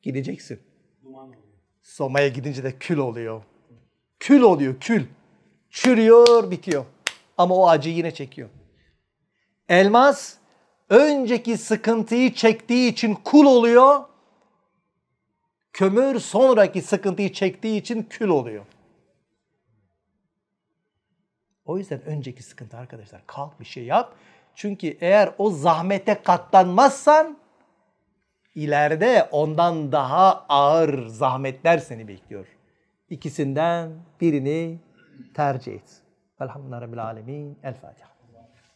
Gideceksin. 0.01 0.59
Somaya 1.81 2.27
gidince 2.27 2.63
de 2.63 2.77
kül 2.79 2.97
oluyor. 2.97 3.43
Kül 4.19 4.41
oluyor, 4.41 4.79
kül. 4.79 5.05
Çürüyor, 5.69 6.51
bitiyor. 6.51 6.85
Ama 7.37 7.55
o 7.55 7.67
acıyı 7.67 7.95
yine 7.95 8.13
çekiyor. 8.13 8.49
Elmas 9.69 10.35
önceki 10.89 11.57
sıkıntıyı 11.57 12.33
çektiği 12.33 12.91
için 12.91 13.15
kul 13.15 13.45
oluyor. 13.45 14.03
Kömür 15.73 16.19
sonraki 16.19 16.81
sıkıntıyı 16.81 17.33
çektiği 17.33 17.77
için 17.77 18.03
kül 18.03 18.27
oluyor. 18.27 18.65
O 21.65 21.77
yüzden 21.77 22.01
önceki 22.01 22.43
sıkıntı 22.43 22.77
arkadaşlar 22.77 23.21
kalk 23.27 23.59
bir 23.59 23.65
şey 23.65 23.85
yap. 23.85 24.15
Çünkü 24.55 24.97
eğer 25.01 25.31
o 25.37 25.49
zahmete 25.51 26.21
katlanmazsan 26.23 27.37
ileride 28.55 29.29
ondan 29.31 29.91
daha 29.91 30.45
ağır 30.49 31.07
zahmetler 31.07 31.77
seni 31.77 32.07
bekliyor. 32.07 32.47
İkisinden 33.09 33.91
birini 34.21 34.79
tercih 35.33 35.73
et. 35.73 36.01
Velhamdülillahi 36.41 36.81
Rabbil 36.81 37.03
Alemin. 37.03 37.59
El 37.63 37.73
Fatiha. 37.73 38.14